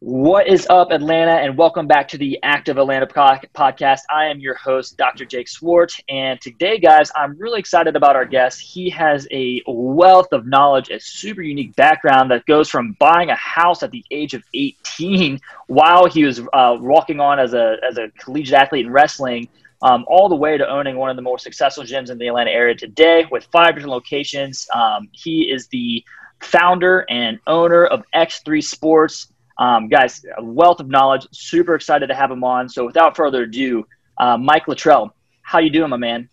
What 0.00 0.46
is 0.46 0.66
up, 0.68 0.90
Atlanta, 0.90 1.30
and 1.30 1.56
welcome 1.56 1.86
back 1.86 2.06
to 2.08 2.18
the 2.18 2.38
Active 2.42 2.76
Atlanta 2.76 3.06
podcast. 3.06 4.00
I 4.10 4.26
am 4.26 4.40
your 4.40 4.54
host, 4.54 4.98
Dr. 4.98 5.24
Jake 5.24 5.48
Swart, 5.48 5.98
and 6.10 6.38
today, 6.38 6.78
guys, 6.78 7.10
I'm 7.16 7.34
really 7.38 7.60
excited 7.60 7.96
about 7.96 8.14
our 8.14 8.26
guest. 8.26 8.60
He 8.60 8.90
has 8.90 9.26
a 9.30 9.62
wealth 9.66 10.34
of 10.34 10.46
knowledge, 10.46 10.90
a 10.90 11.00
super 11.00 11.40
unique 11.40 11.74
background 11.76 12.30
that 12.30 12.44
goes 12.44 12.68
from 12.68 12.94
buying 12.98 13.30
a 13.30 13.34
house 13.36 13.82
at 13.82 13.90
the 13.90 14.04
age 14.10 14.34
of 14.34 14.42
18 14.52 15.40
while 15.68 16.06
he 16.06 16.24
was 16.24 16.40
uh, 16.52 16.76
walking 16.78 17.18
on 17.18 17.38
as 17.38 17.54
a 17.54 17.78
as 17.82 17.96
a 17.96 18.10
collegiate 18.18 18.52
athlete 18.52 18.84
in 18.84 18.92
wrestling. 18.92 19.48
Um, 19.80 20.04
all 20.08 20.28
the 20.28 20.36
way 20.36 20.58
to 20.58 20.68
owning 20.68 20.96
one 20.96 21.08
of 21.08 21.16
the 21.16 21.22
more 21.22 21.38
successful 21.38 21.84
gyms 21.84 22.10
in 22.10 22.18
the 22.18 22.28
Atlanta 22.28 22.50
area 22.50 22.74
today 22.74 23.24
with 23.30 23.44
five 23.50 23.74
different 23.74 23.92
locations. 23.92 24.68
Um, 24.74 25.08
he 25.12 25.50
is 25.50 25.68
the 25.68 26.04
founder 26.40 27.06
and 27.08 27.40
owner 27.46 27.86
of 27.86 28.04
X3 28.14 28.62
Sports. 28.62 29.28
Um, 29.58 29.88
guys, 29.88 30.24
a 30.36 30.44
wealth 30.44 30.80
of 30.80 30.88
knowledge. 30.88 31.26
Super 31.32 31.74
excited 31.74 32.08
to 32.08 32.14
have 32.14 32.30
him 32.30 32.44
on. 32.44 32.68
So 32.68 32.86
without 32.86 33.16
further 33.16 33.42
ado, 33.42 33.86
uh, 34.18 34.36
Mike 34.36 34.66
Littrel, 34.66 35.10
how 35.42 35.58
you 35.58 35.70
doing, 35.70 35.90
my 35.90 35.96
man? 35.96 36.28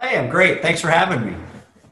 Hey, 0.00 0.18
I'm 0.18 0.28
great. 0.28 0.62
Thanks 0.62 0.80
for 0.80 0.88
having 0.88 1.26
me. 1.26 1.36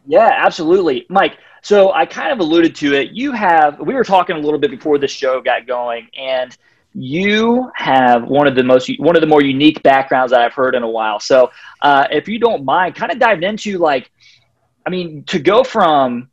Yeah, 0.06 0.30
absolutely, 0.32 1.06
Mike. 1.08 1.38
So 1.62 1.92
I 1.92 2.06
kind 2.06 2.32
of 2.32 2.38
alluded 2.38 2.76
to 2.76 2.94
it. 2.94 3.10
You 3.10 3.32
have 3.32 3.80
we 3.80 3.94
were 3.94 4.04
talking 4.04 4.36
a 4.36 4.38
little 4.38 4.58
bit 4.58 4.70
before 4.70 4.98
the 4.98 5.08
show 5.08 5.40
got 5.40 5.66
going, 5.66 6.08
and 6.16 6.56
you 6.94 7.70
have 7.74 8.24
one 8.24 8.46
of 8.46 8.54
the 8.54 8.62
most 8.62 8.88
one 8.98 9.16
of 9.16 9.20
the 9.20 9.26
more 9.26 9.42
unique 9.42 9.82
backgrounds 9.82 10.30
that 10.30 10.40
I've 10.40 10.54
heard 10.54 10.76
in 10.76 10.84
a 10.84 10.88
while. 10.88 11.18
So 11.18 11.50
uh, 11.82 12.06
if 12.10 12.28
you 12.28 12.38
don't 12.38 12.64
mind, 12.64 12.94
kind 12.94 13.10
of 13.10 13.18
diving 13.18 13.42
into 13.42 13.78
like, 13.78 14.10
I 14.86 14.90
mean, 14.90 15.24
to 15.24 15.40
go 15.40 15.64
from 15.64 16.30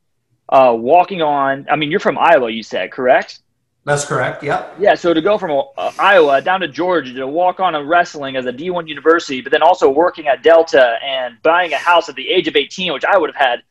uh, 0.49 0.73
walking 0.77 1.21
on. 1.21 1.65
I 1.69 1.75
mean, 1.75 1.89
you're 1.89 1.99
from 1.99 2.17
Iowa, 2.17 2.49
you 2.51 2.63
said, 2.63 2.91
correct? 2.91 3.39
That's 3.85 4.05
correct. 4.05 4.43
Yep. 4.43 4.75
Yeah. 4.79 4.95
So 4.95 5.13
to 5.13 5.21
go 5.21 5.37
from 5.37 5.51
uh, 5.77 5.91
Iowa 5.99 6.41
down 6.41 6.61
to 6.61 6.67
Georgia 6.69 7.13
to 7.13 7.27
walk 7.27 7.59
on 7.59 7.75
a 7.75 7.83
wrestling 7.83 8.37
as 8.37 8.45
a 8.45 8.53
D1 8.53 8.87
university, 8.87 9.41
but 9.41 9.51
then 9.51 9.61
also 9.61 9.89
working 9.89 10.27
at 10.27 10.41
Delta 10.41 10.97
and 11.03 11.41
buying 11.41 11.73
a 11.73 11.77
house 11.77 12.07
at 12.07 12.15
the 12.15 12.29
age 12.29 12.47
of 12.47 12.55
18, 12.55 12.93
which 12.93 13.03
I 13.03 13.17
would 13.17 13.29
have 13.33 13.47
had. 13.47 13.63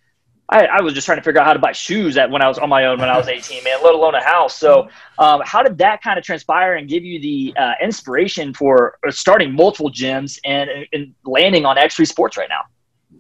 I, 0.49 0.67
I 0.67 0.83
was 0.83 0.93
just 0.93 1.07
trying 1.07 1.17
to 1.17 1.23
figure 1.23 1.41
out 1.41 1.47
how 1.47 1.55
to 1.55 1.59
buy 1.59 1.73
shoes 1.73 2.19
at 2.19 2.31
when 2.31 2.43
I 2.43 2.49
was 2.49 2.59
on 2.59 2.69
my 2.69 2.85
own 2.85 2.99
when 2.99 3.09
I 3.09 3.17
was 3.17 3.27
18, 3.29 3.65
man, 3.65 3.79
let 3.83 3.95
alone 3.95 4.15
a 4.15 4.23
house. 4.23 4.59
So, 4.59 4.91
um, 5.19 5.41
how 5.47 5.63
did 5.63 5.79
that 5.79 6.03
kind 6.03 6.19
of 6.19 6.25
transpire 6.25 6.75
and 6.75 6.87
give 6.87 7.05
you 7.05 7.19
the 7.19 7.55
uh, 7.59 7.73
inspiration 7.83 8.53
for 8.53 8.99
uh, 9.07 9.11
starting 9.11 9.55
multiple 9.55 9.91
gyms 9.91 10.39
and, 10.45 10.69
and 10.93 11.15
landing 11.25 11.65
on 11.65 11.77
X3 11.77 12.07
Sports 12.07 12.37
right 12.37 12.51
now? 12.51 12.65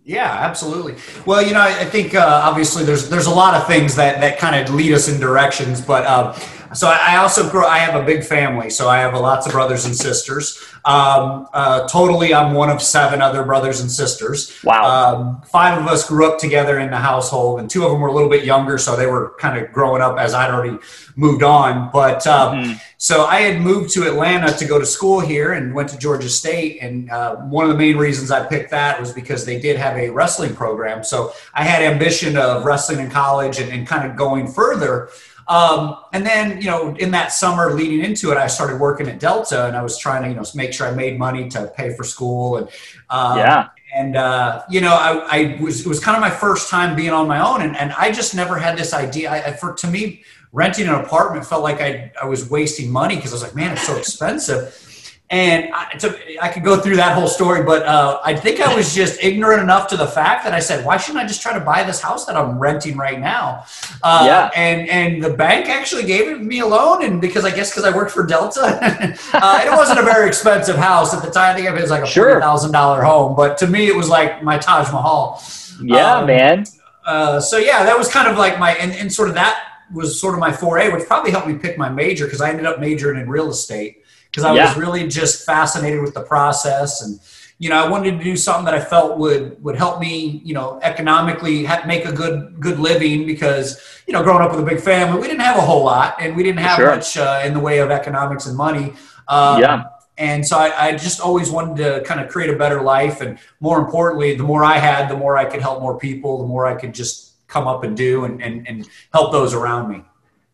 Yeah, 0.05 0.31
absolutely. 0.31 0.97
Well, 1.25 1.41
you 1.41 1.53
know, 1.53 1.61
I 1.61 1.85
think 1.85 2.15
uh, 2.15 2.43
obviously 2.45 2.85
there's 2.85 3.09
there's 3.09 3.27
a 3.27 3.35
lot 3.35 3.55
of 3.55 3.69
things 3.69 3.95
that 3.97 4.21
that 4.21 4.39
kind 4.39 4.57
of 4.57 4.75
lead 4.75 4.93
us 4.93 5.09
in 5.09 5.21
directions, 5.21 5.81
but 5.81 6.05
uh, 6.05 6.37
so 6.75 6.89
I 6.89 7.17
also 7.17 7.49
grow. 7.51 7.67
I 7.67 7.79
have 7.79 8.01
a 8.01 8.05
big 8.05 8.25
family, 8.25 8.71
so 8.71 8.89
I 8.89 8.99
have 8.99 9.15
lots 9.15 9.47
of 9.47 9.53
brothers 9.53 9.85
and 9.87 9.95
sisters. 9.95 10.59
Um, 10.85 11.47
uh, 11.53 11.87
totally, 11.87 12.35
I'm 12.35 12.55
one 12.55 12.69
of 12.71 12.83
seven 12.83 13.23
other 13.23 13.45
brothers 13.45 13.81
and 13.81 13.91
sisters. 13.91 14.59
Wow. 14.65 14.83
Um, 14.83 15.43
five 15.43 15.81
of 15.81 15.87
us 15.87 16.09
grew 16.09 16.27
up 16.27 16.39
together 16.39 16.79
in 16.81 16.91
the 16.91 16.97
household, 16.97 17.61
and 17.61 17.71
two 17.71 17.85
of 17.85 17.93
them 17.93 18.01
were 18.01 18.09
a 18.09 18.13
little 18.13 18.31
bit 18.31 18.45
younger, 18.45 18.79
so 18.79 18.97
they 18.97 19.07
were 19.07 19.35
kind 19.39 19.63
of 19.63 19.73
growing 19.73 20.03
up 20.03 20.19
as 20.19 20.35
I'd 20.35 20.51
already 20.51 20.79
moved 21.15 21.43
on. 21.43 21.91
But 21.93 22.27
um, 22.27 22.57
mm-hmm. 22.57 22.73
so 22.99 23.27
I 23.27 23.43
had 23.43 23.61
moved 23.61 23.93
to 23.95 24.09
Atlanta 24.09 24.53
to 24.53 24.65
go 24.65 24.79
to 24.79 24.87
school 24.87 25.21
here, 25.21 25.53
and 25.53 25.75
went 25.75 25.89
to 25.91 25.99
Georgia 25.99 26.29
State. 26.29 26.79
And 26.81 27.11
uh, 27.11 27.37
one 27.37 27.65
of 27.65 27.71
the 27.71 27.79
main 27.79 27.97
reasons 27.97 28.31
I 28.31 28.47
picked 28.47 28.71
that 28.71 28.99
was 28.99 29.13
because 29.13 29.45
they 29.45 29.61
did 29.61 29.77
have 29.77 29.97
a 29.97 30.11
wrestling 30.11 30.55
program. 30.55 31.05
So 31.05 31.33
I 31.55 31.65
had 31.65 31.83
ambition 31.83 32.37
of 32.37 32.65
wrestling 32.65 33.01
in 33.01 33.11
college 33.11 33.61
and, 33.61 33.71
and 33.71 33.87
kind 33.87 34.11
of 34.11 34.17
going 34.17 34.47
further. 34.49 35.09
Um, 35.49 35.97
and 36.13 36.25
then, 36.25 36.61
you 36.61 36.71
know, 36.71 36.95
in 36.97 37.11
that 37.13 37.33
summer 37.33 37.73
leading 37.75 38.05
into 38.05 38.31
it, 38.31 38.37
I 38.37 38.47
started 38.47 38.81
working 38.81 39.09
at 39.09 39.19
Delta 39.19 39.67
and 39.67 39.77
I 39.77 39.83
was 39.83 39.99
trying 39.99 40.23
to, 40.23 40.29
you 40.29 40.35
know, 40.35 40.45
make 40.55 40.73
sure 40.73 40.87
I 40.87 40.93
made 40.93 41.19
money 41.19 41.49
to 41.51 41.73
pay 41.77 41.95
for 41.95 42.05
school. 42.05 42.57
And, 42.59 42.69
um, 43.11 43.39
yeah. 43.39 43.69
And, 43.95 44.17
uh, 44.17 44.63
you 44.71 44.81
know, 44.81 44.95
I, 44.95 45.19
I, 45.29 45.59
was, 45.61 45.81
it 45.81 45.87
was 45.87 46.01
kind 46.01 46.17
of 46.17 46.23
my 46.23 46.31
first 46.31 46.71
time 46.71 46.97
being 46.97 47.11
on 47.11 47.29
my 47.29 47.47
own. 47.47 47.61
And, 47.61 47.77
and 47.77 47.93
I 47.93 48.11
just 48.11 48.35
never 48.35 48.57
had 48.57 48.79
this 48.79 48.95
idea. 48.95 49.31
I, 49.31 49.49
I, 49.49 49.53
for, 49.53 49.75
to 49.75 49.87
me, 49.87 50.25
renting 50.53 50.87
an 50.87 50.95
apartment 50.95 51.45
felt 51.45 51.63
like 51.63 51.81
I, 51.81 52.13
I 52.21 52.27
was 52.27 52.49
wasting 52.49 52.91
money 52.91 53.17
because 53.17 53.33
I 53.33 53.35
was 53.35 53.43
like, 53.43 53.55
man, 53.55 53.73
it's 53.73 53.87
so 53.87 53.97
expensive. 53.97 54.89
And 55.33 55.73
I, 55.73 55.99
I 56.43 56.49
could 56.51 56.63
go 56.63 56.79
through 56.79 56.97
that 56.97 57.15
whole 57.15 57.27
story, 57.27 57.63
but 57.63 57.87
uh, 57.87 58.21
I 58.23 58.37
think 58.37 58.61
I 58.61 58.77
was 58.77 58.95
just 58.95 59.25
ignorant 59.25 59.63
enough 59.63 59.89
to 59.89 59.97
the 59.97 60.07
fact 60.07 60.45
that 60.45 60.53
I 60.53 60.61
said, 60.61 60.85
"Why 60.85 60.99
shouldn't 60.99 61.25
I 61.25 61.27
just 61.27 61.41
try 61.41 61.55
to 61.55 61.65
buy 61.65 61.85
this 61.85 62.03
house 62.03 62.27
that 62.27 62.37
I'm 62.37 62.59
renting 62.59 62.99
right 62.99 63.19
now?" 63.19 63.65
Uh, 64.03 64.25
yeah. 64.27 64.51
And 64.55 64.87
and 64.91 65.25
the 65.25 65.31
bank 65.31 65.71
actually 65.71 66.05
gave 66.05 66.39
me 66.39 66.59
a 66.59 66.67
loan, 66.67 67.03
and 67.03 67.19
because 67.19 67.47
I 67.47 67.51
guess 67.51 67.71
because 67.71 67.85
I 67.85 67.97
worked 67.97 68.11
for 68.11 68.27
Delta, 68.27 68.61
uh, 69.33 69.63
it 69.65 69.71
wasn't 69.71 70.01
a 70.01 70.03
very 70.03 70.29
expensive 70.29 70.77
house 70.77 71.15
at 71.15 71.23
the 71.23 71.31
time. 71.31 71.53
I 71.53 71.55
think 71.55 71.67
it 71.67 71.81
was 71.81 71.91
like 71.91 72.03
a 72.03 72.07
sure. 72.07 72.39
thousand 72.39 72.73
dollar 72.73 73.03
home, 73.03 73.35
but 73.35 73.57
to 73.59 73.67
me, 73.67 73.87
it 73.87 73.97
was 73.97 74.11
like 74.11 74.43
my 74.43 74.59
Taj 74.59 74.93
Mahal. 74.93 75.43
Yeah, 75.83 76.19
um, 76.19 76.27
man. 76.27 76.67
Uh, 77.07 77.41
so 77.41 77.57
yeah, 77.57 77.85
that 77.85 77.97
was 77.97 78.11
kind 78.11 78.29
of 78.29 78.37
like 78.37 78.59
my 78.59 78.73
and, 78.73 78.93
and 78.93 79.11
sort 79.11 79.31
of 79.31 79.35
that 79.37 79.59
was 79.95 80.21
sort 80.21 80.35
of 80.35 80.41
my 80.41 80.53
foray, 80.53 80.91
which 80.91 81.07
probably 81.07 81.31
helped 81.31 81.49
me 81.49 81.55
pick 81.55 81.79
my 81.79 81.89
major 81.89 82.27
because 82.27 82.43
I 82.43 82.51
ended 82.51 82.67
up 82.67 82.81
majoring 82.81 83.19
in 83.19 83.31
real 83.31 83.49
estate 83.49 84.02
because 84.33 84.45
I 84.45 84.55
yeah. 84.55 84.67
was 84.67 84.77
really 84.77 85.07
just 85.07 85.47
fascinated 85.47 86.01
with 86.01 86.15
the 86.15 86.23
process 86.23 87.03
and 87.03 87.21
you 87.59 87.69
know 87.69 87.77
I 87.77 87.89
wanted 87.89 88.19
to 88.19 88.25
do 88.25 88.35
something 88.37 88.65
that 88.65 88.75
I 88.75 88.81
felt 88.81 89.19
would 89.19 89.63
would 89.63 89.77
help 89.77 90.01
me 90.01 90.41
you 90.43 90.55
know 90.55 90.81
economically 90.83 91.67
make 91.87 92.07
a 92.07 92.13
good 92.13 92.59
good 92.59 92.81
living 92.81 93.27
because 93.27 93.81
you 94.07 94.13
know 94.13 94.23
growing 94.23 94.43
up 94.43 94.51
with 94.51 94.61
a 94.61 94.69
big 94.69 94.81
family 94.81 95.21
we 95.21 95.29
didn't 95.29 95.43
have 95.43 95.59
a 95.59 95.61
whole 95.61 95.85
lot 95.85 96.17
and 96.19 96.35
we 96.35 96.43
didn't 96.43 96.61
have 96.61 96.77
sure. 96.77 96.87
much 96.87 97.17
uh, 97.17 97.43
in 97.45 97.53
the 97.53 97.61
way 97.61 97.79
of 97.79 97.91
economics 97.91 98.47
and 98.47 98.57
money. 98.57 98.95
Um, 99.29 99.61
yeah. 99.61 99.85
And 100.19 100.47
so 100.47 100.59
I, 100.59 100.89
I, 100.89 100.93
just 100.93 101.21
always 101.21 101.51
wanted 101.51 101.77
to 101.79 102.03
kind 102.05 102.21
of 102.21 102.29
create 102.29 102.51
a 102.51 102.57
better 102.57 102.83
life, 102.83 103.23
and 103.23 103.39
more 103.61 103.79
importantly, 103.79 104.35
the 104.37 104.43
more 104.43 104.63
I 104.63 104.77
had, 104.77 105.09
the 105.09 105.17
more 105.17 105.39
I 105.39 105.47
could 105.47 105.63
help 105.63 105.81
more 105.81 105.99
people, 105.99 106.39
the 106.39 106.47
more 106.47 106.67
I 106.67 106.75
could 106.75 106.93
just 106.93 107.33
come 107.49 107.67
up 107.67 107.83
and 107.83 107.97
do 107.97 108.25
and, 108.25 108.43
and, 108.43 108.69
and 108.69 108.89
help 109.13 109.33
those 109.33 109.55
around 109.55 109.91
me. 109.91 110.05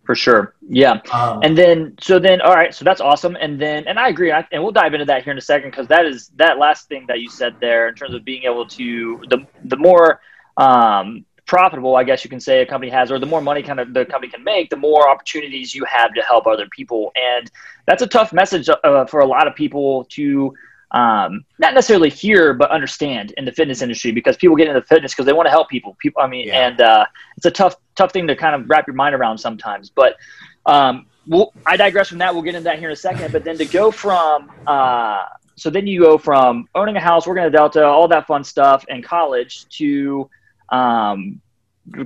For 0.08 0.14
sure. 0.14 0.54
Yeah. 0.66 1.02
Um, 1.12 1.40
and 1.42 1.58
then, 1.58 1.94
so 2.00 2.18
then, 2.18 2.40
all 2.40 2.54
right. 2.54 2.74
So 2.74 2.82
that's 2.82 3.02
awesome. 3.02 3.36
And 3.38 3.60
then, 3.60 3.86
and 3.86 3.98
I 3.98 4.08
agree. 4.08 4.32
I, 4.32 4.42
and 4.50 4.62
we'll 4.62 4.72
dive 4.72 4.94
into 4.94 5.04
that 5.04 5.22
here 5.22 5.32
in 5.32 5.36
a 5.36 5.42
second 5.42 5.70
because 5.70 5.86
that 5.88 6.06
is 6.06 6.28
that 6.36 6.56
last 6.56 6.88
thing 6.88 7.04
that 7.08 7.20
you 7.20 7.28
said 7.28 7.56
there 7.60 7.88
in 7.88 7.94
terms 7.94 8.14
of 8.14 8.24
being 8.24 8.44
able 8.44 8.66
to, 8.68 9.22
the, 9.28 9.46
the 9.66 9.76
more 9.76 10.22
um, 10.56 11.26
profitable, 11.44 11.94
I 11.94 12.04
guess 12.04 12.24
you 12.24 12.30
can 12.30 12.40
say, 12.40 12.62
a 12.62 12.66
company 12.66 12.90
has, 12.90 13.12
or 13.12 13.18
the 13.18 13.26
more 13.26 13.42
money 13.42 13.62
kind 13.62 13.80
of 13.80 13.92
the 13.92 14.06
company 14.06 14.32
can 14.32 14.42
make, 14.42 14.70
the 14.70 14.78
more 14.78 15.10
opportunities 15.10 15.74
you 15.74 15.84
have 15.84 16.14
to 16.14 16.22
help 16.22 16.46
other 16.46 16.68
people. 16.74 17.12
And 17.14 17.50
that's 17.84 18.00
a 18.00 18.06
tough 18.06 18.32
message 18.32 18.70
uh, 18.70 19.04
for 19.04 19.20
a 19.20 19.26
lot 19.26 19.46
of 19.46 19.54
people 19.54 20.06
to, 20.12 20.54
um, 20.90 21.44
not 21.58 21.74
necessarily 21.74 22.08
hear 22.08 22.54
but 22.54 22.70
understand 22.70 23.32
in 23.36 23.44
the 23.44 23.52
fitness 23.52 23.82
industry 23.82 24.10
because 24.10 24.36
people 24.36 24.56
get 24.56 24.68
into 24.68 24.80
fitness 24.82 25.12
because 25.12 25.26
they 25.26 25.32
want 25.32 25.46
to 25.46 25.50
help 25.50 25.68
people. 25.68 25.96
People, 26.00 26.22
I 26.22 26.26
mean, 26.26 26.48
yeah. 26.48 26.68
and 26.68 26.80
uh, 26.80 27.04
it's 27.36 27.46
a 27.46 27.50
tough, 27.50 27.76
tough 27.94 28.12
thing 28.12 28.26
to 28.26 28.36
kind 28.36 28.54
of 28.54 28.68
wrap 28.68 28.86
your 28.86 28.94
mind 28.94 29.14
around 29.14 29.38
sometimes. 29.38 29.90
But 29.90 30.16
um, 30.64 31.06
we'll, 31.26 31.52
I 31.66 31.76
digress 31.76 32.08
from 32.08 32.18
that. 32.18 32.32
We'll 32.32 32.42
get 32.42 32.54
into 32.54 32.64
that 32.64 32.78
here 32.78 32.88
in 32.88 32.92
a 32.92 32.96
second. 32.96 33.32
But 33.32 33.44
then 33.44 33.58
to 33.58 33.66
go 33.66 33.90
from, 33.90 34.50
uh, 34.66 35.24
so 35.56 35.70
then 35.70 35.86
you 35.86 36.00
go 36.00 36.16
from 36.16 36.68
owning 36.74 36.96
a 36.96 37.00
house, 37.00 37.26
working 37.26 37.44
at 37.44 37.52
Delta, 37.52 37.84
all 37.84 38.08
that 38.08 38.26
fun 38.26 38.44
stuff, 38.44 38.84
in 38.88 39.02
college 39.02 39.68
to, 39.76 40.30
um, 40.70 41.40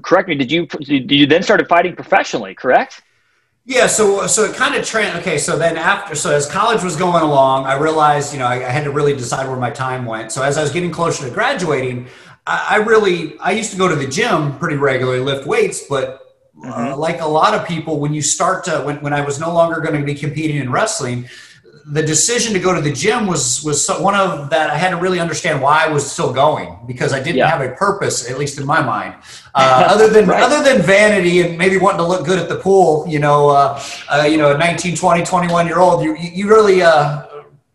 correct 0.02 0.28
me, 0.28 0.34
did 0.34 0.50
you 0.50 0.66
did 0.66 1.10
you 1.10 1.26
then 1.26 1.42
started 1.42 1.68
fighting 1.68 1.94
professionally? 1.94 2.54
Correct? 2.54 3.02
Yeah, 3.64 3.86
so 3.86 4.26
so 4.26 4.44
it 4.44 4.56
kind 4.56 4.74
of 4.74 4.84
trend. 4.84 5.18
Okay, 5.20 5.38
so 5.38 5.56
then 5.56 5.76
after, 5.76 6.16
so 6.16 6.34
as 6.34 6.50
college 6.50 6.82
was 6.82 6.96
going 6.96 7.22
along, 7.22 7.66
I 7.66 7.74
realized 7.74 8.32
you 8.32 8.40
know 8.40 8.46
I, 8.46 8.54
I, 8.54 8.70
had 8.70 8.82
to 8.84 8.90
really 8.90 9.14
decide 9.14 9.46
where 9.46 9.56
my 9.56 9.70
time 9.70 10.04
went. 10.04 10.32
So 10.32 10.42
as 10.42 10.58
I 10.58 10.62
was 10.62 10.72
getting 10.72 10.90
closer 10.90 11.28
to 11.28 11.30
graduating, 11.32 12.08
I, 12.44 12.66
I 12.70 12.76
really 12.78 13.38
I 13.38 13.52
used 13.52 13.70
to 13.70 13.78
go 13.78 13.86
to 13.86 13.94
the 13.94 14.06
gym 14.06 14.58
pretty 14.58 14.76
regularly, 14.76 15.20
lift 15.20 15.46
weights, 15.46 15.84
but 15.88 16.34
uh, 16.64 16.66
mm-hmm. 16.66 16.98
like 16.98 17.20
a 17.20 17.26
lot 17.26 17.54
of 17.54 17.66
people, 17.66 18.00
when 18.00 18.12
you 18.12 18.20
start 18.20 18.64
to 18.64 18.80
when 18.80 19.00
when 19.00 19.12
I 19.12 19.20
was 19.20 19.38
no 19.38 19.54
longer 19.54 19.80
going 19.80 19.98
to 19.98 20.04
be 20.04 20.16
competing 20.16 20.56
in 20.56 20.72
wrestling, 20.72 21.28
the 21.86 22.02
decision 22.02 22.52
to 22.52 22.58
go 22.58 22.74
to 22.74 22.80
the 22.80 22.92
gym 22.92 23.26
was 23.26 23.62
was 23.64 23.88
one 23.88 24.14
of 24.14 24.50
that 24.50 24.70
I 24.70 24.76
had 24.76 24.90
to 24.90 24.96
really 24.96 25.20
understand 25.20 25.60
why 25.60 25.84
I 25.84 25.88
was 25.88 26.10
still 26.10 26.32
going 26.32 26.78
because 26.86 27.12
I 27.12 27.20
didn't 27.20 27.38
yeah. 27.38 27.48
have 27.48 27.60
a 27.60 27.74
purpose, 27.74 28.30
at 28.30 28.38
least 28.38 28.58
in 28.58 28.66
my 28.66 28.80
mind, 28.80 29.14
uh, 29.54 29.84
other 29.88 30.08
than 30.08 30.26
right. 30.28 30.42
other 30.42 30.62
than 30.62 30.82
vanity 30.82 31.40
and 31.40 31.58
maybe 31.58 31.78
wanting 31.78 31.98
to 31.98 32.06
look 32.06 32.24
good 32.24 32.38
at 32.38 32.48
the 32.48 32.56
pool. 32.56 33.06
You 33.08 33.18
know, 33.18 33.50
uh, 33.50 33.82
uh, 34.08 34.22
you 34.22 34.36
know, 34.36 34.56
19, 34.56 34.96
20, 34.96 35.24
21 35.24 35.66
year 35.66 35.78
old, 35.78 36.04
you 36.04 36.16
you 36.16 36.48
really. 36.48 36.82
Uh, 36.82 37.26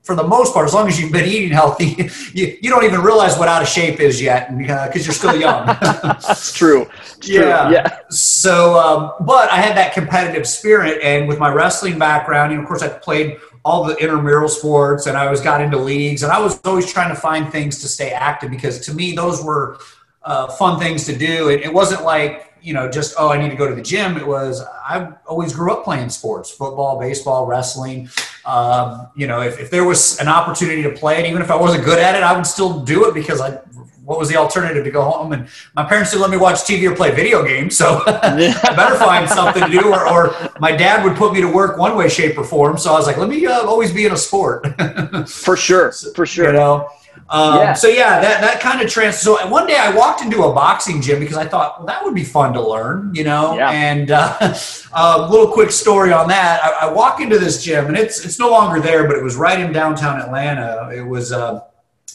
for 0.07 0.15
the 0.15 0.25
most 0.25 0.53
part, 0.53 0.65
as 0.65 0.73
long 0.73 0.87
as 0.87 0.97
you've 0.99 1.11
been 1.11 1.27
eating 1.27 1.51
healthy, 1.51 2.09
you, 2.33 2.57
you 2.61 2.69
don't 2.69 2.85
even 2.85 3.01
realize 3.01 3.37
what 3.37 3.49
out 3.49 3.61
of 3.61 3.67
shape 3.67 3.99
is 3.99 4.21
yet 4.21 4.57
because 4.57 5.01
uh, 5.01 5.03
you're 5.03 5.13
still 5.13 5.35
young. 5.35 5.65
That's 5.81 6.53
true. 6.53 6.87
It's 7.17 7.27
yeah. 7.27 7.41
True. 7.41 7.73
Yeah. 7.73 7.99
So, 8.09 8.79
um, 8.79 9.25
but 9.25 9.51
I 9.51 9.57
had 9.57 9.75
that 9.75 9.93
competitive 9.93 10.47
spirit, 10.47 11.01
and 11.03 11.27
with 11.27 11.39
my 11.39 11.51
wrestling 11.53 11.99
background, 11.99 12.53
you 12.53 12.57
know, 12.57 12.63
of 12.63 12.69
course, 12.69 12.81
I 12.81 12.87
played 12.87 13.37
all 13.67 13.83
the 13.83 13.97
intramural 13.97 14.47
sports 14.47 15.07
and 15.07 15.17
I 15.17 15.25
always 15.25 15.41
got 15.41 15.59
into 15.59 15.77
leagues 15.77 16.23
and 16.23 16.31
I 16.31 16.39
was 16.39 16.57
always 16.63 16.89
trying 16.89 17.09
to 17.13 17.19
find 17.19 17.51
things 17.51 17.81
to 17.81 17.89
stay 17.89 18.11
active 18.11 18.49
because 18.49 18.79
to 18.85 18.93
me 18.93 19.11
those 19.11 19.43
were 19.43 19.77
uh, 20.23 20.47
fun 20.47 20.79
things 20.79 21.05
to 21.07 21.17
do. 21.17 21.49
It, 21.49 21.61
it, 21.61 21.73
wasn't 21.73 22.03
like 22.03 22.53
you 22.61 22.73
know 22.73 22.89
just 22.89 23.15
oh 23.19 23.29
I 23.29 23.37
need 23.37 23.49
to 23.49 23.57
go 23.57 23.67
to 23.67 23.75
the 23.75 23.81
gym. 23.81 24.15
It 24.15 24.25
was 24.25 24.63
I 24.63 25.11
always 25.25 25.51
grew 25.53 25.73
up 25.73 25.83
playing 25.83 26.09
sports: 26.09 26.49
football, 26.49 26.97
baseball, 26.97 27.45
wrestling. 27.45 28.09
Um, 28.45 29.09
you 29.17 29.27
know, 29.27 29.41
if, 29.41 29.59
if 29.59 29.69
there 29.69 29.83
was 29.83 30.17
an 30.19 30.29
opportunity 30.29 30.81
to 30.83 30.91
play 30.91 31.19
it, 31.19 31.25
even 31.29 31.41
if 31.41 31.51
I 31.51 31.57
wasn't 31.57 31.83
good 31.83 31.99
at 31.99 32.15
it, 32.15 32.23
I 32.23 32.33
would 32.35 32.47
still 32.47 32.79
do 32.85 33.05
it 33.09 33.13
because 33.13 33.41
I 33.41 33.59
what 34.07 34.17
was 34.17 34.29
the 34.29 34.37
alternative 34.37 34.85
to 34.85 34.89
go 34.89 35.03
home? 35.03 35.33
And 35.33 35.49
my 35.75 35.83
parents 35.83 36.11
didn't 36.11 36.21
let 36.21 36.31
me 36.31 36.37
watch 36.37 36.59
TV 36.59 36.89
or 36.89 36.95
play 36.95 37.11
video 37.13 37.45
games, 37.45 37.75
so 37.75 38.03
I 38.07 38.73
better 38.73 38.95
find 38.95 39.27
something 39.27 39.61
to 39.65 39.69
do. 39.69 39.93
Or, 39.93 40.07
or, 40.07 40.33
my 40.59 40.71
dad 40.71 41.03
would 41.03 41.17
put 41.17 41.33
me 41.33 41.41
to 41.41 41.47
work 41.47 41.77
one 41.77 41.97
way, 41.97 42.07
shape, 42.07 42.37
or 42.37 42.45
form. 42.45 42.77
So 42.77 42.93
I 42.93 42.97
was 42.97 43.05
like, 43.05 43.17
let 43.17 43.27
me 43.27 43.45
uh, 43.45 43.65
always 43.65 43.91
be 43.91 44.05
in 44.05 44.13
a 44.13 44.17
sport. 44.17 44.65
for 45.29 45.57
sure, 45.57 45.91
for 45.91 46.25
sure. 46.25 46.47
You 46.47 46.53
know. 46.53 46.89
Um, 47.29 47.57
yeah. 47.57 47.73
So 47.73 47.89
yeah, 47.89 48.21
that 48.21 48.39
that 48.39 48.61
kind 48.61 48.81
of 48.81 48.89
trans. 48.89 49.17
So 49.17 49.45
one 49.49 49.67
day 49.67 49.75
I 49.77 49.93
walked 49.93 50.21
into 50.21 50.43
a 50.43 50.53
boxing 50.53 51.01
gym 51.01 51.19
because 51.19 51.35
I 51.35 51.45
thought, 51.45 51.79
well, 51.79 51.87
that 51.87 52.01
would 52.05 52.15
be 52.15 52.23
fun 52.23 52.53
to 52.53 52.61
learn, 52.61 53.13
you 53.13 53.25
know. 53.25 53.57
Yeah. 53.57 53.71
And 53.71 54.11
uh, 54.11 54.37
a 54.93 55.29
little 55.29 55.51
quick 55.51 55.71
story 55.71 56.13
on 56.13 56.29
that. 56.29 56.63
I, 56.63 56.87
I 56.87 56.93
walk 56.93 57.19
into 57.19 57.37
this 57.37 57.61
gym, 57.61 57.87
and 57.87 57.97
it's 57.97 58.23
it's 58.23 58.39
no 58.39 58.49
longer 58.49 58.79
there, 58.79 59.05
but 59.05 59.17
it 59.17 59.23
was 59.23 59.35
right 59.35 59.59
in 59.59 59.73
downtown 59.73 60.21
Atlanta. 60.21 60.89
It 60.95 61.01
was. 61.01 61.33
Uh, 61.33 61.59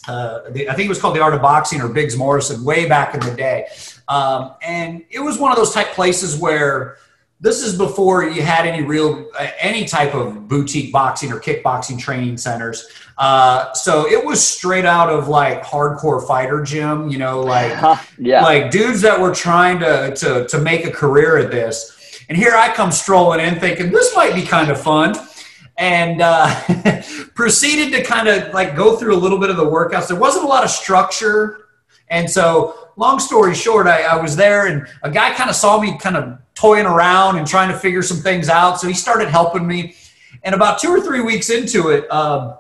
uh, 0.09 0.51
the, 0.51 0.69
I 0.69 0.75
think 0.75 0.87
it 0.87 0.89
was 0.89 1.01
called 1.01 1.17
the 1.17 1.21
Art 1.21 1.35
of 1.35 1.43
Boxing 1.43 1.81
or 1.81 1.89
Biggs 1.89 2.17
Morrison 2.17 2.65
way 2.65 2.89
back 2.89 3.15
in 3.15 3.21
the 3.21 3.35
day. 3.35 3.67
Um, 4.09 4.55
and 4.63 5.05
it 5.11 5.21
was 5.21 5.39
one 5.39 5.53
of 5.53 5.57
those 5.57 5.73
type 5.73 5.93
places 5.93 6.37
where 6.37 6.97
this 7.41 7.63
is 7.63 7.77
before 7.77 8.25
you 8.25 8.43
had 8.43 8.67
any 8.67 8.85
real 8.85 9.29
uh, 9.39 9.49
any 9.59 9.85
type 9.85 10.15
of 10.15 10.49
boutique 10.49 10.93
boxing 10.93 11.33
or 11.33 11.41
kickboxing 11.41 11.99
training 11.99 12.37
centers. 12.37 12.87
Uh, 13.19 13.73
so 13.75 14.07
it 14.09 14.25
was 14.25 14.45
straight 14.45 14.85
out 14.85 15.11
of 15.11 15.29
like 15.29 15.63
hardcore 15.63 16.27
fighter 16.27 16.63
gym, 16.63 17.09
you 17.09 17.19
know, 17.19 17.41
like 17.41 17.73
yeah. 18.19 18.43
like 18.43 18.71
dudes 18.71 19.01
that 19.03 19.21
were 19.21 19.35
trying 19.35 19.79
to, 19.81 20.15
to 20.17 20.47
to 20.49 20.59
make 20.59 20.85
a 20.85 20.91
career 20.91 21.37
at 21.37 21.51
this. 21.51 22.25
And 22.29 22.39
here 22.39 22.55
I 22.55 22.73
come 22.73 22.93
strolling 22.93 23.41
in 23.41 23.59
thinking 23.61 23.91
this 23.91 24.15
might 24.17 24.35
be 24.35 24.43
kind 24.43 24.71
of 24.71 24.81
fun 24.81 25.15
and 25.83 26.23
uh, 26.23 27.03
proceeded 27.35 27.93
to 27.93 28.05
kind 28.05 28.29
of 28.29 28.55
like 28.55 28.77
go 28.77 28.97
through 28.97 29.17
a 29.17 29.19
little 29.19 29.39
bit 29.39 29.51
of 29.51 29.57
the 29.57 29.65
workouts. 29.65 30.07
There 30.07 30.17
wasn't 30.17 30.45
a 30.45 30.49
lot 30.49 30.63
of 30.63 30.71
structure. 30.71 31.67
And 32.09 32.31
so, 32.31 32.89
long 32.97 33.19
story 33.19 33.53
short, 33.53 33.89
I, 33.89 34.03
I 34.03 34.23
was 34.23 34.37
there 34.37 34.69
and 34.69 34.87
a 35.03 35.11
guy 35.11 35.35
kind 35.35 35.51
of 35.51 35.57
saw 35.57 35.81
me 35.81 35.99
kind 35.99 36.17
of 36.17 36.39
toying 36.55 36.87
around 36.87 37.37
and 37.37 37.49
trying 37.49 37.69
to 37.73 37.77
figure 37.77 38.03
some 38.03 38.19
things 38.19 38.49
out. 38.49 38.81
So 38.81 38.87
he 38.87 38.95
started 38.95 39.29
helping 39.29 39.67
me. 39.67 39.97
And 40.45 40.55
about 40.55 40.79
two 40.79 40.89
or 40.89 41.01
three 41.01 41.21
weeks 41.21 41.51
into 41.51 41.89
it, 41.89 42.11
um, 42.13 42.55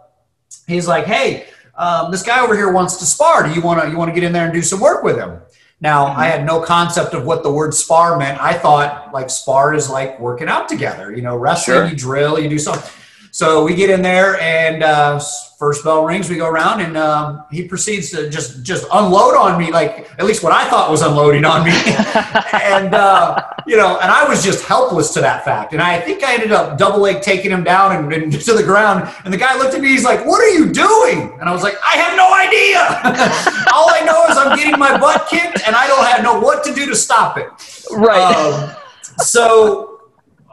he's 0.67 0.89
like, 0.89 1.05
"Hey, 1.05 1.47
um, 1.77 2.11
this 2.11 2.25
guy 2.25 2.41
over 2.41 2.57
here 2.57 2.73
wants 2.73 2.97
to 2.97 3.07
spar. 3.07 3.47
Do 3.47 3.55
you 3.55 3.61
want 3.61 3.83
to 3.83 3.89
you 3.89 3.97
want 3.97 4.09
to 4.09 4.15
get 4.15 4.25
in 4.25 4.33
there 4.33 4.45
and 4.45 4.53
do 4.53 4.63
some 4.63 4.81
work 4.81 5.05
with 5.05 5.17
him?" 5.17 5.41
Now, 5.81 6.07
mm-hmm. 6.07 6.21
I 6.21 6.27
had 6.27 6.45
no 6.45 6.61
concept 6.61 7.15
of 7.15 7.25
what 7.25 7.43
the 7.43 7.53
word 7.53 7.75
spar 7.75 8.19
meant. 8.19 8.41
I 8.41 8.55
thought 8.55 9.13
like 9.13 9.31
spar 9.31 9.75
is 9.75 9.89
like 9.91 10.19
working 10.19 10.49
out 10.49 10.69
together. 10.69 11.15
You 11.15 11.23
know, 11.23 11.37
wrestling, 11.37 11.77
sure. 11.77 11.87
you 11.87 11.97
drill, 11.97 12.39
you 12.39 12.49
do 12.49 12.59
something. 12.59 12.91
So 13.35 13.65
we 13.65 13.75
get 13.75 13.89
in 13.89 14.03
there, 14.03 14.39
and 14.41 14.83
uh, 14.83 15.19
first 15.59 15.85
bell 15.85 16.05
rings. 16.05 16.29
We 16.29 16.37
go 16.37 16.47
around, 16.47 16.83
and 16.83 16.99
um, 16.99 17.45
he 17.51 17.67
proceeds 17.67 18.11
to 18.11 18.29
just 18.29 18.63
just 18.63 18.87
unload 18.93 19.35
on 19.37 19.59
me, 19.59 19.73
like 19.73 20.11
at 20.19 20.27
least 20.27 20.43
what 20.43 20.53
I 20.53 20.69
thought 20.69 20.91
was 20.91 21.01
unloading 21.01 21.47
on 21.47 21.65
me. 21.65 21.73
and 22.53 22.95
uh, 22.95 23.43
you 23.67 23.79
know, 23.79 23.99
and 24.01 24.11
I 24.11 24.29
was 24.29 24.45
just 24.45 24.67
helpless 24.67 25.15
to 25.15 25.23
that 25.23 25.47
fact. 25.47 25.73
And 25.73 25.81
I 25.81 25.99
think 25.99 26.23
I 26.23 26.35
ended 26.35 26.53
up 26.53 26.77
double 26.77 27.01
leg 27.01 27.23
taking 27.23 27.51
him 27.51 27.65
down 27.65 27.97
and, 27.97 28.13
and 28.13 28.33
to 28.49 28.53
the 28.53 28.63
ground. 28.63 29.11
And 29.25 29.33
the 29.33 29.39
guy 29.39 29.57
looked 29.57 29.75
at 29.75 29.81
me. 29.81 29.89
He's 29.89 30.05
like, 30.05 30.27
"What 30.27 30.43
are 30.43 30.51
you 30.51 30.71
doing?" 30.71 31.33
And 31.41 31.49
I 31.49 31.53
was 31.53 31.63
like, 31.63 31.77
"I 31.83 31.97
have 31.97 32.15
no 32.15 32.35
idea. 32.35 32.81
All 33.73 33.89
I 33.89 34.03
know 34.05 34.27
is 34.27 34.37
I'm 34.37 34.59
getting 34.59 34.79
my 34.79 34.99
butt 34.99 35.27
kicked, 35.31 35.67
and 35.67 35.75
I 35.75 35.87
don't 35.87 36.05
have 36.05 36.23
know 36.23 36.39
what 36.39 36.65
to 36.65 36.75
do 36.75 36.85
to 36.85 36.95
stop 36.95 37.39
it." 37.39 37.49
Right. 37.91 38.21
Um, 38.21 38.77
so 39.19 39.92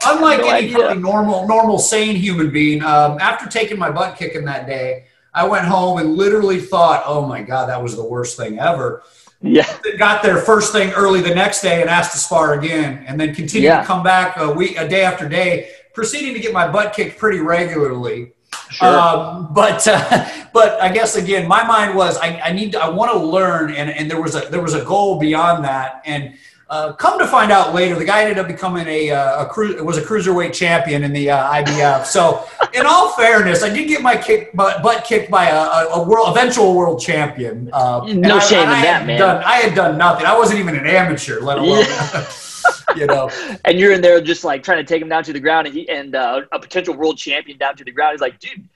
unlike 0.06 0.40
no 0.40 0.50
any 0.50 0.74
really 0.74 0.98
normal, 0.98 1.48
normal, 1.48 1.80
sane 1.80 2.16
human 2.16 2.52
being, 2.52 2.84
um, 2.84 3.18
after 3.20 3.50
taking 3.50 3.78
my 3.78 3.92
butt 3.92 4.18
kicking 4.18 4.46
that 4.46 4.68
day, 4.68 5.06
I 5.34 5.48
went 5.48 5.66
home 5.66 6.00
and 6.00 6.16
literally 6.16 6.60
thought, 6.60 7.04
"Oh 7.06 7.26
my 7.26 7.42
god, 7.42 7.70
that 7.70 7.82
was 7.82 7.96
the 7.96 8.04
worst 8.04 8.38
thing 8.38 8.60
ever." 8.60 9.04
Yeah. 9.42 9.66
Got 9.98 10.22
there 10.22 10.38
first 10.38 10.74
thing 10.74 10.92
early 10.92 11.22
the 11.22 11.34
next 11.34 11.62
day 11.62 11.82
and 11.82 11.90
asked 11.90 12.12
to 12.12 12.18
spar 12.18 12.60
again, 12.60 13.06
and 13.08 13.20
then 13.20 13.34
continued 13.34 13.68
yeah. 13.68 13.82
to 13.82 13.88
come 13.88 14.04
back 14.04 14.38
a 14.38 14.52
week, 14.52 14.78
a 14.78 14.88
day 14.88 15.04
after 15.04 15.30
day, 15.30 15.70
proceeding 15.94 16.34
to 16.34 16.40
get 16.40 16.54
my 16.54 16.68
butt 16.68 16.94
kicked 16.94 17.18
pretty 17.18 17.40
regularly. 17.40 18.34
Sure. 18.70 18.88
Um, 18.88 19.54
but 19.54 19.88
uh, 19.88 20.28
but 20.54 20.82
I 20.82 20.92
guess 20.92 21.16
again, 21.16 21.48
my 21.48 21.66
mind 21.66 21.96
was 21.96 22.18
I, 22.18 22.40
I 22.40 22.52
need 22.52 22.74
to, 22.74 22.80
I 22.80 22.90
want 22.90 23.12
to 23.12 23.20
learn, 23.20 23.72
and 23.72 23.90
and 23.90 24.10
there 24.10 24.22
was 24.22 24.36
a 24.36 24.42
there 24.50 24.62
was 24.62 24.74
a 24.74 24.84
goal 24.84 25.20
beyond 25.20 25.64
that, 25.66 26.02
and 26.06 26.34
uh, 26.70 26.94
come 26.94 27.18
to 27.18 27.26
find 27.26 27.52
out 27.52 27.74
later, 27.74 27.96
the 27.96 28.06
guy 28.06 28.22
ended 28.22 28.38
up 28.38 28.48
becoming 28.48 28.88
a, 28.88 29.10
uh, 29.10 29.44
a 29.44 29.46
cru- 29.48 29.84
was 29.84 29.98
a 29.98 30.02
cruiserweight 30.02 30.54
champion 30.54 31.04
in 31.04 31.12
the 31.12 31.32
uh, 31.32 31.54
IBF. 31.54 32.06
So, 32.06 32.46
in 32.74 32.86
all 32.86 33.14
fairness, 33.14 33.64
I 33.64 33.70
did 33.70 33.88
get 33.88 34.04
my 34.04 34.16
kick, 34.16 34.54
butt, 34.54 34.84
butt 34.84 35.04
kicked 35.04 35.32
by 35.32 35.48
a, 35.48 35.88
a, 35.90 36.08
world, 36.08 36.38
eventual 36.38 36.76
world 36.76 37.02
champion. 37.02 37.72
Uh, 37.74 38.06
no 38.14 38.40
shame 38.40 38.68
I, 38.68 38.78
in 38.78 38.84
that, 38.84 39.08
man. 39.08 39.20
Done, 39.20 39.44
I 39.44 39.56
had 39.56 39.74
done 39.74 39.98
nothing. 39.98 40.28
I 40.28 40.38
wasn't 40.38 40.60
even 40.60 40.76
an 40.76 40.86
amateur, 40.86 41.40
let 41.40 41.58
alone. 41.58 41.86
Yeah. 41.88 42.32
you 42.96 43.08
know, 43.08 43.32
and 43.66 43.80
you're 43.80 43.94
in 43.94 44.02
there 44.02 44.22
just 44.22 44.44
like 44.44 44.62
trying 44.62 44.78
to 44.78 44.84
take 44.84 45.02
him 45.02 45.10
down 45.10 45.24
to 45.24 45.34
the 45.34 45.40
ground, 45.40 45.66
and 45.66 45.76
he 45.76 45.90
and 45.90 46.14
uh, 46.14 46.42
a 46.52 46.60
potential 46.60 46.94
world 46.94 47.18
champion 47.18 47.58
down 47.58 47.76
to 47.78 47.84
the 47.84 47.92
ground. 47.92 48.14
He's 48.14 48.22
like, 48.22 48.40
dude, 48.40 48.68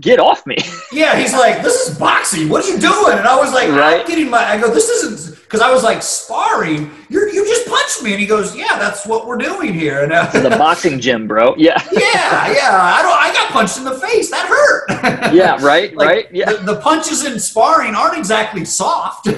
get 0.00 0.20
off 0.20 0.46
me. 0.46 0.56
Yeah, 0.90 1.18
he's 1.18 1.34
like, 1.34 1.62
this 1.62 1.86
is 1.86 1.98
boxing. 1.98 2.48
What 2.48 2.64
are 2.64 2.68
you 2.68 2.78
doing? 2.78 3.18
And 3.18 3.28
I 3.28 3.36
was 3.36 3.52
like, 3.52 3.68
right? 3.68 4.00
I'm 4.00 4.06
getting 4.06 4.30
my. 4.30 4.38
I 4.38 4.58
go, 4.58 4.72
this 4.72 4.88
isn't 4.88 5.38
because 5.38 5.60
I 5.60 5.70
was 5.70 5.84
like 5.84 6.02
sparring. 6.02 6.90
You 7.10 7.30
you 7.30 7.44
just 7.44 7.68
punched 7.68 8.02
me, 8.02 8.12
and 8.12 8.20
he 8.20 8.26
goes, 8.26 8.56
yeah, 8.56 8.78
that's 8.78 9.06
what 9.06 9.26
we're 9.26 9.36
doing 9.36 9.74
here. 9.74 10.02
And 10.02 10.12
uh, 10.12 10.30
the 10.30 10.50
boxing 10.50 10.98
gym, 10.98 11.28
bro. 11.28 11.54
Yeah. 11.58 11.80
yeah, 11.92 12.52
yeah. 12.52 12.70
I 12.72 13.02
don't. 13.02 13.16
I 13.16 13.32
got 13.34 13.52
punched 13.52 13.76
in 13.76 13.84
the 13.84 13.94
face. 13.94 14.30
That 14.30 14.46
hurt. 14.46 15.34
yeah. 15.34 15.62
Right. 15.64 15.94
like, 15.94 16.08
right. 16.08 16.26
Yeah. 16.32 16.52
The, 16.52 16.74
the, 16.74 16.80
punches 16.80 17.26
in 17.26 17.38
sparring 17.38 17.94
aren't 17.94 18.16
exactly 18.16 18.64
soft. 18.64 19.28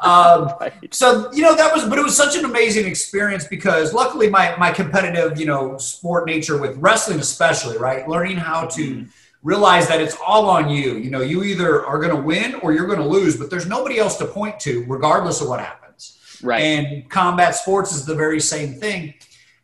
um, 0.00 0.52
right. 0.58 0.72
So 0.90 1.30
you 1.32 1.42
know 1.42 1.54
that 1.54 1.72
was, 1.72 1.84
but 1.84 1.98
it 1.98 2.02
was 2.02 2.16
such 2.16 2.36
an 2.36 2.46
amazing 2.46 2.86
experience 2.86 3.44
because 3.46 3.92
luckily 3.92 4.30
my 4.30 4.56
my 4.56 4.72
competitive 4.72 5.38
you 5.38 5.46
know 5.46 5.76
sport 5.76 6.26
nature 6.26 6.58
with 6.58 6.78
wrestling 6.78 7.20
especially 7.20 7.76
right, 7.76 8.08
learning 8.08 8.38
how 8.38 8.64
to. 8.64 8.82
Mm-hmm 8.82 9.10
realize 9.42 9.88
that 9.88 10.00
it's 10.00 10.16
all 10.24 10.50
on 10.50 10.68
you. 10.68 10.96
You 10.96 11.10
know, 11.10 11.20
you 11.20 11.44
either 11.44 11.84
are 11.86 11.98
going 11.98 12.14
to 12.14 12.20
win 12.20 12.56
or 12.56 12.72
you're 12.72 12.86
going 12.86 12.98
to 12.98 13.06
lose, 13.06 13.36
but 13.36 13.50
there's 13.50 13.66
nobody 13.66 13.98
else 13.98 14.16
to 14.18 14.26
point 14.26 14.60
to, 14.60 14.84
regardless 14.86 15.40
of 15.40 15.48
what 15.48 15.60
happens. 15.60 16.40
Right. 16.42 16.60
And 16.60 17.08
combat 17.08 17.54
sports 17.54 17.92
is 17.92 18.04
the 18.04 18.14
very 18.14 18.40
same 18.40 18.74
thing. 18.74 19.14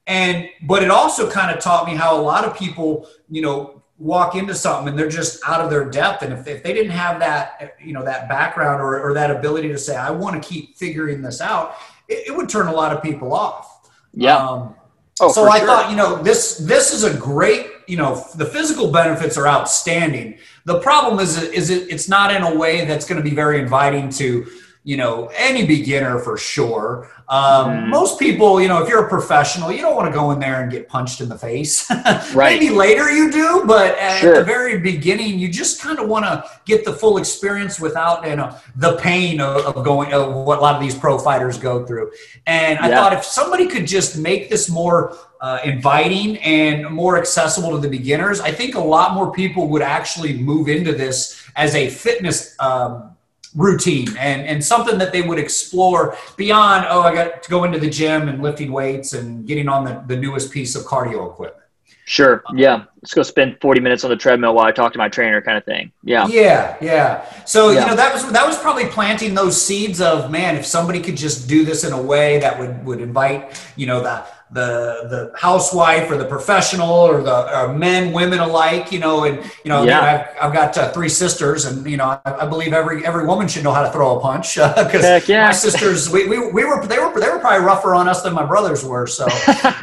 And, 0.07 0.49
but 0.63 0.83
it 0.83 0.91
also 0.91 1.31
kind 1.31 1.55
of 1.55 1.63
taught 1.63 1.87
me 1.87 1.95
how 1.95 2.19
a 2.19 2.23
lot 2.23 2.45
of 2.45 2.57
people, 2.57 3.09
you 3.29 3.43
know, 3.43 3.83
walk 3.99 4.35
into 4.35 4.55
something 4.55 4.89
and 4.89 4.99
they're 4.99 5.09
just 5.09 5.43
out 5.47 5.61
of 5.61 5.71
their 5.71 5.89
depth. 5.89 6.23
And 6.23 6.33
if, 6.33 6.47
if 6.47 6.63
they 6.63 6.73
didn't 6.73 6.93
have 6.93 7.19
that, 7.21 7.77
you 7.83 7.93
know, 7.93 8.05
that 8.05 8.29
background 8.29 8.81
or, 8.81 9.01
or 9.01 9.15
that 9.15 9.31
ability 9.31 9.69
to 9.69 9.79
say, 9.79 9.97
I 9.97 10.11
want 10.11 10.41
to 10.41 10.49
keep 10.49 10.77
figuring 10.77 11.23
this 11.23 11.41
out, 11.41 11.77
it, 12.09 12.29
it 12.29 12.37
would 12.37 12.49
turn 12.49 12.67
a 12.67 12.73
lot 12.73 12.95
of 12.95 13.03
people 13.03 13.33
off. 13.33 13.91
Yeah. 14.13 14.37
Um, 14.37 14.75
oh, 15.21 15.33
so 15.33 15.49
I 15.49 15.59
sure. 15.59 15.67
thought, 15.67 15.91
you 15.91 15.97
know, 15.97 16.23
this, 16.23 16.59
this 16.59 16.93
is 16.93 17.05
a 17.05 17.17
great 17.17 17.67
you 17.87 17.97
know 17.97 18.27
the 18.35 18.47
physical 18.47 18.91
benefits 18.91 19.37
are 19.37 19.47
outstanding. 19.47 20.39
The 20.65 20.81
problem 20.81 21.21
is 21.21 21.41
is 21.43 21.71
it, 21.71 21.91
it's 21.91 22.09
not 22.09 22.35
in 22.35 22.43
a 22.43 22.55
way 22.55 22.85
that's 22.85 23.07
going 23.07 23.23
to 23.23 23.29
be 23.29 23.35
very 23.35 23.61
inviting 23.61 24.11
to 24.11 24.47
you 24.87 24.97
know, 24.97 25.29
any 25.35 25.67
beginner 25.67 26.17
for 26.21 26.39
sure. 26.39 27.11
Um, 27.29 27.71
mm. 27.71 27.89
Most 27.89 28.21
people, 28.21 28.61
you 28.61 28.69
know, 28.69 28.81
if 28.81 28.89
you're 28.89 29.05
a 29.05 29.09
professional, 29.09 29.73
you 29.73 29.81
don't 29.81 29.97
want 29.97 30.07
to 30.07 30.17
go 30.17 30.31
in 30.31 30.39
there 30.39 30.63
and 30.63 30.71
get 30.71 30.89
punched 30.89 31.21
in 31.21 31.29
the 31.29 31.37
face. 31.37 31.91
right. 32.35 32.61
Maybe 32.61 32.71
later 32.71 33.11
you 33.11 33.33
do, 33.33 33.65
but 33.67 33.99
at 33.99 34.21
sure. 34.21 34.37
the 34.37 34.45
very 34.45 34.79
beginning, 34.79 35.41
you 35.41 35.49
just 35.49 35.81
kind 35.83 35.99
of 35.99 36.09
want 36.09 36.25
to 36.25 36.49
get 36.67 36.85
the 36.85 36.93
full 36.93 37.19
experience 37.19 37.81
without, 37.81 38.25
you 38.29 38.37
know, 38.37 38.57
the 38.77 38.97
pain 38.99 39.41
of, 39.41 39.77
of 39.77 39.85
going, 39.85 40.13
of 40.13 40.33
what 40.33 40.59
a 40.59 40.61
lot 40.61 40.77
of 40.77 40.81
these 40.81 40.95
pro 40.95 41.19
fighters 41.19 41.59
go 41.59 41.85
through. 41.85 42.13
And 42.47 42.79
I 42.79 42.89
yeah. 42.89 42.95
thought 42.95 43.13
if 43.13 43.25
somebody 43.25 43.67
could 43.67 43.89
just 43.89 44.17
make 44.17 44.49
this 44.49 44.71
more 44.71 45.19
uh, 45.41 45.59
inviting 45.65 46.37
and 46.39 46.89
more 46.95 47.19
accessible 47.19 47.73
to 47.73 47.79
the 47.79 47.89
beginners, 47.89 48.39
I 48.39 48.53
think 48.53 48.77
a 48.77 48.81
lot 48.81 49.15
more 49.15 49.33
people 49.33 49.67
would 49.71 49.83
actually 49.83 50.35
move 50.35 50.69
into 50.69 50.93
this 50.93 51.43
as 51.57 51.75
a 51.75 51.91
fitness 51.91 52.55
um, 52.61 53.16
routine 53.57 54.09
and, 54.19 54.47
and 54.47 54.63
something 54.63 54.99
that 54.99 55.13
they 55.13 55.23
would 55.23 55.39
explore 55.39 56.17
beyond, 56.37 56.87
oh, 56.89 57.01
I 57.01 57.15
got 57.15 57.43
to 57.43 57.51
go 57.51 57.65
into 57.65 57.79
the 57.79 57.91
gym 57.91 58.29
and 58.29 58.43
lifting 58.43 58.71
weights 58.71 59.15
and 59.15 59.47
getting 59.47 59.69
on 59.69 59.85
the, 59.85 60.05
the 60.07 60.17
newest 60.17 60.53
piece 60.53 60.77
of 60.77 60.85
cardio 60.85 61.31
equipment. 61.31 61.63
Sure. 62.09 62.45
Yeah. 62.55 62.85
Let's 63.03 63.15
go 63.15 63.25
spend 63.25 63.61
40 63.61 63.81
minutes 63.81 64.05
on 64.05 64.11
the 64.11 64.17
treadmill 64.17 64.55
while 64.55 64.65
I 64.65 64.71
talk 64.71 64.93
to 64.93 64.99
my 64.99 65.09
trainer 65.09 65.43
kind 65.43 65.59
of 65.59 65.65
thing. 65.65 65.91
Yeah. 66.05 66.29
Yeah. 66.29 66.77
Yeah. 66.81 67.45
So, 67.45 67.71
yeah. 67.71 67.81
you 67.81 67.87
know, 67.89 67.97
that 67.97 68.13
was, 68.13 68.31
that 68.31 68.47
was 68.47 68.57
probably 68.59 68.87
planting 68.87 69.35
those 69.35 69.61
seeds 69.61 70.01
of, 70.01 70.31
man, 70.31 70.55
if 70.55 70.65
somebody 70.65 71.01
could 71.01 71.17
just 71.17 71.49
do 71.49 71.65
this 71.65 71.83
in 71.83 71.93
a 71.93 72.01
way 72.01 72.39
that 72.39 72.61
would, 72.61 72.85
would 72.85 73.01
invite, 73.01 73.61
you 73.75 73.87
know, 73.87 74.03
that 74.05 74.36
the 74.51 75.09
the 75.11 75.33
housewife 75.37 76.09
or 76.09 76.17
the 76.17 76.25
professional 76.25 76.89
or 76.89 77.21
the 77.21 77.59
or 77.59 77.75
men 77.75 78.13
women 78.13 78.39
alike 78.39 78.93
you 78.93 79.01
know 79.01 79.25
and 79.25 79.39
you 79.65 79.69
know 79.69 79.83
yeah. 79.83 80.29
I've, 80.39 80.45
I've 80.45 80.53
got 80.53 80.79
uh, 80.79 80.93
three 80.93 81.09
sisters 81.09 81.65
and 81.65 81.85
you 81.85 81.97
know 81.97 82.21
I, 82.25 82.33
I, 82.33 82.47
believe 82.47 82.73
every 82.73 83.05
every 83.05 83.27
woman 83.27 83.49
should 83.49 83.65
know 83.65 83.73
how 83.73 83.83
to 83.83 83.91
throw 83.91 84.17
a 84.17 84.21
punch 84.21 84.55
because 84.55 85.05
uh, 85.05 85.21
yeah. 85.27 85.47
my 85.47 85.53
sisters 85.53 86.09
we, 86.09 86.29
we, 86.29 86.39
we 86.53 86.65
were 86.65 86.87
they 86.87 86.99
were 87.01 87.19
they 87.19 87.29
were 87.29 87.41
probably 87.41 87.67
rougher 87.67 87.93
on 87.93 88.09
us 88.09 88.23
than 88.23 88.35
my 88.35 88.47
brothers 88.47 88.85
were 88.85 89.09
so 89.09 89.27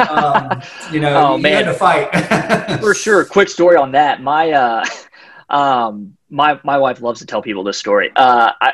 um, 0.09 0.61
you 0.93 1.01
know 1.01 1.31
oh, 1.31 1.35
you 1.35 1.43
man. 1.43 1.65
had 1.65 1.71
to 1.71 1.73
fight 1.73 2.79
for 2.79 2.93
sure 2.93 3.25
quick 3.25 3.49
story 3.49 3.75
on 3.75 3.91
that 3.91 4.21
my 4.21 4.51
uh 4.51 4.85
um 5.49 6.15
my 6.29 6.57
my 6.63 6.77
wife 6.77 7.01
loves 7.01 7.19
to 7.19 7.25
tell 7.25 7.41
people 7.41 7.65
this 7.65 7.77
story 7.77 8.13
uh 8.15 8.53
I 8.61 8.71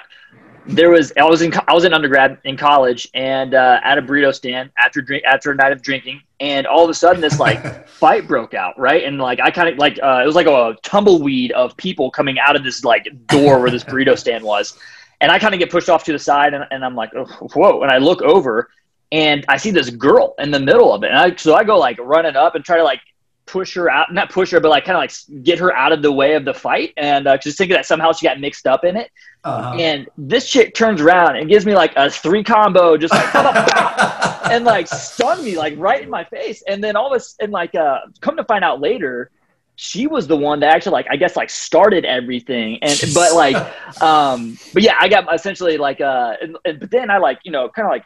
there 0.66 0.90
was 0.90 1.12
I 1.18 1.24
was 1.24 1.42
in 1.42 1.52
I 1.68 1.74
was 1.74 1.86
in 1.86 1.94
undergrad 1.94 2.38
in 2.44 2.58
college 2.58 3.08
and 3.14 3.54
uh, 3.54 3.80
at 3.84 3.98
a 3.98 4.02
burrito 4.02 4.34
stand 4.34 4.72
after 4.78 5.02
drink 5.02 5.24
after 5.26 5.52
a 5.52 5.56
night 5.56 5.72
of 5.72 5.82
drinking 5.82 6.22
and 6.40 6.68
all 6.68 6.84
of 6.84 6.90
a 6.90 6.94
sudden 6.94 7.22
this 7.22 7.40
like 7.40 7.88
fight 7.90 8.28
broke 8.28 8.54
out 8.54 8.78
right? 8.78 9.04
And 9.04 9.18
like 9.18 9.40
I 9.40 9.52
kind 9.52 9.70
of 9.70 9.78
like 9.78 10.00
uh, 10.02 10.22
it 10.24 10.26
was 10.26 10.36
like 10.36 10.48
a 10.48 10.76
tumbleweed 10.84 11.52
of 11.54 11.76
people 11.78 12.12
coming 12.12 12.38
out 12.40 12.56
of 12.56 12.64
this 12.64 12.84
like 12.84 13.08
door 13.28 13.60
where 13.60 13.72
this 13.72 13.84
burrito 13.84 14.18
stand 14.18 14.44
was. 14.44 14.78
And 15.22 15.32
I 15.32 15.40
kind 15.40 15.54
of 15.54 15.60
get 15.60 15.70
pushed 15.70 15.90
off 15.90 16.06
to 16.06 16.14
the 16.14 16.20
side 16.20 16.54
and, 16.54 16.66
and 16.72 16.86
I'm 16.86 16.96
like 16.96 17.12
oh, 17.16 17.26
whoa 17.54 17.82
and 17.82 17.92
I 17.92 17.98
look 17.98 18.22
over 18.22 18.70
and 19.12 19.44
I 19.48 19.58
see 19.58 19.72
this 19.72 19.90
girl 19.90 20.36
in 20.38 20.52
the 20.52 20.60
middle 20.60 20.94
of 20.94 21.04
it. 21.04 21.10
And 21.10 21.18
I, 21.18 21.36
so 21.36 21.56
I 21.56 21.64
go 21.64 21.78
like 21.78 21.98
running 22.00 22.36
up 22.36 22.56
and 22.56 22.64
try 22.64 22.78
to 22.78 22.84
like 22.84 23.02
push 23.50 23.74
her 23.74 23.90
out 23.90 24.14
not 24.14 24.30
push 24.32 24.52
her 24.52 24.60
but 24.60 24.70
like 24.70 24.86
kind 24.86 24.96
of 24.96 25.02
like 25.02 25.44
get 25.44 25.60
her 25.60 25.76
out 25.76 25.92
of 25.92 26.02
the 26.02 26.12
way 26.12 26.36
of 26.36 26.46
the 26.46 26.54
fight 26.54 26.94
and 26.98 27.28
uh, 27.28 27.38
just 27.38 27.58
thinking 27.58 27.76
that 27.76 27.86
somehow 27.86 28.12
she 28.12 28.26
got 28.26 28.40
mixed 28.40 28.68
up 28.68 28.86
in 28.86 28.96
it 28.96 29.12
uh-huh. 29.44 29.76
And 29.76 30.10
this 30.18 30.50
chick 30.50 30.76
turns 30.76 31.02
around 31.02 31.38
and 31.38 31.48
gives 31.48 31.66
me 31.66 31.74
like 31.74 31.94
a 31.96 32.10
three 32.10 32.44
combo, 32.44 32.98
just 32.98 33.14
like 33.14 33.34
and 34.52 34.66
like 34.66 34.88
stun 34.88 35.44
me 35.44 35.58
like 35.58 35.76
right 35.78 36.02
in 36.02 36.10
my 36.10 36.26
face. 36.26 36.62
And 36.68 36.84
then 36.84 36.96
all 36.96 37.14
of 37.14 37.22
a 37.22 37.44
and 37.44 37.52
like 37.52 37.74
uh, 37.74 38.00
come 38.20 38.36
to 38.36 38.44
find 38.44 38.66
out 38.66 38.82
later, 38.82 39.32
she 39.76 40.08
was 40.08 40.28
the 40.28 40.36
one 40.36 40.60
that 40.60 40.76
actually 40.76 40.92
like 40.92 41.08
I 41.10 41.16
guess 41.16 41.38
like 41.38 41.50
started 41.50 42.04
everything. 42.04 42.80
And 42.82 43.00
but 43.14 43.34
like 43.34 43.56
um 44.02 44.58
but 44.74 44.84
yeah, 44.84 44.98
I 45.00 45.08
got 45.08 45.34
essentially 45.34 45.78
like 45.78 46.02
uh 46.02 46.36
and, 46.42 46.58
and, 46.66 46.80
but 46.82 46.92
then 46.92 47.10
I 47.10 47.18
like 47.18 47.40
you 47.46 47.52
know 47.52 47.70
kind 47.70 47.86
of 47.86 47.92
like 47.92 48.04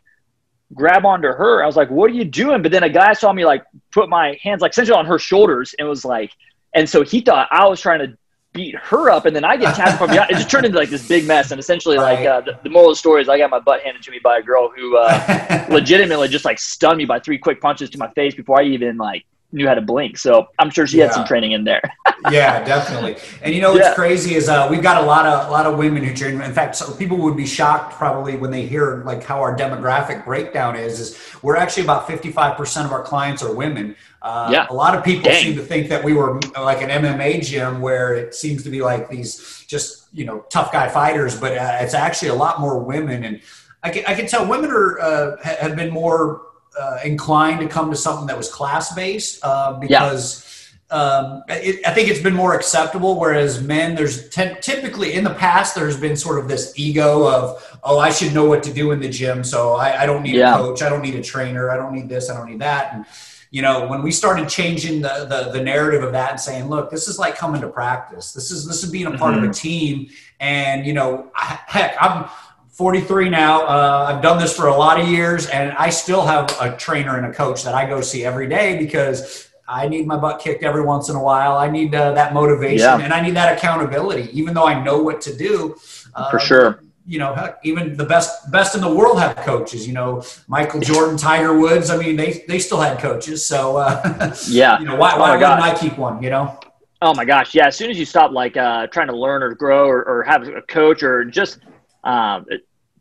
grab 0.74 1.06
onto 1.06 1.27
her. 1.27 1.63
I 1.63 1.65
was 1.65 1.75
like, 1.75 1.89
"What 1.89 2.12
are 2.12 2.13
you 2.13 2.25
doing?" 2.25 2.62
But 2.62 2.72
then 2.72 2.84
a 2.84 2.89
guy 2.89 3.13
saw 3.13 3.32
me 3.34 3.46
like 3.46 3.63
put 3.92 4.10
my 4.10 4.38
hands 4.42 4.62
like 4.62 4.72
essentially 4.72 4.98
on 4.98 5.06
her 5.06 5.20
shoulders 5.20 5.75
and 5.77 5.88
was 5.88 6.06
like, 6.06 6.32
and 6.74 6.89
so 6.89 7.03
he 7.03 7.22
thought 7.22 7.48
I 7.51 7.68
was 7.68 7.80
trying 7.80 8.00
to 8.00 8.18
beat 8.53 8.75
her 8.75 9.10
up, 9.10 9.25
and 9.25 9.36
then 9.36 9.44
I 9.44 9.58
get 9.58 9.75
tapped 9.75 9.98
from 9.98 10.10
behind. 10.10 10.32
It 10.32 10.36
just 10.36 10.50
turned 10.50 10.65
into 10.65 10.77
like 10.77 10.89
this 10.89 11.08
big 11.08 11.25
mess. 11.25 11.51
And 11.51 11.60
essentially, 11.60 11.98
right. 11.98 12.20
like 12.20 12.27
uh, 12.27 12.42
the, 12.42 12.60
the, 12.63 12.70
moral 12.70 12.89
of 12.89 12.96
the 12.96 13.00
story 13.00 13.22
is, 13.22 13.30
I 13.30 13.38
got 13.38 13.50
my 13.50 13.60
butt 13.60 13.82
handed 13.82 14.03
to 14.03 14.12
me 14.12 14.20
by 14.24 14.38
a 14.38 14.42
girl 14.42 14.72
who 14.75 14.98
uh, 14.98 15.65
legitimately 15.70 16.27
just 16.27 16.46
like 16.46 16.60
stunned 16.60 16.98
me 16.98 17.06
by 17.06 17.20
three 17.20 17.38
quick 17.38 17.60
punches 17.60 17.89
to 17.92 17.98
my 17.98 18.10
face 18.12 18.36
before 18.36 18.62
I 18.62 18.65
even 18.65 18.98
like 18.98 19.25
knew 19.53 19.67
how 19.67 19.75
to 19.75 19.81
blink. 19.81 20.17
So 20.17 20.48
I'm 20.60 20.69
sure 20.69 20.88
she 20.88 20.98
yeah. 20.98 21.05
had 21.05 21.13
some 21.13 21.25
training 21.25 21.51
in 21.51 21.63
there. 21.63 21.81
yeah, 22.31 22.63
definitely. 22.65 23.15
And 23.41 23.53
you 23.53 23.62
know 23.62 23.72
what's 23.72 23.86
yeah. 23.86 23.93
crazy 23.93 24.36
is 24.36 24.50
uh, 24.50 24.67
we've 24.69 24.81
got 24.81 25.01
a 25.01 25.05
lot 25.05 25.25
of 25.25 25.48
a 25.48 25.51
lot 25.51 25.65
of 25.65 25.77
women 25.77 26.03
who 26.03 26.13
train. 26.13 26.41
In 26.41 26.53
fact, 26.53 26.75
so 26.75 26.93
people 26.95 27.17
would 27.19 27.38
be 27.38 27.45
shocked 27.45 27.93
probably 27.93 28.36
when 28.36 28.51
they 28.51 28.65
hear 28.65 29.03
like 29.05 29.24
how 29.24 29.39
our 29.39 29.55
demographic 29.55 30.25
breakdown 30.25 30.75
is. 30.75 31.00
Is 31.00 31.36
we're 31.41 31.55
actually 31.55 31.83
about 31.83 32.07
55 32.07 32.57
percent 32.57 32.86
of 32.88 32.91
our 32.91 33.03
clients 33.03 33.43
are 33.43 33.53
women. 33.53 33.95
Uh, 34.22 34.50
yeah. 34.51 34.67
A 34.69 34.74
lot 34.74 34.98
of 34.98 35.03
people 35.03 35.29
Dang. 35.29 35.43
seem 35.43 35.55
to 35.55 35.62
think 35.62 35.89
that 35.89 36.03
we 36.03 36.13
were 36.13 36.39
like 36.55 36.81
an 36.81 36.89
MMA 36.89 37.45
gym 37.45 37.79
where 37.79 38.15
it 38.15 38.33
seems 38.33 38.63
to 38.63 38.69
be 38.69 38.81
like 38.81 39.10
these 39.10 39.65
just 39.67 40.07
you 40.13 40.25
know 40.25 40.45
tough 40.50 40.72
guy 40.72 40.89
fighters, 40.89 41.39
but 41.39 41.57
uh, 41.57 41.77
it's 41.81 41.93
actually 41.93 42.29
a 42.29 42.36
lot 42.36 42.60
more 42.60 42.79
women 42.79 43.24
and. 43.24 43.41
I 43.86 43.89
can, 43.89 44.05
I 44.05 44.13
can 44.13 44.27
tell 44.27 44.48
women 44.48 44.72
are 44.72 44.98
uh, 45.01 45.43
have 45.43 45.75
been 45.75 45.91
more 45.91 46.52
uh, 46.80 47.00
inclined 47.03 47.60
to 47.60 47.68
come 47.68 47.89
to 47.89 47.96
something 47.96 48.27
that 48.27 48.38
was 48.38 48.51
class 48.51 48.94
based 48.94 49.44
uh, 49.44 49.74
because 49.74 50.75
yeah. 50.92 50.98
um, 50.98 51.44
it, 51.50 51.86
I 51.86 51.94
think 51.94 52.10
it's 52.10 52.22
been 52.22 52.34
more 52.34 52.56
acceptable. 52.56 53.20
Whereas 53.20 53.62
men, 53.62 53.96
there's 53.96 54.30
t- 54.30 54.56
typically 54.62 55.13
in 55.13 55.24
the 55.24 55.34
past 55.34 55.75
there's 55.75 56.00
been 56.00 56.15
sort 56.15 56.39
of 56.39 56.48
this 56.48 56.74
ego 56.77 57.27
of 57.27 57.80
oh 57.84 58.00
I 58.00 58.12
should 58.12 58.34
know 58.34 58.46
what 58.46 58.63
to 58.63 58.74
do 58.74 58.92
in 58.92 59.00
the 59.00 59.10
gym, 59.10 59.44
so 59.44 59.74
I, 59.74 60.03
I 60.03 60.06
don't 60.06 60.24
need 60.24 60.36
yeah. 60.36 60.56
a 60.56 60.58
coach, 60.58 60.82
I 60.82 60.89
don't 60.89 61.01
need 61.01 61.15
a 61.15 61.24
trainer, 61.24 61.70
I 61.70 61.77
don't 61.77 61.94
need 61.94 62.10
this, 62.10 62.30
I 62.30 62.38
don't 62.38 62.50
need 62.50 62.60
that. 62.60 62.94
And 62.94 63.06
you 63.53 63.62
know 63.62 63.88
when 63.88 64.01
we 64.01 64.12
started 64.12 64.50
changing 64.50 65.01
the, 65.01 65.27
the, 65.30 65.51
the 65.51 65.63
narrative 65.63 66.01
of 66.01 66.12
that 66.12 66.32
and 66.32 66.39
saying 66.39 66.65
look 66.65 66.89
this 66.89 67.08
is 67.08 67.20
like 67.20 67.38
coming 67.38 67.62
to 67.62 67.70
practice 67.70 68.34
this 68.34 68.50
is 68.50 68.68
this 68.68 68.84
is 68.84 68.89
being 68.89 69.06
a 69.06 69.15
part 69.15 69.36
mm-hmm. 69.36 69.44
of 69.46 69.51
a 69.51 69.53
team 69.53 70.10
and 70.39 70.88
you 70.88 70.92
know 70.92 71.32
heck 71.36 71.96
i'm 72.01 72.27
43 72.74 73.30
now. 73.30 73.62
Uh, 73.62 74.08
I've 74.10 74.24
done 74.24 74.39
this 74.39 74.56
for 74.56 74.68
a 74.68 74.75
lot 74.75 75.00
of 75.00 75.08
years, 75.08 75.48
and 75.48 75.72
I 75.74 75.89
still 75.92 76.25
have 76.25 76.56
a 76.60 76.75
trainer 76.75 77.18
and 77.18 77.27
a 77.27 77.34
coach 77.34 77.63
that 77.63 77.75
I 77.75 77.86
go 77.86 78.01
see 78.01 78.25
every 78.25 78.48
day 78.48 78.80
because 78.80 79.48
I 79.68 79.88
need 79.88 80.08
my 80.08 80.18
butt 80.18 80.42
kicked 80.42 80.63
every 80.63 80.84
once 80.84 81.08
in 81.08 81.15
a 81.15 81.22
while. 81.22 81.56
I 81.56 81.70
need 81.70 81.94
uh, 81.94 82.13
that 82.13 82.34
motivation 82.34 82.80
yeah. 82.80 83.00
and 83.00 83.13
I 83.13 83.22
need 83.22 83.36
that 83.36 83.56
accountability, 83.56 84.30
even 84.38 84.56
though 84.56 84.65
I 84.65 84.84
know 84.84 85.01
what 85.01 85.22
to 85.22 85.36
do. 85.36 85.75
Uh, 86.15 86.32
for 86.32 86.39
sure. 86.39 86.80
You 87.06 87.20
know, 87.20 87.36
heck, 87.36 87.60
even 87.63 87.96
the 87.96 88.06
best 88.06 88.50
best 88.50 88.75
in 88.75 88.82
the 88.82 88.92
world 88.92 89.20
have 89.20 89.36
coaches. 89.38 89.86
You 89.86 89.94
know, 89.94 90.24
Michael 90.48 90.80
Jordan, 90.80 91.18
Tiger 91.18 91.60
Woods. 91.60 91.89
I 91.89 91.98
mean, 91.98 92.15
they 92.15 92.46
they 92.48 92.60
still 92.60 92.80
had 92.80 92.98
coaches. 92.98 93.46
So 93.46 93.75
uh, 93.77 94.34
yeah, 94.48 94.80
you 94.80 94.86
know, 94.86 94.96
why, 94.96 95.18
why 95.18 95.32
oh 95.32 95.34
wouldn't 95.34 95.62
I 95.62 95.77
keep 95.77 95.98
one? 95.98 96.24
You 96.24 96.30
know. 96.30 96.60
Oh 97.01 97.13
my 97.13 97.25
gosh, 97.25 97.53
yeah. 97.53 97.68
As 97.68 97.75
soon 97.75 97.92
as 97.92 98.00
you 98.00 98.06
stop 98.06 98.32
like 98.32 98.56
uh, 98.56 98.88
trying 98.88 99.08
to 99.08 99.18
learn 99.18 99.44
or 99.44 99.53
grow 99.53 99.86
or, 99.86 100.03
or 100.03 100.24
have 100.24 100.48
a 100.48 100.62
coach 100.62 101.03
or 101.03 101.25
just 101.25 101.60
um, 102.03 102.45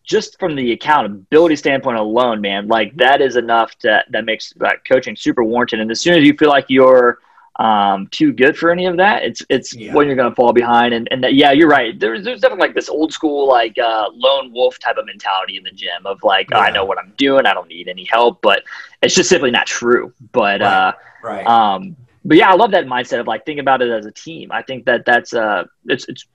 just 0.05 0.39
from 0.39 0.57
the 0.57 0.73
accountability 0.73 1.57
standpoint 1.57 1.99
alone, 1.99 2.41
man, 2.41 2.69
like 2.69 2.97
that 2.97 3.21
is 3.21 3.37
enough 3.37 3.77
to 3.79 4.05
that 4.11 4.25
makes 4.25 4.53
that 4.57 4.85
coaching 4.85 5.17
super 5.17 5.45
warranted. 5.45 5.81
And 5.81 5.91
as 5.91 6.01
soon 6.01 6.15
as 6.15 6.25
you 6.25 6.35
feel 6.37 6.49
like 6.49 6.67
you're 6.69 7.19
um, 7.57 8.09
too 8.09 8.33
good 8.33 8.57
for 8.57 8.71
any 8.71 8.87
of 8.87 8.97
that, 8.97 9.23
it's 9.23 9.43
it's 9.49 9.75
yeah. 9.75 9.95
when 9.95 10.07
you're 10.07 10.17
going 10.17 10.31
to 10.31 10.35
fall 10.35 10.53
behind. 10.53 10.95
And 10.95 11.07
and 11.11 11.23
that, 11.23 11.35
yeah, 11.35 11.53
you're 11.53 11.69
right. 11.69 11.99
There's 11.99 12.25
there's 12.25 12.41
definitely 12.41 12.67
like 12.67 12.75
this 12.75 12.89
old 12.89 13.13
school 13.13 13.49
like 13.49 13.79
uh, 13.79 14.09
lone 14.13 14.53
wolf 14.53 14.79
type 14.79 14.97
of 14.97 15.07
mentality 15.07 15.57
in 15.57 15.63
the 15.63 15.71
gym 15.71 16.05
of 16.05 16.23
like 16.23 16.51
yeah. 16.51 16.59
oh, 16.59 16.61
I 16.61 16.71
know 16.71 16.85
what 16.85 16.99
I'm 16.99 17.13
doing, 17.17 17.47
I 17.47 17.55
don't 17.55 17.69
need 17.69 17.89
any 17.89 18.05
help, 18.05 18.43
but 18.43 18.65
it's 19.03 19.15
just 19.15 19.29
simply 19.29 19.51
not 19.51 19.67
true. 19.67 20.13
But 20.33 20.61
right. 20.61 20.63
uh, 20.63 20.93
right. 21.23 21.47
Um, 21.47 21.97
but 22.25 22.37
yeah, 22.37 22.51
I 22.51 22.55
love 22.55 22.71
that 22.71 22.87
mindset 22.87 23.21
of 23.21 23.27
like 23.27 23.45
think 23.45 23.61
about 23.61 23.83
it 23.83 23.91
as 23.91 24.07
a 24.07 24.13
team. 24.13 24.53
I 24.53 24.63
think 24.63 24.85
that 24.87 25.05
that's 25.05 25.35
uh, 25.35 25.65
it's 25.87 26.09
it's 26.09 26.27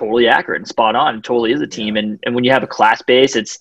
totally 0.00 0.26
accurate 0.28 0.60
and 0.62 0.68
spot 0.76 0.94
on. 0.96 1.16
It 1.16 1.24
totally 1.24 1.52
is 1.52 1.60
a 1.60 1.66
team. 1.66 1.96
And, 1.96 2.18
and 2.24 2.34
when 2.34 2.44
you 2.44 2.52
have 2.56 2.64
a 2.70 2.72
class 2.78 3.00
base, 3.02 3.36
it's 3.36 3.54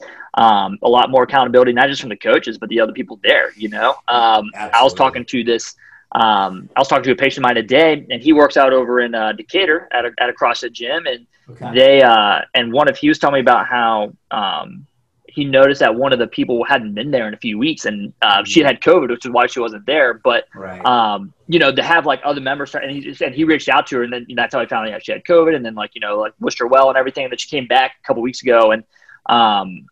um, 0.46 0.78
a 0.82 0.90
lot 0.98 1.12
more 1.12 1.24
accountability, 1.24 1.74
not 1.74 1.88
just 1.90 2.02
from 2.02 2.10
the 2.10 2.22
coaches, 2.30 2.58
but 2.58 2.70
the 2.70 2.80
other 2.80 2.94
people 3.00 3.20
there, 3.30 3.48
you 3.64 3.70
know? 3.76 3.90
Um, 4.08 4.44
I 4.78 4.82
was 4.82 4.94
talking 4.94 5.26
to 5.26 5.44
this, 5.44 5.76
um, 6.14 6.70
I 6.76 6.80
was 6.80 6.88
talking 6.88 7.04
to 7.04 7.12
a 7.12 7.16
patient 7.16 7.40
of 7.40 7.44
mine 7.50 7.56
today 7.56 8.06
and 8.10 8.22
he 8.22 8.32
works 8.34 8.56
out 8.56 8.72
over 8.74 8.94
in 9.02 9.14
uh, 9.14 9.34
Decatur 9.34 9.88
at 9.92 10.06
a, 10.06 10.12
at 10.20 10.30
a 10.30 10.34
CrossFit 10.34 10.72
gym. 10.72 11.06
And 11.08 11.28
okay. 11.52 11.72
they, 11.74 12.02
uh, 12.02 12.42
and 12.54 12.72
one 12.72 12.88
of, 12.90 12.98
he 12.98 13.10
was 13.10 13.20
telling 13.20 13.36
me 13.36 13.42
about 13.42 13.68
how, 13.68 14.14
um, 14.32 14.86
he 15.34 15.46
noticed 15.46 15.80
that 15.80 15.96
one 15.96 16.14
of 16.14 16.20
the 16.20 16.28
people 16.28 16.64
hadn't 16.64 16.94
been 16.94 17.12
there 17.12 17.28
in 17.28 17.34
a 17.34 17.38
few 17.38 17.58
weeks 17.58 17.86
and 17.86 18.14
uh, 18.22 18.44
she 18.44 18.62
had 18.62 18.82
COVID, 18.82 19.10
which 19.10 19.26
is 19.26 19.32
why 19.32 19.48
she 19.48 19.60
wasn't 19.60 19.86
there. 19.86 20.14
But, 20.14 20.46
right. 20.54 20.84
um, 20.86 21.34
you 21.48 21.60
know, 21.60 21.72
to 21.72 21.84
have 21.84 22.06
like 22.06 22.22
other 22.24 22.42
members 22.42 22.70
start, 22.70 22.84
and 22.86 22.92
he, 22.94 23.26
and 23.26 23.34
he 23.34 23.44
reached 23.44 23.70
out 23.70 23.88
to 23.88 23.98
her 23.98 24.04
and 24.04 24.14
then 24.14 24.26
you 24.28 24.36
know, 24.36 24.44
that's 24.44 24.54
how 24.54 24.62
I 24.62 24.66
found 24.66 24.90
out 24.90 25.04
she 25.04 25.12
had 25.12 25.24
COVID 25.24 25.56
and 25.56 25.66
then 25.66 25.76
like, 25.76 25.92
you 25.94 26.02
know, 26.02 26.18
like 26.20 26.34
wished 26.40 26.60
her 26.60 26.68
well 26.68 26.90
and 26.90 26.98
everything. 26.98 27.26
And 27.26 27.32
then 27.32 27.38
she 27.38 27.50
came 27.50 27.68
back 27.68 27.96
a 28.04 28.08
couple 28.08 28.22
weeks 28.22 28.42
ago 28.42 28.72
and 28.72 28.84
um, 29.28 29.86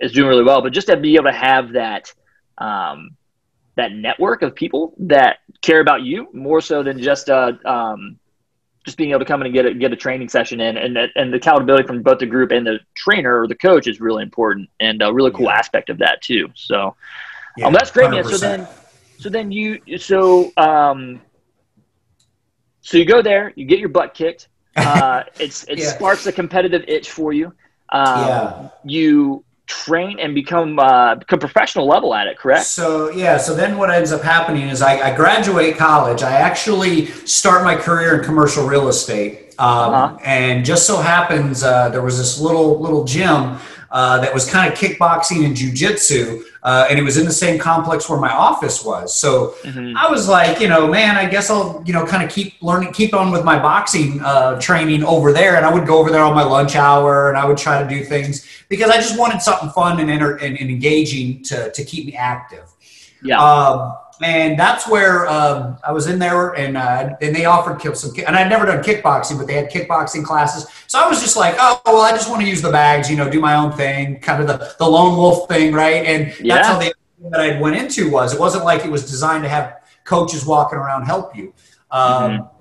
is 0.00 0.12
doing 0.12 0.28
really 0.28 0.44
well. 0.44 0.62
But 0.62 0.72
just 0.72 0.88
to 0.88 0.96
be 0.96 1.14
able 1.16 1.26
to 1.26 1.32
have 1.32 1.72
that, 1.72 2.12
um, 2.58 3.16
that 3.76 3.92
network 3.92 4.42
of 4.42 4.54
people 4.54 4.94
that 4.98 5.38
care 5.62 5.80
about 5.80 6.02
you 6.02 6.28
more 6.32 6.60
so 6.60 6.82
than 6.82 7.00
just 7.00 7.28
a, 7.28 7.58
um, 7.70 8.18
just 8.86 8.96
being 8.96 9.10
able 9.10 9.18
to 9.18 9.26
come 9.26 9.40
in 9.42 9.46
and 9.46 9.54
get 9.54 9.66
a, 9.66 9.74
get 9.74 9.92
a 9.92 9.96
training 9.96 10.28
session 10.28 10.60
in, 10.60 10.76
and 10.78 10.96
and 10.96 11.32
the 11.32 11.36
accountability 11.36 11.86
from 11.86 12.02
both 12.02 12.20
the 12.20 12.26
group 12.26 12.52
and 12.52 12.64
the 12.66 12.78
trainer 12.94 13.42
or 13.42 13.48
the 13.48 13.54
coach 13.56 13.88
is 13.88 14.00
really 14.00 14.22
important, 14.22 14.70
and 14.80 15.02
a 15.02 15.12
really 15.12 15.32
cool 15.32 15.46
yeah. 15.46 15.58
aspect 15.58 15.90
of 15.90 15.98
that 15.98 16.22
too. 16.22 16.48
So, 16.54 16.94
yeah, 17.58 17.66
um, 17.66 17.72
that's 17.72 17.90
great, 17.90 18.10
100%. 18.10 18.12
man. 18.12 18.24
So 18.24 18.38
then, 18.38 18.68
so 19.18 19.28
then 19.28 19.52
you 19.52 19.98
so 19.98 20.52
um, 20.56 21.20
so 22.80 22.96
you 22.96 23.04
go 23.04 23.20
there, 23.20 23.52
you 23.56 23.66
get 23.66 23.80
your 23.80 23.88
butt 23.88 24.14
kicked. 24.14 24.48
Uh, 24.76 25.24
it's 25.40 25.64
it 25.64 25.78
yeah. 25.78 25.90
sparks 25.90 26.26
a 26.26 26.32
competitive 26.32 26.84
itch 26.86 27.10
for 27.10 27.32
you. 27.32 27.46
Um, 27.88 28.28
yeah. 28.28 28.68
You 28.84 29.44
train 29.66 30.18
and 30.18 30.34
become 30.34 30.78
uh, 30.78 31.16
become 31.16 31.38
professional 31.38 31.86
level 31.86 32.14
at 32.14 32.26
it 32.26 32.38
correct? 32.38 32.64
So 32.66 33.10
yeah 33.10 33.36
so 33.36 33.54
then 33.54 33.76
what 33.76 33.90
ends 33.90 34.12
up 34.12 34.22
happening 34.22 34.68
is 34.68 34.82
i, 34.82 35.10
I 35.10 35.14
graduate 35.14 35.76
college. 35.76 36.22
I 36.22 36.32
actually 36.32 37.06
start 37.06 37.64
my 37.64 37.76
career 37.76 38.18
in 38.18 38.24
commercial 38.24 38.66
real 38.66 38.88
estate. 38.88 39.42
Um, 39.58 39.68
uh-huh. 39.68 40.18
and 40.22 40.66
just 40.66 40.86
so 40.86 40.98
happens 40.98 41.62
uh, 41.62 41.88
there 41.88 42.02
was 42.02 42.18
this 42.18 42.38
little 42.38 42.78
little 42.78 43.04
gym 43.04 43.56
uh, 43.90 44.20
that 44.20 44.32
was 44.32 44.48
kind 44.48 44.72
of 44.72 44.78
kickboxing 44.78 45.44
and 45.44 45.56
jujitsu, 45.56 46.42
uh, 46.62 46.86
and 46.90 46.98
it 46.98 47.02
was 47.02 47.16
in 47.16 47.24
the 47.24 47.32
same 47.32 47.58
complex 47.58 48.08
where 48.08 48.18
my 48.18 48.32
office 48.32 48.84
was. 48.84 49.14
So 49.14 49.54
mm-hmm. 49.62 49.96
I 49.96 50.10
was 50.10 50.28
like, 50.28 50.60
you 50.60 50.68
know, 50.68 50.86
man, 50.88 51.16
I 51.16 51.26
guess 51.28 51.50
I'll, 51.50 51.82
you 51.86 51.92
know, 51.92 52.04
kind 52.04 52.22
of 52.22 52.30
keep 52.30 52.54
learning, 52.62 52.92
keep 52.92 53.14
on 53.14 53.30
with 53.30 53.44
my 53.44 53.58
boxing 53.58 54.20
uh, 54.20 54.60
training 54.60 55.04
over 55.04 55.32
there. 55.32 55.56
And 55.56 55.64
I 55.64 55.72
would 55.72 55.86
go 55.86 55.98
over 55.98 56.10
there 56.10 56.22
on 56.22 56.34
my 56.34 56.44
lunch 56.44 56.76
hour, 56.76 57.28
and 57.28 57.38
I 57.38 57.44
would 57.44 57.58
try 57.58 57.82
to 57.82 57.88
do 57.88 58.04
things 58.04 58.46
because 58.68 58.90
I 58.90 58.96
just 58.96 59.18
wanted 59.18 59.40
something 59.40 59.70
fun 59.70 60.00
and, 60.00 60.10
and, 60.10 60.22
and 60.22 60.58
engaging 60.58 61.42
to 61.44 61.70
to 61.72 61.84
keep 61.84 62.06
me 62.06 62.14
active. 62.14 62.68
Yeah. 63.22 63.42
Um, 63.42 63.96
and 64.22 64.58
that's 64.58 64.88
where 64.88 65.26
um, 65.28 65.78
I 65.86 65.92
was 65.92 66.06
in 66.06 66.18
there, 66.18 66.52
and 66.52 66.76
uh, 66.76 67.16
and 67.20 67.34
they 67.34 67.44
offered 67.44 67.80
kick, 67.80 67.96
some, 67.96 68.12
and 68.26 68.34
I'd 68.36 68.48
never 68.48 68.66
done 68.66 68.82
kickboxing, 68.82 69.38
but 69.38 69.46
they 69.46 69.54
had 69.54 69.70
kickboxing 69.70 70.24
classes. 70.24 70.66
So 70.86 70.98
I 70.98 71.08
was 71.08 71.20
just 71.20 71.36
like, 71.36 71.56
oh 71.58 71.80
well, 71.84 72.00
I 72.00 72.12
just 72.12 72.30
want 72.30 72.42
to 72.42 72.48
use 72.48 72.62
the 72.62 72.70
bags, 72.70 73.10
you 73.10 73.16
know, 73.16 73.28
do 73.28 73.40
my 73.40 73.54
own 73.54 73.72
thing, 73.72 74.18
kind 74.20 74.40
of 74.40 74.48
the 74.48 74.74
the 74.78 74.86
lone 74.86 75.16
wolf 75.16 75.48
thing, 75.48 75.74
right? 75.74 76.04
And 76.06 76.38
yeah. 76.40 76.56
that's 76.56 76.68
how 76.68 76.78
the 76.78 76.94
that 77.30 77.40
I 77.40 77.60
went 77.60 77.76
into 77.76 78.10
was. 78.10 78.34
It 78.34 78.40
wasn't 78.40 78.64
like 78.64 78.84
it 78.84 78.90
was 78.90 79.08
designed 79.08 79.42
to 79.44 79.48
have 79.48 79.82
coaches 80.04 80.46
walking 80.46 80.78
around 80.78 81.04
help 81.04 81.36
you. 81.36 81.52
Um, 81.90 82.30
mm-hmm. 82.32 82.55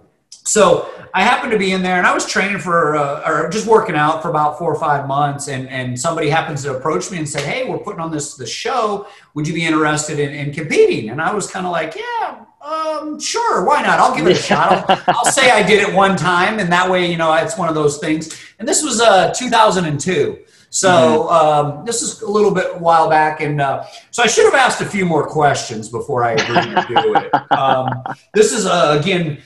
So 0.45 0.89
I 1.13 1.23
happened 1.23 1.51
to 1.53 1.57
be 1.57 1.71
in 1.71 1.81
there 1.81 1.97
and 1.97 2.05
I 2.05 2.13
was 2.13 2.25
training 2.25 2.59
for, 2.59 2.95
uh, 2.95 3.27
or 3.27 3.49
just 3.49 3.65
working 3.65 3.95
out 3.95 4.21
for 4.21 4.29
about 4.29 4.59
four 4.59 4.71
or 4.71 4.79
five 4.79 5.07
months. 5.07 5.47
And, 5.47 5.67
and 5.69 5.99
somebody 5.99 6.29
happens 6.29 6.61
to 6.63 6.77
approach 6.77 7.09
me 7.09 7.17
and 7.17 7.27
say, 7.27 7.43
Hey, 7.43 7.67
we're 7.67 7.79
putting 7.79 7.99
on 7.99 8.11
this, 8.11 8.35
the 8.35 8.45
show. 8.45 9.07
Would 9.33 9.47
you 9.47 9.55
be 9.55 9.65
interested 9.65 10.19
in, 10.19 10.33
in 10.33 10.53
competing? 10.53 11.09
And 11.09 11.19
I 11.19 11.33
was 11.33 11.49
kind 11.49 11.65
of 11.65 11.71
like, 11.71 11.95
yeah, 11.95 12.45
um, 12.61 13.19
sure. 13.19 13.65
Why 13.65 13.81
not? 13.81 13.99
I'll 13.99 14.15
give 14.15 14.27
it 14.27 14.37
a 14.37 14.41
shot. 14.41 14.87
I'll, 14.89 15.03
I'll, 15.07 15.31
say 15.31 15.49
I 15.49 15.63
did 15.63 15.87
it 15.87 15.93
one 15.93 16.15
time. 16.15 16.59
And 16.59 16.71
that 16.71 16.89
way, 16.89 17.09
you 17.09 17.17
know, 17.17 17.33
it's 17.33 17.57
one 17.57 17.69
of 17.69 17.75
those 17.75 17.97
things. 17.97 18.39
And 18.59 18.67
this 18.67 18.83
was, 18.83 19.01
uh, 19.01 19.33
2002. 19.33 20.44
So 20.75 20.89
mm-hmm. 20.89 21.77
um, 21.77 21.85
this 21.85 22.01
is 22.01 22.21
a 22.21 22.29
little 22.29 22.51
bit 22.51 22.75
a 22.75 22.79
while 22.79 23.09
back, 23.09 23.39
and 23.39 23.61
uh, 23.61 23.85
so 24.11 24.21
I 24.21 24.27
should 24.27 24.43
have 24.43 24.55
asked 24.55 24.81
a 24.81 24.85
few 24.85 25.05
more 25.05 25.25
questions 25.25 25.87
before 25.87 26.25
I 26.25 26.33
agreed 26.33 26.75
to 26.75 27.01
do 27.01 27.15
it. 27.15 27.31
Um, 27.55 28.03
this 28.33 28.51
is 28.51 28.65
uh, 28.65 28.97
again 28.99 29.41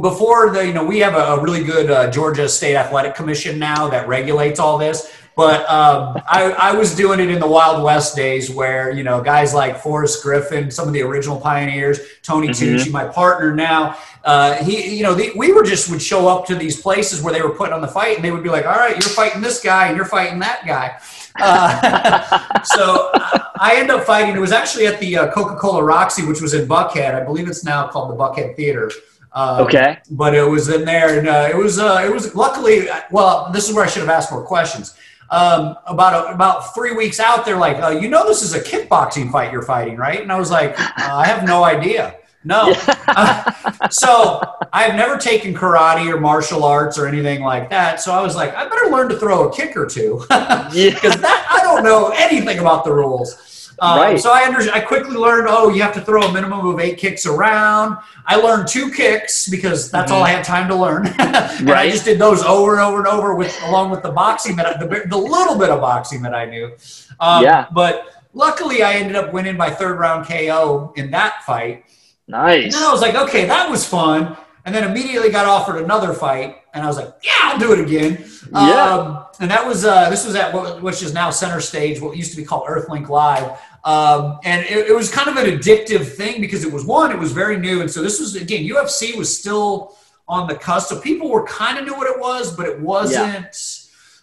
before 0.00 0.50
the 0.50 0.64
you 0.64 0.72
know 0.72 0.84
we 0.84 1.00
have 1.00 1.14
a, 1.14 1.34
a 1.34 1.42
really 1.42 1.64
good 1.64 1.90
uh, 1.90 2.08
Georgia 2.10 2.48
State 2.48 2.76
Athletic 2.76 3.16
Commission 3.16 3.58
now 3.58 3.88
that 3.88 4.06
regulates 4.06 4.60
all 4.60 4.78
this. 4.78 5.12
But 5.36 5.68
um, 5.68 6.22
I, 6.28 6.54
I, 6.56 6.72
was 6.76 6.94
doing 6.94 7.18
it 7.18 7.28
in 7.28 7.40
the 7.40 7.46
Wild 7.46 7.82
West 7.82 8.14
days 8.14 8.50
where, 8.50 8.92
you 8.92 9.02
know, 9.02 9.20
guys 9.20 9.52
like 9.52 9.78
Forrest 9.78 10.22
Griffin, 10.22 10.70
some 10.70 10.86
of 10.86 10.94
the 10.94 11.02
original 11.02 11.40
pioneers, 11.40 11.98
Tony 12.22 12.48
mm-hmm. 12.48 12.76
Tucci, 12.76 12.92
my 12.92 13.04
partner 13.08 13.52
now, 13.52 13.98
uh, 14.22 14.62
he, 14.62 14.96
you 14.96 15.02
know, 15.02 15.12
the, 15.12 15.32
we 15.34 15.52
were 15.52 15.64
just 15.64 15.90
would 15.90 16.00
show 16.00 16.28
up 16.28 16.46
to 16.46 16.54
these 16.54 16.80
places 16.80 17.20
where 17.20 17.32
they 17.32 17.42
were 17.42 17.50
putting 17.50 17.72
on 17.72 17.80
the 17.80 17.88
fight 17.88 18.14
and 18.14 18.24
they 18.24 18.30
would 18.30 18.44
be 18.44 18.48
like, 18.48 18.64
all 18.64 18.76
right, 18.76 18.92
you're 18.92 19.10
fighting 19.10 19.42
this 19.42 19.60
guy 19.60 19.88
and 19.88 19.96
you're 19.96 20.06
fighting 20.06 20.38
that 20.38 20.64
guy. 20.64 21.00
Uh, 21.40 22.62
so 22.64 23.10
I 23.58 23.74
ended 23.78 23.90
up 23.90 24.04
fighting. 24.04 24.36
It 24.36 24.40
was 24.40 24.52
actually 24.52 24.86
at 24.86 25.00
the 25.00 25.16
uh, 25.16 25.32
Coca 25.32 25.56
Cola 25.56 25.82
Roxy, 25.82 26.24
which 26.24 26.40
was 26.40 26.54
in 26.54 26.68
Buckhead. 26.68 27.12
I 27.12 27.24
believe 27.24 27.48
it's 27.48 27.64
now 27.64 27.88
called 27.88 28.10
the 28.10 28.16
Buckhead 28.16 28.54
Theater. 28.54 28.88
Um, 29.32 29.62
okay. 29.66 29.98
But 30.12 30.36
it 30.36 30.48
was 30.48 30.68
in 30.68 30.84
there, 30.84 31.18
and 31.18 31.26
uh, 31.26 31.48
it 31.50 31.56
was 31.56 31.80
uh, 31.80 32.04
it 32.06 32.12
was 32.12 32.36
luckily. 32.36 32.86
Well, 33.10 33.50
this 33.52 33.68
is 33.68 33.74
where 33.74 33.84
I 33.84 33.88
should 33.88 34.02
have 34.02 34.08
asked 34.08 34.30
more 34.30 34.44
questions 34.44 34.96
um, 35.34 35.76
about 35.86 36.26
a, 36.26 36.34
about 36.34 36.74
three 36.74 36.92
weeks 36.92 37.18
out, 37.18 37.44
they're 37.44 37.58
like, 37.58 37.82
uh, 37.82 37.88
"You 37.88 38.08
know, 38.08 38.26
this 38.26 38.42
is 38.42 38.54
a 38.54 38.60
kickboxing 38.60 39.30
fight 39.30 39.52
you're 39.52 39.62
fighting, 39.62 39.96
right?" 39.96 40.20
And 40.20 40.30
I 40.30 40.38
was 40.38 40.50
like, 40.50 40.78
uh, 40.78 40.92
"I 40.98 41.26
have 41.26 41.44
no 41.44 41.64
idea." 41.64 42.16
No. 42.44 42.74
uh, 43.08 43.88
so 43.90 44.40
I've 44.72 44.94
never 44.94 45.16
taken 45.16 45.54
karate 45.54 46.12
or 46.12 46.20
martial 46.20 46.64
arts 46.64 46.98
or 46.98 47.06
anything 47.06 47.42
like 47.42 47.70
that. 47.70 48.00
So 48.00 48.12
I 48.12 48.20
was 48.22 48.36
like, 48.36 48.54
I 48.54 48.68
better 48.68 48.90
learn 48.90 49.08
to 49.08 49.18
throw 49.18 49.48
a 49.48 49.54
kick 49.54 49.76
or 49.76 49.86
two 49.86 50.18
because 50.28 51.20
that 51.20 51.46
I 51.50 51.60
don't 51.62 51.82
know 51.82 52.12
anything 52.14 52.58
about 52.58 52.84
the 52.84 52.92
rules. 52.92 53.53
Um, 53.78 53.98
right. 53.98 54.20
So 54.20 54.30
I 54.32 54.44
under, 54.44 54.60
I 54.72 54.80
quickly 54.80 55.16
learned, 55.16 55.46
oh, 55.48 55.70
you 55.70 55.82
have 55.82 55.94
to 55.94 56.00
throw 56.00 56.22
a 56.22 56.32
minimum 56.32 56.66
of 56.66 56.78
eight 56.80 56.98
kicks 56.98 57.26
around. 57.26 57.98
I 58.26 58.36
learned 58.36 58.68
two 58.68 58.90
kicks 58.90 59.48
because 59.48 59.90
that's 59.90 60.10
mm-hmm. 60.10 60.18
all 60.18 60.24
I 60.24 60.30
had 60.30 60.44
time 60.44 60.68
to 60.68 60.74
learn. 60.74 61.06
and 61.18 61.68
right. 61.68 61.88
I 61.88 61.90
just 61.90 62.04
did 62.04 62.18
those 62.18 62.42
over 62.42 62.72
and 62.72 62.80
over 62.80 62.98
and 62.98 63.06
over 63.06 63.34
with 63.34 63.56
along 63.64 63.90
with 63.90 64.02
the 64.02 64.12
boxing 64.12 64.56
that 64.56 64.66
I, 64.66 64.76
the, 64.78 65.06
the 65.08 65.18
little 65.18 65.58
bit 65.58 65.70
of 65.70 65.80
boxing 65.80 66.22
that 66.22 66.34
I 66.34 66.44
knew. 66.44 66.72
Um, 67.20 67.42
yeah. 67.42 67.66
But 67.72 68.08
luckily, 68.32 68.82
I 68.82 68.94
ended 68.94 69.16
up 69.16 69.32
winning 69.32 69.56
by 69.56 69.70
third 69.70 69.98
round 69.98 70.26
KO 70.26 70.92
in 70.96 71.10
that 71.10 71.42
fight. 71.44 71.84
Nice. 72.26 72.64
And 72.64 72.72
then 72.72 72.82
I 72.82 72.92
was 72.92 73.02
like, 73.02 73.14
okay, 73.14 73.46
that 73.46 73.70
was 73.70 73.86
fun. 73.86 74.36
And 74.64 74.74
then 74.74 74.88
immediately 74.88 75.30
got 75.30 75.46
offered 75.46 75.82
another 75.82 76.14
fight, 76.14 76.56
and 76.74 76.82
I 76.82 76.86
was 76.86 76.96
like, 76.96 77.14
yeah, 77.22 77.32
I'll 77.42 77.58
do 77.58 77.72
it 77.72 77.80
again. 77.80 78.24
Yeah. 78.52 78.58
Um, 78.58 79.26
and 79.40 79.50
that 79.50 79.66
was 79.66 79.84
uh, 79.84 80.10
this 80.10 80.26
was 80.26 80.34
at 80.34 80.52
what, 80.52 80.82
which 80.82 81.02
is 81.02 81.14
now 81.14 81.30
Center 81.30 81.60
Stage, 81.60 82.00
what 82.00 82.16
used 82.16 82.32
to 82.32 82.36
be 82.36 82.44
called 82.44 82.66
Earthlink 82.68 83.08
Live. 83.08 83.58
Um, 83.84 84.40
and 84.44 84.64
it, 84.66 84.88
it, 84.88 84.94
was 84.94 85.10
kind 85.10 85.28
of 85.28 85.36
an 85.36 85.58
addictive 85.58 86.06
thing 86.06 86.40
because 86.40 86.64
it 86.64 86.72
was 86.72 86.84
one, 86.84 87.12
it 87.12 87.18
was 87.18 87.32
very 87.32 87.58
new, 87.58 87.80
and 87.80 87.90
so 87.90 88.02
this 88.02 88.18
was 88.18 88.34
again, 88.34 88.64
UFC 88.64 89.16
was 89.16 89.36
still 89.36 89.96
on 90.26 90.48
the 90.48 90.54
cusp. 90.54 90.88
So 90.88 91.00
people 91.00 91.30
were 91.30 91.46
kind 91.46 91.78
of 91.78 91.84
knew 91.84 91.94
what 91.94 92.10
it 92.10 92.18
was, 92.18 92.54
but 92.56 92.66
it 92.66 92.80
wasn't. 92.80 93.44
Yeah 93.44 93.50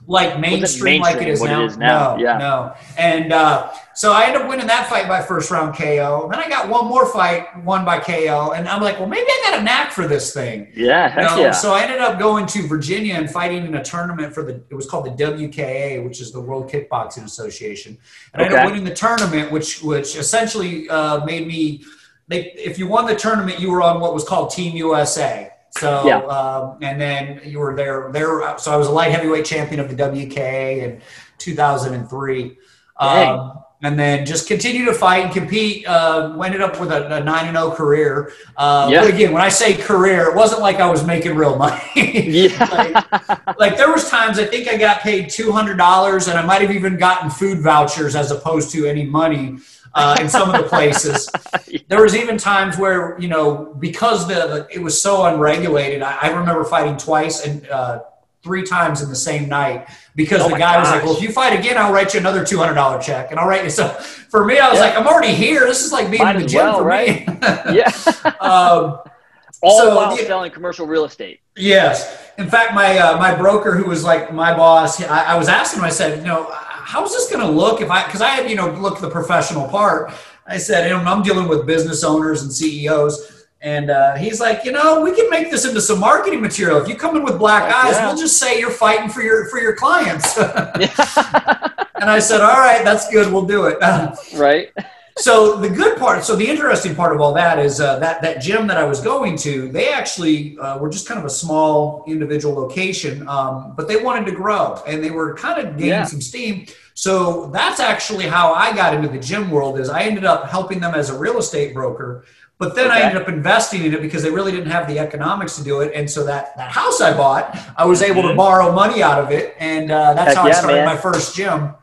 like 0.08 0.40
mainstream, 0.40 1.00
mainstream 1.00 1.02
like 1.02 1.22
it 1.22 1.28
is, 1.28 1.44
now. 1.44 1.62
It 1.62 1.66
is 1.66 1.78
now. 1.78 2.16
No, 2.16 2.24
yeah. 2.24 2.38
no. 2.38 2.74
And 2.98 3.32
uh, 3.32 3.72
so 3.94 4.14
I 4.14 4.26
ended 4.26 4.42
up 4.42 4.50
winning 4.50 4.68
that 4.68 4.88
fight 4.88 5.08
by 5.08 5.22
first 5.22 5.52
round 5.52 5.76
KO. 5.76 6.28
Then 6.32 6.40
I 6.40 6.48
got 6.48 6.70
one 6.70 6.86
more 6.86 7.06
fight 7.06 7.64
won 7.64 7.84
by 7.84 8.00
KO, 8.00 8.52
and 8.52 8.68
I'm 8.68 8.82
like, 8.82 9.00
well, 9.00 9.10
maybe 9.10 9.26
I 9.28 9.50
got 9.50 9.60
a 9.60 9.64
knack 9.64 9.92
for 9.92 10.08
this 10.08 10.34
thing. 10.34 10.72
Yeah, 10.76 11.10
heck 11.10 11.32
you 11.32 11.36
know? 11.36 11.42
yeah. 11.42 11.52
So 11.52 11.74
I 11.74 11.84
ended 11.84 12.00
up 12.00 12.20
going 12.20 12.46
to 12.48 12.68
Virginia 12.68 13.16
and 13.16 13.30
fighting 13.30 13.66
in 13.66 13.76
a 13.76 13.84
tournament 13.84 14.34
for 14.34 14.44
the. 14.44 14.62
It 14.70 14.76
was 14.76 14.90
called 14.90 15.06
the 15.06 15.24
WKA, 15.24 16.04
which 16.04 16.22
is 16.22 16.32
the 16.32 16.40
World 16.40 16.70
Kickboxing 16.70 17.26
Association, 17.26 17.98
and 18.34 18.42
okay. 18.42 18.56
I 18.56 18.60
ended 18.60 18.60
up 18.60 18.72
winning 18.72 18.84
the 18.86 18.96
tournament, 18.96 19.52
which 19.52 19.82
which 19.82 20.16
essentially 20.16 20.90
uh, 20.90 21.26
made 21.26 21.48
me. 21.48 21.84
They, 22.28 22.52
if 22.54 22.80
you 22.80 22.88
won 22.88 23.08
the 23.08 23.16
tournament, 23.16 23.60
you 23.60 23.72
were 23.72 23.82
on 23.82 24.00
what 24.00 24.14
was 24.14 24.24
called 24.24 24.52
Team 24.52 24.76
USA. 24.78 25.52
So, 25.72 26.06
yeah. 26.06 26.20
um, 26.20 26.78
and 26.82 27.00
then 27.00 27.42
you 27.46 27.60
were 27.60 27.76
there, 27.76 28.10
there. 28.12 28.58
So 28.58 28.72
I 28.72 28.76
was 28.76 28.88
a 28.88 28.92
light 28.92 29.12
heavyweight 29.12 29.46
champion 29.46 29.80
of 29.80 29.90
the 29.90 29.96
WKA 29.96 30.84
in 30.84 31.02
2003. 31.38 32.58
Um, 32.98 33.64
and 33.84 33.98
then 33.98 34.26
just 34.26 34.48
continue 34.48 34.86
to 34.86 34.94
fight 34.94 35.26
and 35.26 35.34
compete. 35.34 35.88
Uh, 35.88 36.38
ended 36.42 36.62
up 36.62 36.80
with 36.80 36.92
a, 36.92 37.18
a 37.18 37.24
nine 37.24 37.48
and 37.48 37.58
zero 37.58 37.72
oh 37.72 37.76
career. 37.76 38.32
Uh, 38.58 38.90
yeah. 38.92 39.02
But 39.02 39.14
again, 39.14 39.32
when 39.32 39.42
I 39.42 39.50
say 39.50 39.76
career, 39.76 40.30
it 40.30 40.36
wasn't 40.36 40.62
like 40.62 40.78
I 40.78 40.90
was 40.90 41.04
making 41.06 41.36
real 41.36 41.58
money. 41.58 41.82
yeah. 41.96 42.64
like, 42.72 43.60
like, 43.60 43.78
there 43.78 43.92
was 43.92 44.10
times 44.10 44.38
I 44.38 44.46
think 44.46 44.68
I 44.68 44.78
got 44.78 45.02
paid 45.02 45.30
two 45.30 45.52
hundred 45.52 45.78
dollars, 45.78 46.28
and 46.28 46.38
I 46.38 46.46
might 46.46 46.62
have 46.62 46.72
even 46.72 46.98
gotten 46.98 47.30
food 47.30 47.60
vouchers 47.60 48.16
as 48.16 48.32
opposed 48.32 48.72
to 48.72 48.86
any 48.86 49.06
money 49.06 49.58
uh, 49.94 50.18
in 50.20 50.30
some 50.30 50.50
of 50.50 50.62
the 50.62 50.68
places. 50.68 51.30
There 51.88 52.02
was 52.02 52.16
even 52.16 52.38
times 52.38 52.78
where 52.78 53.20
you 53.20 53.28
know 53.28 53.76
because 53.80 54.26
the, 54.28 54.34
the 54.34 54.68
it 54.72 54.82
was 54.82 55.02
so 55.02 55.26
unregulated. 55.26 56.02
I, 56.02 56.18
I 56.22 56.30
remember 56.30 56.64
fighting 56.64 56.96
twice 56.96 57.46
and 57.46 57.68
uh, 57.68 58.00
three 58.44 58.64
times 58.64 59.02
in 59.02 59.10
the 59.10 59.16
same 59.16 59.48
night 59.48 59.88
because 60.16 60.42
oh 60.42 60.50
the 60.50 60.56
guy 60.56 60.76
gosh. 60.76 60.86
was 60.86 60.90
like, 60.92 61.04
"Well, 61.04 61.16
if 61.16 61.22
you 61.22 61.32
fight 61.32 61.58
again, 61.58 61.78
I'll 61.78 61.94
write 61.94 62.14
you 62.14 62.20
another 62.20 62.46
two 62.46 62.58
hundred 62.58 62.76
dollar 62.76 63.02
check." 63.02 63.32
And 63.32 63.40
I'll 63.40 63.48
write 63.48 63.64
you. 63.64 63.70
So 63.70 63.88
for 63.88 64.46
me, 64.46 64.60
I 64.60 64.70
was 64.70 64.80
yeah. 64.80 64.86
like, 64.86 64.98
"I'm 64.98 65.08
already 65.08 65.34
here. 65.34 65.62
This 65.62 65.86
is 65.86 65.92
like 65.92 66.10
being 66.10 66.24
Might 66.24 66.36
in 66.36 66.42
the 66.42 66.48
gym 66.48 66.62
well, 66.62 66.80
for 66.80 66.86
right? 66.86 67.28
me." 67.28 67.38
yeah. 67.74 67.92
um, 68.40 69.00
all 69.62 69.80
so, 69.80 69.96
while 69.96 70.16
the, 70.16 70.24
selling 70.24 70.52
commercial 70.52 70.88
real 70.88 71.06
estate. 71.06 71.42
Yes. 71.56 72.32
In 72.38 72.50
fact, 72.50 72.74
my 72.74 72.98
uh, 72.98 73.18
my 73.18 73.36
broker, 73.36 73.76
who 73.76 73.86
was 73.86 74.04
like 74.04 74.34
my 74.34 74.56
boss, 74.56 75.02
I, 75.02 75.34
I 75.34 75.38
was 75.38 75.48
asking 75.48 75.80
him. 75.80 75.86
I 75.86 75.90
said, 75.90 76.20
"You 76.20 76.28
know, 76.28 76.52
how's 76.92 77.12
this 77.12 77.30
going 77.30 77.46
to 77.46 77.52
look 77.52 77.82
if 77.82 77.90
I, 77.90 78.06
because 78.06 78.22
I 78.22 78.30
had, 78.30 78.50
you 78.50 78.56
know, 78.56 78.70
look 78.72 79.00
the 79.00 79.10
professional 79.10 79.68
part. 79.68 80.14
I 80.46 80.58
said, 80.58 80.90
you 80.90 80.98
know, 80.98 81.04
I'm 81.04 81.24
dealing 81.24 81.48
with 81.48 81.66
business 81.66 82.04
owners 82.04 82.42
and 82.44 82.52
CEOs. 82.52 83.41
And 83.64 83.92
uh, 83.92 84.16
he's 84.16 84.40
like, 84.40 84.66
you 84.66 84.72
know, 84.72 85.02
we 85.02 85.16
can 85.16 85.30
make 85.30 85.52
this 85.52 85.66
into 85.66 85.82
some 85.82 86.00
marketing 86.00 86.42
material. 86.42 86.82
If 86.82 86.88
you 86.88 86.96
come 86.96 87.16
in 87.16 87.24
with 87.24 87.38
black 87.38 87.72
eyes, 87.72 87.94
yeah. 87.94 88.08
we'll 88.08 88.18
just 88.18 88.40
say 88.40 88.60
you're 88.60 88.72
fighting 88.72 89.08
for 89.08 89.22
your 89.22 89.48
for 89.50 89.60
your 89.60 89.76
clients. 89.76 90.36
and 90.38 92.10
I 92.10 92.18
said, 92.18 92.42
all 92.42 92.58
right, 92.58 92.84
that's 92.84 93.10
good. 93.12 93.32
We'll 93.32 93.46
do 93.46 93.66
it. 93.66 93.78
right. 94.36 94.72
so 95.18 95.58
the 95.58 95.70
good 95.70 96.00
part, 96.00 96.24
so 96.24 96.36
the 96.36 96.48
interesting 96.48 96.96
part 96.96 97.14
of 97.16 97.22
all 97.22 97.36
that 97.36 97.60
is 97.60 97.80
uh, 97.80 98.00
that 98.00 98.24
that 98.24 98.42
gym 98.42 98.66
that 98.66 98.78
I 98.78 98.84
was 98.84 99.00
going 99.00 99.38
to, 99.40 99.72
they 99.72 99.94
actually 99.94 100.58
uh, 100.58 100.80
were 100.80 100.90
just 100.90 101.08
kind 101.08 101.20
of 101.20 101.26
a 101.28 101.30
small 101.30 102.04
individual 102.08 102.56
location, 102.56 103.28
um, 103.28 103.76
but 103.78 103.88
they 103.88 103.98
wanted 103.98 104.26
to 104.26 104.32
grow 104.32 104.82
and 104.88 105.04
they 105.04 105.12
were 105.12 105.36
kind 105.36 105.60
of 105.68 105.78
gaining 105.78 105.90
yeah. 105.90 106.04
some 106.06 106.22
steam. 106.22 106.66
So 106.96 107.48
that's 107.48 107.80
actually 107.80 108.26
how 108.26 108.54
I 108.54 108.76
got 108.76 108.96
into 108.96 109.08
the 109.08 109.20
gym 109.20 109.52
world. 109.52 109.80
Is 109.80 109.88
I 109.88 110.02
ended 110.02 110.26
up 110.26 110.50
helping 110.50 110.80
them 110.80 110.96
as 110.96 111.12
a 111.12 111.18
real 111.18 111.38
estate 111.38 111.76
broker. 111.76 112.26
But 112.62 112.76
then 112.76 112.92
okay. 112.92 113.02
I 113.02 113.02
ended 113.08 113.20
up 113.20 113.28
investing 113.28 113.86
in 113.86 113.92
it 113.96 114.04
because 114.04 114.22
they 114.22 114.30
really 114.30 114.52
didn't 114.52 114.70
have 114.70 114.88
the 114.88 115.00
economics 115.00 115.56
to 115.56 115.64
do 115.64 115.82
it. 115.82 115.94
And 115.96 116.08
so 116.08 116.24
that, 116.26 116.56
that 116.58 116.70
house 116.70 117.02
I 117.02 117.12
bought, 117.18 117.58
I 117.76 117.86
was 117.86 118.04
able 118.04 118.22
to 118.22 118.28
mm-hmm. 118.28 118.38
borrow 118.38 118.72
money 118.72 119.02
out 119.02 119.18
of 119.18 119.32
it. 119.32 119.56
And 119.58 119.90
uh, 119.90 120.14
that's 120.14 120.28
Heck 120.28 120.38
how 120.38 120.44
yeah, 120.44 120.50
I 120.50 120.54
started 120.54 120.76
man. 120.76 120.86
my 120.86 120.96
first 120.96 121.36
gym. 121.36 121.74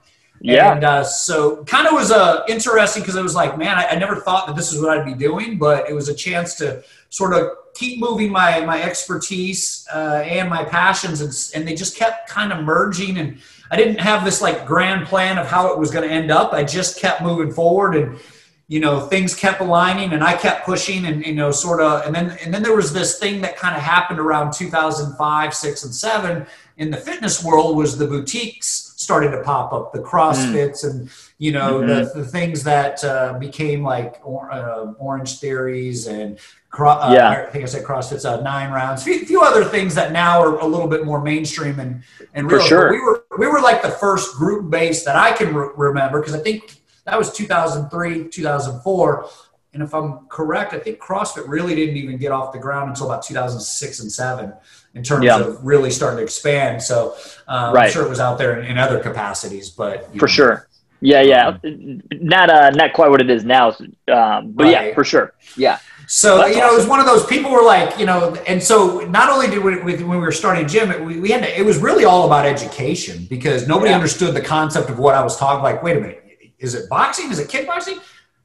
Yeah. 0.40 0.72
And 0.72 0.84
uh, 0.84 1.02
so 1.02 1.64
kind 1.64 1.88
of 1.88 1.94
was 1.94 2.12
uh, 2.12 2.44
interesting 2.48 3.02
because 3.02 3.16
it 3.16 3.24
was 3.24 3.34
like, 3.34 3.58
man, 3.58 3.76
I, 3.76 3.86
I, 3.86 3.94
never 3.96 4.20
thought 4.20 4.46
that 4.46 4.54
this 4.54 4.72
is 4.72 4.80
what 4.80 4.96
I'd 4.96 5.04
be 5.04 5.14
doing, 5.14 5.58
but 5.58 5.90
it 5.90 5.94
was 5.94 6.08
a 6.08 6.14
chance 6.14 6.54
to 6.58 6.84
sort 7.10 7.34
of 7.34 7.50
keep 7.74 7.98
moving 7.98 8.30
my, 8.30 8.60
my 8.60 8.80
expertise 8.80 9.84
uh, 9.92 10.22
and 10.24 10.48
my 10.48 10.62
passions. 10.62 11.20
And, 11.22 11.32
and 11.56 11.68
they 11.68 11.74
just 11.74 11.96
kept 11.96 12.30
kind 12.30 12.52
of 12.52 12.64
merging. 12.64 13.18
And 13.18 13.38
I 13.72 13.76
didn't 13.76 13.98
have 13.98 14.24
this 14.24 14.40
like 14.40 14.64
grand 14.64 15.08
plan 15.08 15.38
of 15.38 15.48
how 15.48 15.72
it 15.72 15.78
was 15.80 15.90
going 15.90 16.08
to 16.08 16.14
end 16.14 16.30
up. 16.30 16.52
I 16.52 16.62
just 16.62 17.00
kept 17.00 17.20
moving 17.20 17.50
forward 17.50 17.96
and, 17.96 18.20
you 18.68 18.80
know, 18.80 19.00
things 19.00 19.34
kept 19.34 19.60
aligning 19.60 20.12
and 20.12 20.22
I 20.22 20.36
kept 20.36 20.66
pushing 20.66 21.06
and, 21.06 21.24
you 21.24 21.34
know, 21.34 21.50
sort 21.50 21.80
of, 21.80 22.04
and 22.04 22.14
then, 22.14 22.36
and 22.44 22.52
then 22.52 22.62
there 22.62 22.76
was 22.76 22.92
this 22.92 23.18
thing 23.18 23.40
that 23.40 23.56
kind 23.56 23.74
of 23.74 23.82
happened 23.82 24.20
around 24.20 24.52
2005, 24.52 25.54
six 25.54 25.84
and 25.84 25.94
seven 25.94 26.46
in 26.78 26.90
the 26.90 26.96
fitness 26.96 27.44
world 27.44 27.76
was 27.76 27.98
the 27.98 28.06
boutiques 28.06 28.94
started 28.96 29.32
to 29.32 29.42
pop 29.42 29.72
up, 29.72 29.92
the 29.92 29.98
CrossFits 29.98 30.84
mm. 30.84 30.90
and 30.90 31.10
you 31.38 31.52
know 31.52 31.80
mm-hmm. 31.80 32.18
the, 32.18 32.22
the 32.22 32.24
things 32.24 32.64
that 32.64 33.02
uh, 33.04 33.36
became 33.38 33.82
like 33.82 34.20
or, 34.24 34.50
uh, 34.50 34.92
Orange 34.98 35.38
Theories 35.40 36.06
and 36.06 36.38
cro- 36.70 36.90
uh, 36.90 37.12
yeah. 37.12 37.30
I 37.30 37.50
think 37.50 37.64
I 37.64 37.66
said 37.66 37.84
CrossFit's 37.84 38.24
uh, 38.24 38.40
nine 38.42 38.72
rounds. 38.72 39.02
A 39.02 39.04
few, 39.04 39.26
few, 39.26 39.42
other 39.42 39.64
things 39.64 39.94
that 39.96 40.12
now 40.12 40.40
are 40.40 40.58
a 40.58 40.66
little 40.66 40.88
bit 40.88 41.04
more 41.04 41.20
mainstream 41.20 41.80
and 41.80 42.02
and 42.34 42.50
real. 42.50 42.60
For 42.60 42.66
sure. 42.66 42.92
we 42.92 43.00
were 43.00 43.24
we 43.38 43.46
were 43.48 43.60
like 43.60 43.82
the 43.82 43.90
first 43.90 44.36
group 44.36 44.70
base 44.70 45.04
that 45.04 45.16
I 45.16 45.32
can 45.32 45.54
re- 45.54 45.70
remember 45.76 46.20
because 46.20 46.34
I 46.34 46.40
think 46.40 46.80
that 47.08 47.18
was 47.18 47.32
2003, 47.32 48.28
2004. 48.28 49.28
And 49.74 49.82
if 49.82 49.94
I'm 49.94 50.26
correct, 50.28 50.74
I 50.74 50.78
think 50.78 50.98
CrossFit 50.98 51.46
really 51.46 51.74
didn't 51.74 51.96
even 51.96 52.18
get 52.18 52.32
off 52.32 52.52
the 52.52 52.58
ground 52.58 52.90
until 52.90 53.06
about 53.06 53.22
2006 53.22 54.00
and 54.00 54.12
seven 54.12 54.52
in 54.94 55.02
terms 55.02 55.24
yeah. 55.24 55.38
of 55.38 55.64
really 55.64 55.90
starting 55.90 56.18
to 56.18 56.22
expand. 56.22 56.82
So 56.82 57.14
um, 57.46 57.74
right. 57.74 57.86
I'm 57.86 57.92
sure 57.92 58.04
it 58.04 58.08
was 58.08 58.20
out 58.20 58.38
there 58.38 58.58
in, 58.58 58.66
in 58.66 58.78
other 58.78 59.00
capacities, 59.00 59.70
but 59.70 60.06
for 60.18 60.26
know. 60.26 60.26
sure. 60.26 60.68
Yeah, 61.00 61.20
yeah, 61.20 61.58
um, 61.64 62.02
not 62.12 62.50
uh, 62.50 62.70
not 62.70 62.92
quite 62.92 63.08
what 63.08 63.20
it 63.20 63.30
is 63.30 63.44
now, 63.44 63.68
um, 63.68 64.50
but 64.50 64.64
right. 64.64 64.88
yeah, 64.88 64.94
for 64.94 65.04
sure. 65.04 65.32
Yeah. 65.56 65.78
So 66.08 66.44
you 66.46 66.56
know, 66.56 66.64
awesome. 66.64 66.74
it 66.74 66.76
was 66.78 66.86
one 66.88 66.98
of 66.98 67.06
those 67.06 67.24
people 67.26 67.52
were 67.52 67.62
like, 67.62 68.00
you 68.00 68.06
know, 68.06 68.34
and 68.48 68.60
so 68.60 69.00
not 69.08 69.28
only 69.30 69.46
did 69.46 69.62
we, 69.62 69.76
when 69.80 70.08
we 70.08 70.16
were 70.16 70.32
starting 70.32 70.66
gym, 70.66 71.04
we, 71.04 71.20
we 71.20 71.30
had 71.30 71.44
to, 71.44 71.56
it 71.56 71.64
was 71.64 71.78
really 71.78 72.04
all 72.04 72.26
about 72.26 72.46
education 72.46 73.26
because 73.30 73.68
nobody 73.68 73.90
yeah. 73.90 73.96
understood 73.96 74.34
the 74.34 74.40
concept 74.40 74.90
of 74.90 74.98
what 74.98 75.14
I 75.14 75.22
was 75.22 75.36
talking. 75.36 75.62
Like, 75.62 75.84
wait 75.84 75.98
a 75.98 76.00
minute, 76.00 76.27
is 76.58 76.74
it 76.74 76.88
boxing? 76.88 77.30
Is 77.30 77.38
it 77.38 77.48
kickboxing? 77.48 78.00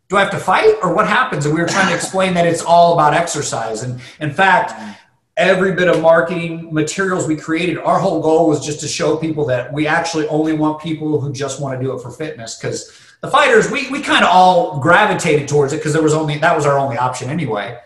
Do 0.10 0.17
I 0.17 0.21
have 0.21 0.32
to 0.32 0.39
fight 0.39 0.76
or 0.84 0.93
what 0.93 1.08
happens? 1.08 1.45
And 1.45 1.56
we 1.56 1.62
were 1.62 1.67
trying 1.67 1.88
to 1.88 1.95
explain 1.95 2.34
that 2.36 2.45
it's 2.45 2.62
all 2.62 2.93
about 2.93 3.13
exercise. 3.13 3.84
And 3.84 3.99
in 4.19 4.32
fact, 4.32 4.99
every 5.38 5.73
bit 5.73 5.88
of 5.88 6.02
marketing 6.02 6.71
materials 6.73 7.28
we 7.28 7.36
created, 7.36 7.78
our 7.80 7.99
whole 7.99 8.21
goal 8.21 8.47
was 8.47 8.63
just 8.63 8.80
to 8.82 8.88
show 8.88 9.17
people 9.17 9.45
that 9.45 9.73
we 9.73 9.88
actually 9.88 10.28
only 10.28 10.54
want 10.54 10.82
people 10.82 11.19
who 11.19 11.34
just 11.34 11.60
want 11.60 11.80
to 11.80 11.84
do 11.84 11.95
it 11.95 12.02
for 12.02 12.12
fitness. 12.12 12.58
Because 12.58 12.99
the 13.21 13.30
fighters, 13.30 13.71
we, 13.71 13.89
we 13.89 14.02
kind 14.02 14.23
of 14.23 14.30
all 14.30 14.80
gravitated 14.80 15.47
towards 15.47 15.73
it 15.73 15.78
because 15.78 15.93
there 15.93 16.04
was 16.04 16.13
only 16.13 16.38
that 16.39 16.56
was 16.56 16.65
our 16.65 16.78
only 16.78 16.97
option 16.97 17.30
anyway. 17.30 17.80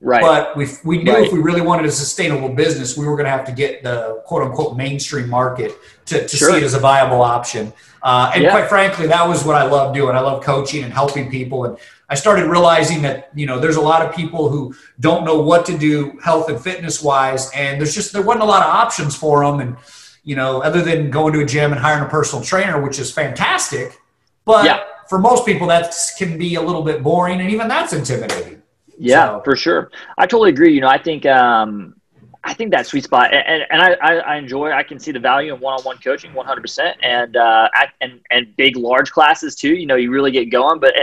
Right. 0.00 0.22
But 0.22 0.56
we, 0.56 0.68
we 0.84 1.02
knew 1.02 1.12
right. 1.12 1.26
if 1.26 1.32
we 1.32 1.40
really 1.40 1.60
wanted 1.60 1.86
a 1.86 1.90
sustainable 1.90 2.50
business, 2.50 2.96
we 2.96 3.04
were 3.04 3.16
going 3.16 3.24
to 3.24 3.30
have 3.30 3.44
to 3.46 3.52
get 3.52 3.82
the 3.82 4.22
quote 4.26 4.42
unquote 4.42 4.76
mainstream 4.76 5.28
market 5.28 5.76
to, 6.06 6.26
to 6.26 6.36
sure. 6.36 6.52
see 6.52 6.58
it 6.58 6.62
as 6.62 6.74
a 6.74 6.78
viable 6.78 7.20
option. 7.20 7.72
Uh, 8.02 8.30
and 8.34 8.44
yeah. 8.44 8.50
quite 8.50 8.68
frankly, 8.68 9.06
that 9.06 9.26
was 9.26 9.44
what 9.44 9.56
I 9.56 9.64
love 9.64 9.94
doing. 9.94 10.14
I 10.14 10.20
love 10.20 10.42
coaching 10.42 10.84
and 10.84 10.92
helping 10.92 11.30
people. 11.30 11.64
And 11.64 11.78
I 12.08 12.14
started 12.14 12.46
realizing 12.46 13.02
that 13.02 13.30
you 13.34 13.46
know 13.46 13.58
there's 13.58 13.76
a 13.76 13.80
lot 13.80 14.04
of 14.04 14.14
people 14.14 14.48
who 14.48 14.74
don't 15.00 15.24
know 15.24 15.40
what 15.40 15.66
to 15.66 15.76
do 15.76 16.18
health 16.22 16.48
and 16.48 16.60
fitness 16.60 17.02
wise, 17.02 17.50
and 17.54 17.80
there's 17.80 17.94
just 17.94 18.12
there 18.12 18.22
wasn't 18.22 18.42
a 18.42 18.46
lot 18.46 18.62
of 18.62 18.68
options 18.68 19.14
for 19.14 19.44
them, 19.44 19.60
and 19.60 19.76
you 20.24 20.36
know 20.36 20.62
other 20.62 20.82
than 20.82 21.10
going 21.10 21.32
to 21.34 21.40
a 21.40 21.46
gym 21.46 21.72
and 21.72 21.80
hiring 21.80 22.04
a 22.04 22.08
personal 22.08 22.44
trainer, 22.44 22.80
which 22.80 22.98
is 22.98 23.12
fantastic, 23.12 23.98
but 24.44 24.64
yeah. 24.64 24.84
for 25.08 25.18
most 25.18 25.44
people 25.44 25.66
that 25.66 25.94
can 26.16 26.38
be 26.38 26.54
a 26.54 26.62
little 26.62 26.82
bit 26.82 27.02
boring, 27.02 27.40
and 27.40 27.50
even 27.50 27.68
that's 27.68 27.92
intimidating. 27.92 28.62
Yeah, 28.98 29.26
so. 29.26 29.42
for 29.44 29.54
sure. 29.54 29.90
I 30.16 30.26
totally 30.26 30.50
agree. 30.50 30.72
You 30.74 30.80
know, 30.80 30.88
I 30.88 31.00
think 31.00 31.26
um, 31.26 31.94
I 32.44 32.54
think 32.54 32.70
that 32.70 32.86
sweet 32.86 33.04
spot, 33.04 33.34
and, 33.34 33.64
and 33.68 33.82
I, 33.82 34.18
I, 34.18 34.36
enjoy. 34.36 34.70
I 34.70 34.82
can 34.84 34.98
see 34.98 35.10
the 35.10 35.18
value 35.18 35.52
in 35.52 35.60
one-on-one 35.60 35.98
coaching, 35.98 36.32
one 36.32 36.46
hundred 36.46 36.60
percent, 36.62 36.96
and 37.02 37.36
uh, 37.36 37.68
and 38.00 38.20
and 38.30 38.56
big, 38.56 38.76
large 38.76 39.10
classes 39.10 39.56
too. 39.56 39.74
You 39.74 39.86
know, 39.86 39.96
you 39.96 40.10
really 40.10 40.30
get 40.30 40.46
going. 40.46 40.78
But 40.78 40.94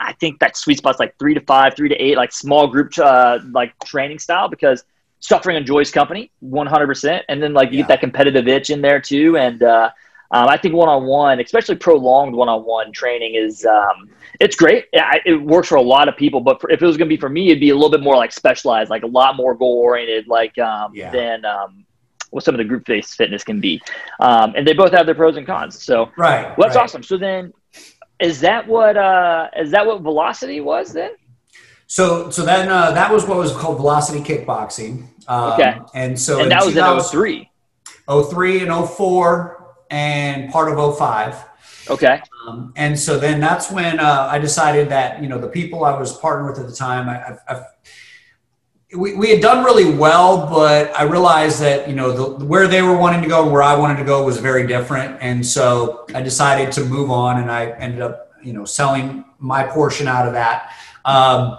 I 0.00 0.12
think 0.14 0.38
that 0.40 0.56
sweet 0.56 0.78
spot's 0.78 0.98
like 0.98 1.18
three 1.18 1.34
to 1.34 1.40
five, 1.40 1.74
three 1.74 1.88
to 1.88 1.96
eight, 1.96 2.16
like 2.16 2.32
small 2.32 2.66
group, 2.66 2.96
uh, 2.98 3.40
like 3.50 3.76
training 3.84 4.18
style 4.18 4.48
because 4.48 4.84
suffering 5.20 5.56
enjoys 5.56 5.90
company 5.90 6.30
100%. 6.44 7.22
And 7.28 7.42
then 7.42 7.52
like 7.52 7.72
you 7.72 7.78
yeah. 7.78 7.82
get 7.82 7.88
that 7.88 8.00
competitive 8.00 8.46
itch 8.48 8.70
in 8.70 8.80
there 8.80 9.00
too. 9.00 9.36
And, 9.36 9.62
uh, 9.62 9.90
um, 10.30 10.48
I 10.48 10.56
think 10.56 10.74
one-on-one, 10.74 11.40
especially 11.40 11.76
prolonged 11.76 12.34
one-on-one 12.34 12.92
training 12.92 13.34
is, 13.34 13.64
um, 13.64 14.10
it's 14.40 14.56
great. 14.56 14.86
It, 14.92 15.22
it 15.24 15.36
works 15.42 15.68
for 15.68 15.76
a 15.76 15.82
lot 15.82 16.08
of 16.08 16.16
people, 16.16 16.40
but 16.40 16.60
for, 16.60 16.70
if 16.70 16.82
it 16.82 16.86
was 16.86 16.96
going 16.96 17.08
to 17.08 17.14
be 17.14 17.20
for 17.20 17.28
me, 17.28 17.48
it'd 17.48 17.60
be 17.60 17.70
a 17.70 17.74
little 17.74 17.90
bit 17.90 18.02
more 18.02 18.16
like 18.16 18.32
specialized, 18.32 18.90
like 18.90 19.02
a 19.02 19.08
lot 19.08 19.36
more 19.36 19.54
goal 19.54 19.78
oriented, 19.78 20.28
like, 20.28 20.56
um, 20.58 20.92
yeah. 20.94 21.10
than, 21.10 21.44
um, 21.44 21.86
what 22.30 22.44
some 22.44 22.54
of 22.54 22.58
the 22.58 22.64
group 22.64 22.84
based 22.84 23.14
fitness 23.14 23.44
can 23.44 23.60
be. 23.60 23.80
Um, 24.20 24.52
and 24.56 24.66
they 24.66 24.72
both 24.72 24.92
have 24.92 25.06
their 25.06 25.14
pros 25.14 25.36
and 25.36 25.46
cons. 25.46 25.82
So, 25.82 26.10
right. 26.16 26.56
Well, 26.58 26.66
that's 26.66 26.76
right. 26.76 26.82
awesome. 26.82 27.02
So 27.02 27.16
then 27.16 27.52
is 28.20 28.40
that 28.40 28.66
what 28.66 28.96
uh, 28.96 29.48
is 29.56 29.70
that 29.72 29.86
what 29.86 30.02
velocity 30.02 30.60
was 30.60 30.92
then? 30.92 31.12
So 31.86 32.30
so 32.30 32.44
then 32.44 32.68
uh, 32.68 32.92
that 32.92 33.12
was 33.12 33.26
what 33.26 33.38
was 33.38 33.52
called 33.52 33.76
velocity 33.78 34.20
kickboxing. 34.20 35.06
Um, 35.28 35.52
okay. 35.52 35.78
And 35.94 36.18
so 36.18 36.40
and 36.40 36.50
that 36.50 36.64
was 36.64 36.76
in 36.76 37.00
03. 37.00 37.50
03 38.08 38.60
and 38.60 38.88
04 38.88 39.55
and 39.90 40.50
part 40.50 40.72
of 40.72 40.96
05. 40.96 41.44
Okay. 41.88 42.20
Um, 42.46 42.72
and 42.76 42.98
so 42.98 43.18
then 43.18 43.40
that's 43.40 43.70
when 43.70 44.00
uh, 44.00 44.28
I 44.30 44.38
decided 44.38 44.88
that 44.88 45.22
you 45.22 45.28
know 45.28 45.38
the 45.38 45.48
people 45.48 45.84
I 45.84 45.98
was 45.98 46.16
partnered 46.18 46.50
with 46.50 46.60
at 46.60 46.66
the 46.68 46.74
time 46.74 47.08
I, 47.08 47.36
I, 47.48 47.62
we, 48.94 49.14
we 49.14 49.30
had 49.30 49.40
done 49.40 49.64
really 49.64 49.92
well, 49.92 50.48
but 50.48 50.96
I 50.96 51.02
realized 51.02 51.60
that 51.60 51.88
you 51.88 51.94
know 51.94 52.12
the, 52.12 52.44
where 52.44 52.68
they 52.68 52.82
were 52.82 52.96
wanting 52.96 53.22
to 53.22 53.28
go 53.28 53.42
and 53.42 53.52
where 53.52 53.62
I 53.62 53.74
wanted 53.76 53.98
to 53.98 54.04
go 54.04 54.24
was 54.24 54.38
very 54.38 54.66
different, 54.66 55.18
and 55.20 55.44
so 55.44 56.06
I 56.14 56.22
decided 56.22 56.72
to 56.72 56.84
move 56.84 57.10
on, 57.10 57.40
and 57.40 57.50
I 57.50 57.70
ended 57.70 58.00
up 58.00 58.32
you 58.42 58.52
know 58.52 58.64
selling 58.64 59.24
my 59.38 59.64
portion 59.64 60.08
out 60.08 60.26
of 60.26 60.32
that. 60.34 60.72
Um, 61.04 61.58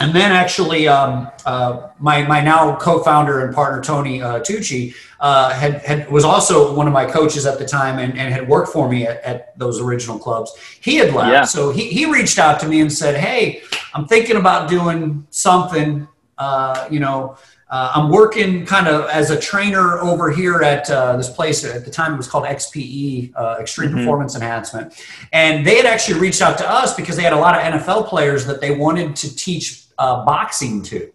and 0.00 0.14
then 0.14 0.32
actually, 0.32 0.88
um, 0.88 1.30
uh, 1.46 1.88
my 1.98 2.22
my 2.22 2.40
now 2.40 2.76
co-founder 2.76 3.44
and 3.44 3.54
partner 3.54 3.82
Tony 3.82 4.22
uh, 4.22 4.40
Tucci 4.40 4.94
uh, 5.20 5.50
had, 5.50 5.82
had 5.82 6.10
was 6.10 6.24
also 6.24 6.74
one 6.74 6.86
of 6.86 6.92
my 6.92 7.06
coaches 7.06 7.46
at 7.46 7.58
the 7.58 7.66
time 7.66 7.98
and, 7.98 8.18
and 8.18 8.32
had 8.32 8.48
worked 8.48 8.72
for 8.72 8.88
me 8.88 9.06
at, 9.06 9.22
at 9.22 9.58
those 9.58 9.80
original 9.80 10.18
clubs. 10.18 10.52
He 10.80 10.96
had 10.96 11.14
left, 11.14 11.32
yeah. 11.32 11.44
so 11.44 11.70
he 11.70 11.88
he 11.88 12.06
reached 12.06 12.38
out 12.38 12.60
to 12.60 12.68
me 12.68 12.80
and 12.80 12.92
said, 12.92 13.16
"Hey, 13.16 13.62
I'm 13.94 14.06
thinking 14.06 14.36
about 14.36 14.68
doing 14.68 15.26
something 15.30 16.08
uh, 16.38 16.88
you 16.90 17.00
know, 17.00 17.36
uh, 17.70 17.92
I'm 17.94 18.10
working 18.10 18.66
kind 18.66 18.88
of 18.88 19.08
as 19.08 19.30
a 19.30 19.38
trainer 19.38 19.98
over 20.00 20.30
here 20.30 20.62
at 20.62 20.90
uh, 20.90 21.16
this 21.16 21.30
place. 21.30 21.64
At 21.64 21.84
the 21.84 21.90
time, 21.90 22.14
it 22.14 22.16
was 22.16 22.28
called 22.28 22.44
XPE, 22.44 23.32
uh, 23.34 23.56
Extreme 23.60 23.90
mm-hmm. 23.90 23.98
Performance 23.98 24.34
Enhancement. 24.34 24.94
And 25.32 25.66
they 25.66 25.76
had 25.76 25.86
actually 25.86 26.20
reached 26.20 26.42
out 26.42 26.58
to 26.58 26.70
us 26.70 26.94
because 26.94 27.16
they 27.16 27.22
had 27.22 27.32
a 27.32 27.38
lot 27.38 27.54
of 27.54 27.80
NFL 27.80 28.08
players 28.08 28.46
that 28.46 28.60
they 28.60 28.76
wanted 28.76 29.16
to 29.16 29.34
teach 29.34 29.83
uh, 29.98 30.24
boxing 30.24 30.82
to. 30.82 31.10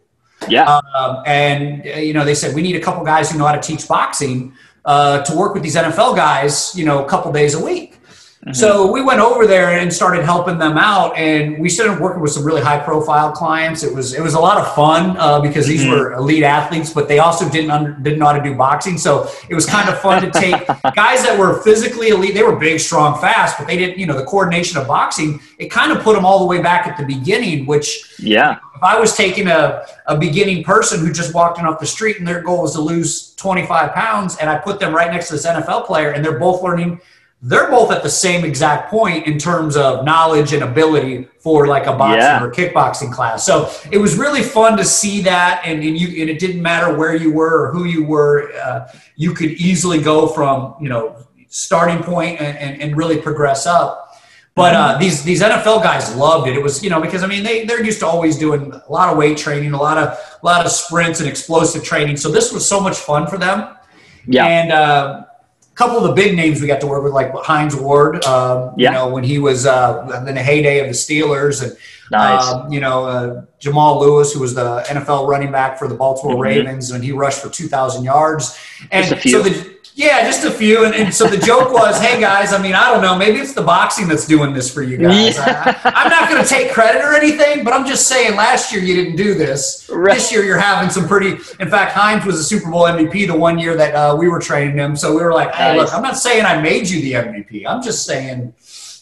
Yeah. 0.48 0.80
Um, 0.98 1.24
and, 1.26 1.86
uh, 1.86 2.00
you 2.00 2.14
know, 2.14 2.24
they 2.24 2.36
said, 2.36 2.56
we 2.56 2.62
need 2.62 2.76
a 2.76 2.80
couple 2.80 3.04
guys 3.04 3.32
who 3.32 3.38
know 3.38 3.46
how 3.46 3.56
to 3.56 3.62
teach 3.62 3.88
boxing 3.88 4.54
to 4.86 5.34
work 5.36 5.54
with 5.54 5.64
these 5.64 5.76
NFL 5.76 6.16
guys, 6.16 6.74
you 6.76 6.86
know, 6.86 7.04
a 7.04 7.08
couple 7.08 7.32
days 7.32 7.54
a 7.54 7.64
week. 7.64 7.99
Mm-hmm. 8.40 8.54
So 8.54 8.90
we 8.90 9.04
went 9.04 9.20
over 9.20 9.46
there 9.46 9.78
and 9.80 9.94
started 9.94 10.24
helping 10.24 10.58
them 10.58 10.78
out, 10.78 11.18
and 11.18 11.60
we 11.60 11.68
started 11.68 12.00
working 12.00 12.22
with 12.22 12.32
some 12.32 12.46
really 12.46 12.62
high-profile 12.62 13.34
clients. 13.34 13.84
It 13.84 13.94
was 13.94 14.14
it 14.14 14.22
was 14.22 14.34
a 14.34 14.40
lot 14.40 14.58
of 14.58 14.74
fun 14.74 15.18
uh, 15.18 15.42
because 15.42 15.68
these 15.68 15.82
mm-hmm. 15.82 15.92
were 15.92 16.14
elite 16.14 16.44
athletes, 16.44 16.94
but 16.94 17.10
they 17.10 17.20
also 17.20 17.50
didn't 17.50 17.70
under, 17.70 17.92
didn't 17.92 18.18
know 18.18 18.28
how 18.28 18.32
to 18.32 18.42
do 18.42 18.56
boxing. 18.56 18.98
So 18.98 19.30
it 19.50 19.56
was 19.56 19.66
kind 19.66 19.90
of 19.90 20.00
fun 20.00 20.22
to 20.22 20.32
take 20.32 20.56
guys 20.96 21.22
that 21.24 21.38
were 21.38 21.62
physically 21.64 22.10
elite. 22.10 22.34
They 22.34 22.44
were 22.44 22.56
big, 22.56 22.80
strong, 22.80 23.20
fast, 23.20 23.58
but 23.58 23.68
they 23.68 23.76
didn't 23.76 24.00
you 24.00 24.06
know 24.06 24.18
the 24.18 24.24
coordination 24.24 24.78
of 24.78 24.88
boxing. 24.88 25.42
It 25.58 25.68
kind 25.68 25.92
of 25.92 26.02
put 26.02 26.16
them 26.16 26.24
all 26.24 26.40
the 26.40 26.46
way 26.46 26.62
back 26.62 26.88
at 26.88 26.96
the 26.96 27.06
beginning. 27.06 27.66
Which 27.66 28.16
yeah, 28.20 28.60
if 28.74 28.82
I 28.82 28.98
was 28.98 29.18
taking 29.18 29.50
a 29.50 29.86
a 30.08 30.18
beginning 30.18 30.64
person 30.64 31.02
who 31.02 31.12
just 31.12 31.34
walked 31.34 31.60
in 31.60 31.66
off 31.66 31.82
the 31.82 31.86
street 31.86 32.20
and 32.20 32.26
their 32.26 32.42
goal 32.42 32.62
was 32.62 32.72
to 32.76 32.82
lose 32.82 33.36
25 33.36 33.94
pounds, 33.94 34.38
and 34.38 34.50
I 34.50 34.58
put 34.60 34.80
them 34.80 34.96
right 34.96 35.12
next 35.12 35.28
to 35.28 35.34
this 35.34 35.46
NFL 35.46 35.88
player, 35.88 36.12
and 36.12 36.24
they're 36.24 36.40
both 36.40 36.64
learning 36.64 37.02
they're 37.42 37.70
both 37.70 37.92
at 37.92 38.04
the 38.04 38.10
same 38.10 38.44
exact 38.44 38.90
point 38.90 39.26
in 39.26 39.38
terms 39.38 39.78
of 39.78 40.04
knowledge 40.04 40.52
and 40.52 40.62
ability 40.62 41.26
for 41.40 41.68
like 41.68 41.86
a 41.86 41.94
boxing 41.94 42.20
yeah. 42.20 42.44
or 42.44 42.52
kickboxing 42.52 43.14
class. 43.14 43.46
So 43.46 43.72
it 43.92 43.98
was 43.98 44.18
really 44.18 44.44
fun 44.44 44.76
to 44.78 44.84
see 44.84 45.22
that, 45.22 45.62
and, 45.64 45.82
and 45.82 45.98
you 45.98 46.22
and 46.22 46.30
it 46.30 46.40
didn't 46.40 46.62
matter 46.62 46.98
where 46.98 47.16
you 47.16 47.32
were 47.32 47.68
or 47.68 47.72
who 47.72 47.86
you 47.86 48.04
were, 48.04 48.52
uh, 48.62 48.92
you 49.16 49.34
could 49.34 49.52
easily 49.52 50.02
go 50.02 50.28
from 50.28 50.76
you 50.82 50.90
know 50.90 51.16
starting 51.48 52.04
point 52.04 52.40
and, 52.42 52.58
and, 52.58 52.82
and 52.82 52.98
really 52.98 53.20
progress 53.20 53.66
up. 53.66 54.08
But 54.54 54.76
uh, 54.76 54.98
these 54.98 55.24
these 55.24 55.42
NFL 55.42 55.82
guys 55.82 56.14
loved 56.16 56.50
it. 56.50 56.58
It 56.58 56.62
was 56.62 56.84
you 56.84 56.90
know 56.90 57.00
because 57.00 57.24
I 57.24 57.28
mean 57.28 57.44
they 57.44 57.64
they're 57.64 57.84
used 57.84 58.02
to 58.02 58.08
always 58.08 58.38
doing 58.38 58.74
a 58.74 58.92
lot 58.92 59.10
of 59.10 59.18
weight 59.18 59.38
training, 59.38 59.72
a 59.72 59.80
lot 59.80 59.98
of 59.98 60.10
a 60.10 60.46
lot 60.46 60.66
of 60.66 60.72
sprints 60.74 61.22
and 61.22 61.30
explosive 61.30 61.86
training. 61.86 62.18
So 62.18 62.30
this 62.30 62.52
was 62.52 62.68
so 62.68 62.82
much 62.82 62.98
fun 62.98 63.28
for 63.28 63.38
them. 63.38 63.78
Yeah. 64.26 64.46
And 64.46 64.72
uh, 64.74 65.26
couple 65.80 65.98
of 65.98 66.04
the 66.04 66.12
big 66.12 66.36
names 66.36 66.60
we 66.60 66.68
got 66.68 66.82
to 66.82 66.88
work 66.88 67.02
with, 67.02 67.14
like 67.14 67.34
Hines 67.36 67.74
Ward. 67.74 68.26
Uh, 68.26 68.74
yeah. 68.76 68.90
You 68.90 68.96
know 68.98 69.08
when 69.08 69.24
he 69.24 69.40
was 69.40 69.66
uh, 69.66 70.26
in 70.28 70.36
the 70.36 70.44
heyday 70.44 70.80
of 70.82 70.88
the 70.88 70.94
Steelers, 70.94 71.64
and 71.64 71.76
nice. 72.12 72.46
Um, 72.46 72.72
you 72.72 72.82
know 72.82 73.06
uh, 73.06 73.46
Jamal 73.60 74.02
Lewis, 74.02 74.34
who 74.34 74.42
was 74.42 74.54
the 74.54 74.84
NFL 74.88 75.30
running 75.30 75.54
back 75.54 75.80
for 75.80 75.88
the 75.88 75.96
Baltimore 75.96 76.34
mm-hmm. 76.34 76.66
Ravens, 76.66 76.92
and 76.92 77.02
he 77.02 77.14
rushed 77.14 77.42
for 77.42 77.50
two 77.50 77.70
thousand 77.70 78.04
yards. 78.04 78.60
And 78.92 79.06
so 79.22 79.42
the 79.42 79.79
yeah, 80.00 80.24
just 80.24 80.46
a 80.46 80.52
few. 80.52 80.86
And, 80.86 80.96
and, 80.96 81.14
so 81.14 81.28
the 81.28 81.38
joke 81.38 81.74
was, 81.74 82.00
hey 82.00 82.22
guys, 82.22 82.54
I 82.54 82.62
mean, 82.62 82.74
I 82.74 82.90
don't 82.90 83.02
know, 83.02 83.18
maybe 83.18 83.40
it's 83.40 83.54
the 83.54 83.62
boxing 83.62 84.08
that's 84.08 84.26
doing 84.26 84.54
this 84.54 84.74
for 84.74 84.82
you 84.82 84.96
guys. 84.96 85.36
Yeah. 85.36 85.78
I, 85.84 86.04
am 86.06 86.10
not 86.10 86.30
going 86.30 86.42
to 86.42 86.48
take 86.48 86.72
credit 86.72 87.02
or 87.02 87.14
anything, 87.14 87.66
but 87.66 87.74
I'm 87.74 87.86
just 87.86 88.08
saying 88.08 88.38
last 88.38 88.72
year 88.72 88.82
you 88.82 88.96
didn't 88.96 89.18
do 89.18 89.34
this. 89.34 89.90
Right. 89.92 90.14
This 90.14 90.32
year 90.32 90.46
you're 90.46 90.58
having 90.58 90.90
some 90.90 91.06
pretty, 91.06 91.32
in 91.60 91.70
fact, 91.70 91.92
Hines 91.92 92.26
was 92.26 92.40
a 92.40 92.46
Super 92.46 92.72
Bowl 92.72 92.84
MVP 92.84 93.28
the 93.28 93.36
one 93.36 93.60
year 93.60 93.76
that 93.76 93.94
uh, 93.94 94.16
we 94.16 94.30
were 94.30 94.40
training 94.40 94.78
him. 94.78 94.96
So 94.96 95.14
we 95.14 95.22
were 95.22 95.34
like, 95.34 95.54
hey, 95.54 95.76
nice. 95.76 95.88
look, 95.88 95.94
I'm 95.94 96.02
not 96.02 96.16
saying 96.16 96.46
I 96.46 96.62
made 96.62 96.88
you 96.88 97.02
the 97.02 97.14
MVP. 97.14 97.66
I'm 97.68 97.84
just 97.84 98.06
saying 98.06 98.54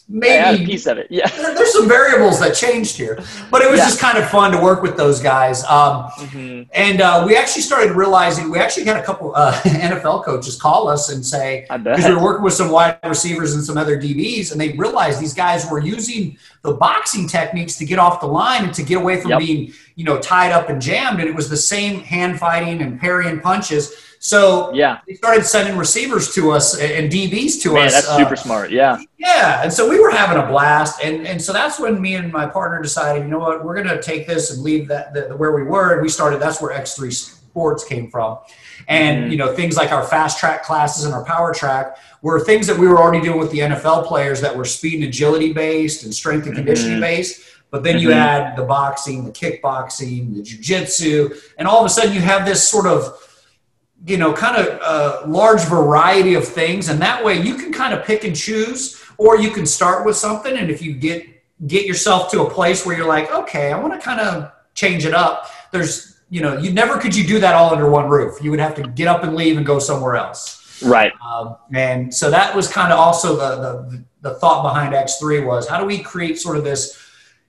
maybe 0.08 0.62
a 0.62 0.66
piece 0.66 0.86
of 0.86 0.98
it. 0.98 1.06
Yeah, 1.10 1.28
there's 1.28 1.72
some 1.72 1.88
variables 1.88 2.40
that 2.40 2.54
changed 2.54 2.96
here, 2.96 3.22
but 3.50 3.62
it 3.62 3.70
was 3.70 3.78
yeah. 3.78 3.84
just 3.84 4.00
kind 4.00 4.16
of 4.16 4.28
fun 4.30 4.52
to 4.52 4.60
work 4.60 4.82
with 4.82 4.96
those 4.96 5.20
guys. 5.20 5.62
Um, 5.64 6.04
mm-hmm. 6.04 6.62
And 6.72 7.00
uh, 7.00 7.24
we 7.26 7.36
actually 7.36 7.62
started 7.62 7.92
realizing 7.92 8.50
we 8.50 8.58
actually 8.58 8.84
had 8.84 8.96
a 8.96 9.02
couple 9.02 9.34
uh, 9.34 9.52
NFL 9.62 10.24
coaches 10.24 10.60
call 10.60 10.88
us 10.88 11.10
and 11.10 11.24
say 11.24 11.66
because 11.70 12.06
we 12.06 12.14
were 12.14 12.22
working 12.22 12.44
with 12.44 12.54
some 12.54 12.70
wide 12.70 12.98
receivers 13.04 13.54
and 13.54 13.62
some 13.62 13.76
other 13.76 14.00
DBs, 14.00 14.52
and 14.52 14.60
they 14.60 14.72
realized 14.72 15.20
these 15.20 15.34
guys 15.34 15.68
were 15.70 15.80
using 15.80 16.38
the 16.62 16.72
boxing 16.72 17.28
techniques 17.28 17.76
to 17.76 17.84
get 17.84 17.98
off 17.98 18.20
the 18.20 18.26
line 18.26 18.64
and 18.64 18.74
to 18.74 18.82
get 18.82 18.96
away 18.96 19.20
from 19.20 19.30
yep. 19.30 19.40
being 19.40 19.72
you 19.94 20.04
know 20.04 20.18
tied 20.18 20.52
up 20.52 20.70
and 20.70 20.80
jammed, 20.80 21.20
and 21.20 21.28
it 21.28 21.34
was 21.34 21.48
the 21.48 21.56
same 21.56 22.00
hand 22.00 22.38
fighting 22.38 22.80
and 22.82 22.98
parrying 22.98 23.40
punches 23.40 24.07
so 24.18 24.72
yeah, 24.74 25.00
they 25.06 25.14
started 25.14 25.44
sending 25.46 25.76
receivers 25.76 26.34
to 26.34 26.50
us 26.50 26.78
and 26.78 27.10
DBs 27.10 27.60
to 27.62 27.74
Man, 27.74 27.86
us. 27.86 27.94
That's 27.94 28.16
super 28.16 28.34
uh, 28.34 28.36
smart. 28.36 28.70
Yeah. 28.70 29.00
Yeah, 29.16 29.62
and 29.62 29.72
so 29.72 29.88
we 29.88 30.00
were 30.00 30.10
having 30.10 30.42
a 30.42 30.46
blast, 30.46 31.02
and 31.02 31.26
and 31.26 31.40
so 31.40 31.52
that's 31.52 31.78
when 31.78 32.00
me 32.00 32.14
and 32.14 32.32
my 32.32 32.46
partner 32.46 32.80
decided, 32.80 33.24
you 33.24 33.28
know 33.28 33.38
what, 33.38 33.64
we're 33.64 33.74
going 33.74 33.88
to 33.88 34.02
take 34.02 34.26
this 34.26 34.52
and 34.52 34.62
leave 34.62 34.88
that 34.88 35.12
the, 35.12 35.36
where 35.36 35.52
we 35.52 35.62
were, 35.62 35.94
and 35.94 36.02
we 36.02 36.08
started. 36.08 36.40
That's 36.40 36.60
where 36.60 36.72
X 36.72 36.94
three 36.94 37.10
Sports 37.10 37.84
came 37.84 38.10
from, 38.10 38.38
and 38.86 39.22
mm-hmm. 39.22 39.32
you 39.32 39.38
know 39.38 39.54
things 39.54 39.76
like 39.76 39.92
our 39.92 40.04
fast 40.04 40.38
track 40.38 40.62
classes 40.62 41.04
and 41.04 41.14
our 41.14 41.24
power 41.24 41.52
track 41.52 41.98
were 42.22 42.40
things 42.40 42.66
that 42.66 42.78
we 42.78 42.86
were 42.86 42.98
already 42.98 43.20
doing 43.20 43.38
with 43.38 43.50
the 43.50 43.58
NFL 43.58 44.06
players 44.06 44.40
that 44.40 44.56
were 44.56 44.64
speed 44.64 44.94
and 44.94 45.04
agility 45.04 45.52
based 45.52 46.04
and 46.04 46.14
strength 46.14 46.46
and 46.46 46.56
conditioning 46.56 46.94
mm-hmm. 46.94 47.02
based. 47.02 47.42
But 47.70 47.82
then 47.82 47.98
you 47.98 48.08
mm-hmm. 48.08 48.18
add 48.18 48.56
the 48.56 48.64
boxing, 48.64 49.24
the 49.24 49.30
kickboxing, 49.30 50.34
the 50.34 50.42
jujitsu, 50.42 51.36
and 51.58 51.68
all 51.68 51.80
of 51.80 51.86
a 51.86 51.88
sudden 51.88 52.14
you 52.14 52.20
have 52.20 52.46
this 52.46 52.66
sort 52.66 52.86
of 52.86 53.27
you 54.06 54.16
know, 54.16 54.32
kind 54.32 54.56
of 54.56 54.80
a 54.80 55.26
large 55.28 55.62
variety 55.64 56.34
of 56.34 56.46
things, 56.46 56.88
and 56.88 57.00
that 57.02 57.24
way 57.24 57.40
you 57.40 57.54
can 57.54 57.72
kind 57.72 57.92
of 57.92 58.04
pick 58.04 58.24
and 58.24 58.34
choose, 58.34 59.02
or 59.18 59.38
you 59.38 59.50
can 59.50 59.66
start 59.66 60.06
with 60.06 60.16
something, 60.16 60.56
and 60.56 60.70
if 60.70 60.82
you 60.82 60.94
get 60.94 61.26
get 61.66 61.86
yourself 61.86 62.30
to 62.30 62.42
a 62.42 62.50
place 62.50 62.86
where 62.86 62.96
you're 62.96 63.08
like, 63.08 63.32
okay, 63.32 63.72
I 63.72 63.78
want 63.78 63.92
to 63.92 64.00
kind 64.00 64.20
of 64.20 64.52
change 64.74 65.04
it 65.04 65.12
up. 65.12 65.50
There's, 65.72 66.20
you 66.30 66.40
know, 66.40 66.56
you 66.56 66.70
never 66.70 66.98
could 66.98 67.16
you 67.16 67.26
do 67.26 67.40
that 67.40 67.54
all 67.54 67.72
under 67.72 67.90
one 67.90 68.08
roof. 68.08 68.40
You 68.40 68.50
would 68.52 68.60
have 68.60 68.76
to 68.76 68.86
get 68.86 69.08
up 69.08 69.24
and 69.24 69.34
leave 69.34 69.56
and 69.56 69.66
go 69.66 69.80
somewhere 69.80 70.14
else. 70.14 70.82
Right. 70.82 71.12
Um, 71.20 71.56
and 71.74 72.14
so 72.14 72.30
that 72.30 72.54
was 72.54 72.70
kind 72.70 72.92
of 72.92 72.98
also 73.00 73.34
the, 73.34 73.56
the 73.56 74.04
the 74.20 74.34
thought 74.34 74.62
behind 74.62 74.94
X3 74.94 75.46
was 75.46 75.68
how 75.68 75.78
do 75.78 75.86
we 75.86 75.98
create 75.98 76.38
sort 76.38 76.56
of 76.56 76.64
this 76.64 76.96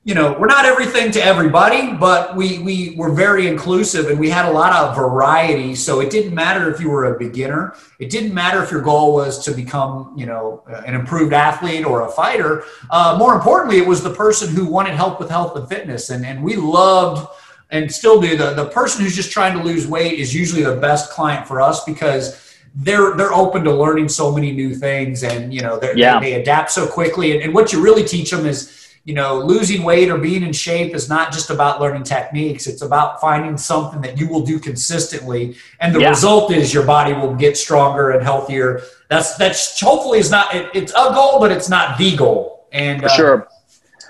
you 0.09 0.15
know, 0.15 0.35
we're 0.39 0.47
not 0.47 0.65
everything 0.65 1.11
to 1.11 1.23
everybody, 1.23 1.93
but 1.93 2.35
we 2.35 2.57
we 2.57 2.95
were 2.95 3.11
very 3.11 3.45
inclusive 3.45 4.09
and 4.09 4.19
we 4.19 4.27
had 4.27 4.45
a 4.45 4.51
lot 4.51 4.73
of 4.73 4.95
variety. 4.95 5.75
So 5.75 5.99
it 5.99 6.09
didn't 6.09 6.33
matter 6.33 6.67
if 6.73 6.81
you 6.81 6.89
were 6.89 7.13
a 7.13 7.19
beginner. 7.19 7.75
It 7.99 8.09
didn't 8.09 8.33
matter 8.33 8.63
if 8.63 8.71
your 8.71 8.81
goal 8.81 9.13
was 9.13 9.37
to 9.45 9.51
become, 9.51 10.15
you 10.17 10.25
know, 10.25 10.63
an 10.87 10.95
improved 10.95 11.31
athlete 11.31 11.85
or 11.85 12.07
a 12.07 12.09
fighter. 12.09 12.63
Uh, 12.89 13.17
more 13.19 13.35
importantly, 13.35 13.77
it 13.77 13.85
was 13.85 14.01
the 14.01 14.15
person 14.15 14.49
who 14.49 14.65
wanted 14.65 14.95
help 14.95 15.19
with 15.19 15.29
health 15.29 15.55
and 15.55 15.69
fitness, 15.69 16.09
and 16.09 16.25
and 16.25 16.43
we 16.43 16.55
loved 16.55 17.27
and 17.69 17.91
still 17.91 18.19
do 18.19 18.35
the 18.35 18.55
the 18.55 18.65
person 18.69 19.03
who's 19.03 19.15
just 19.15 19.31
trying 19.31 19.55
to 19.55 19.63
lose 19.63 19.85
weight 19.85 20.17
is 20.17 20.33
usually 20.33 20.63
the 20.63 20.77
best 20.77 21.11
client 21.11 21.47
for 21.47 21.61
us 21.61 21.85
because 21.85 22.55
they're 22.73 23.15
they're 23.15 23.33
open 23.33 23.63
to 23.63 23.71
learning 23.71 24.09
so 24.09 24.31
many 24.31 24.51
new 24.53 24.73
things 24.73 25.23
and 25.23 25.53
you 25.53 25.61
know 25.61 25.79
yeah. 25.95 26.19
they, 26.19 26.31
they 26.31 26.41
adapt 26.41 26.71
so 26.71 26.87
quickly 26.87 27.33
and, 27.33 27.43
and 27.43 27.53
what 27.53 27.71
you 27.71 27.79
really 27.79 28.03
teach 28.03 28.31
them 28.31 28.47
is 28.47 28.78
you 29.05 29.13
know, 29.13 29.39
losing 29.39 29.83
weight 29.83 30.09
or 30.09 30.17
being 30.17 30.43
in 30.43 30.53
shape 30.53 30.93
is 30.93 31.09
not 31.09 31.31
just 31.31 31.49
about 31.49 31.81
learning 31.81 32.03
techniques. 32.03 32.67
It's 32.67 32.81
about 32.81 33.19
finding 33.19 33.57
something 33.57 34.01
that 34.01 34.19
you 34.19 34.27
will 34.27 34.45
do 34.45 34.59
consistently. 34.59 35.55
And 35.79 35.95
the 35.95 36.01
yeah. 36.01 36.09
result 36.09 36.51
is 36.51 36.73
your 36.73 36.85
body 36.85 37.13
will 37.13 37.33
get 37.33 37.57
stronger 37.57 38.11
and 38.11 38.21
healthier. 38.21 38.81
That's, 39.09 39.35
that's 39.35 39.79
hopefully 39.79 40.19
is 40.19 40.29
not, 40.29 40.53
it, 40.53 40.69
it's 40.73 40.91
a 40.91 41.11
goal, 41.13 41.39
but 41.39 41.51
it's 41.51 41.69
not 41.69 41.97
the 41.97 42.15
goal. 42.15 42.67
And 42.71 43.01
For 43.01 43.07
uh, 43.07 43.15
sure. 43.15 43.47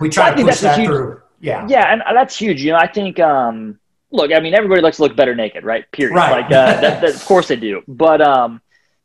We 0.02 0.10
try 0.10 0.34
to 0.34 0.44
push 0.44 0.60
that 0.60 0.78
huge, 0.78 0.88
through. 0.88 1.22
Yeah. 1.40 1.66
Yeah. 1.70 1.94
And 1.94 2.02
that's 2.14 2.38
huge. 2.38 2.62
You 2.62 2.72
know, 2.72 2.80
I 2.80 2.88
think, 2.88 3.20
um, 3.20 3.80
look, 4.12 4.34
I 4.34 4.40
mean, 4.40 4.54
everybody 4.54 4.82
likes 4.82 4.98
to 4.98 5.04
look 5.04 5.16
better 5.16 5.36
naked, 5.36 5.64
right? 5.64 5.90
Period. 5.92 6.16
Right. 6.16 6.32
Like, 6.32 6.46
uh, 6.46 6.82
that, 6.82 7.02
that, 7.02 7.16
of 7.16 7.26
course 7.26 7.48
they 7.48 7.56
do. 7.56 7.84
But, 7.88 8.22
um, 8.22 8.62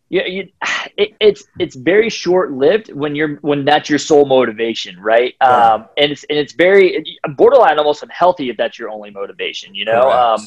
you, 0.08 0.22
you, 0.26 0.48
it, 0.96 1.14
it's 1.20 1.44
it's 1.58 1.76
very 1.76 2.10
short 2.10 2.52
lived 2.52 2.92
when 2.92 3.14
you're 3.14 3.36
when 3.36 3.64
that's 3.64 3.88
your 3.88 3.98
sole 3.98 4.26
motivation, 4.26 4.98
right? 5.00 5.34
Yeah. 5.40 5.74
Um, 5.74 5.86
and 5.96 6.12
it's 6.12 6.24
and 6.24 6.38
it's 6.38 6.52
very 6.52 7.04
borderline 7.36 7.78
almost 7.78 8.02
unhealthy 8.02 8.50
if 8.50 8.56
that's 8.56 8.78
your 8.78 8.90
only 8.90 9.10
motivation. 9.10 9.74
You 9.74 9.86
know, 9.86 10.10
um, 10.10 10.46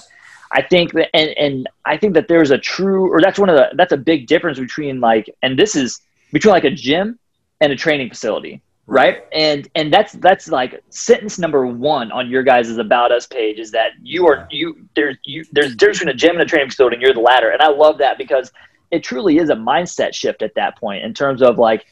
I 0.51 0.61
think 0.61 0.93
that 0.93 1.09
and 1.15 1.29
and 1.37 1.69
I 1.85 1.97
think 1.97 2.13
that 2.13 2.27
there's 2.27 2.51
a 2.51 2.57
true 2.57 3.11
or 3.11 3.21
that's 3.21 3.39
one 3.39 3.49
of 3.49 3.55
the 3.55 3.69
that's 3.75 3.91
a 3.91 3.97
big 3.97 4.27
difference 4.27 4.59
between 4.59 4.99
like 4.99 5.33
and 5.41 5.57
this 5.57 5.75
is 5.75 6.01
between 6.31 6.51
like 6.51 6.65
a 6.65 6.71
gym 6.71 7.19
and 7.61 7.71
a 7.71 7.75
training 7.75 8.09
facility 8.09 8.61
right 8.85 9.25
and 9.33 9.67
and 9.75 9.91
that's 9.91 10.13
that's 10.13 10.47
like 10.47 10.81
sentence 10.89 11.37
number 11.37 11.67
one 11.67 12.11
on 12.11 12.29
your 12.29 12.43
guys' 12.43 12.77
about 12.77 13.11
us 13.11 13.27
page 13.27 13.59
is 13.59 13.71
that 13.71 13.91
you 14.01 14.25
are 14.27 14.47
you 14.49 14.87
there's 14.95 15.17
you 15.25 15.43
there's 15.51 15.75
difference 15.75 15.99
between 15.99 16.15
a 16.15 16.17
gym 16.17 16.31
and 16.31 16.41
a 16.41 16.45
training 16.45 16.69
facility 16.69 16.95
and 16.95 17.03
you're 17.03 17.13
the 17.13 17.19
latter 17.19 17.49
and 17.49 17.61
i 17.61 17.67
love 17.67 17.97
that 17.97 18.17
because 18.17 18.51
it 18.91 19.03
truly 19.03 19.37
is 19.37 19.49
a 19.49 19.55
mindset 19.55 20.13
shift 20.13 20.41
at 20.41 20.55
that 20.55 20.77
point 20.77 21.03
in 21.03 21.13
terms 21.13 21.41
of 21.41 21.57
like, 21.57 21.85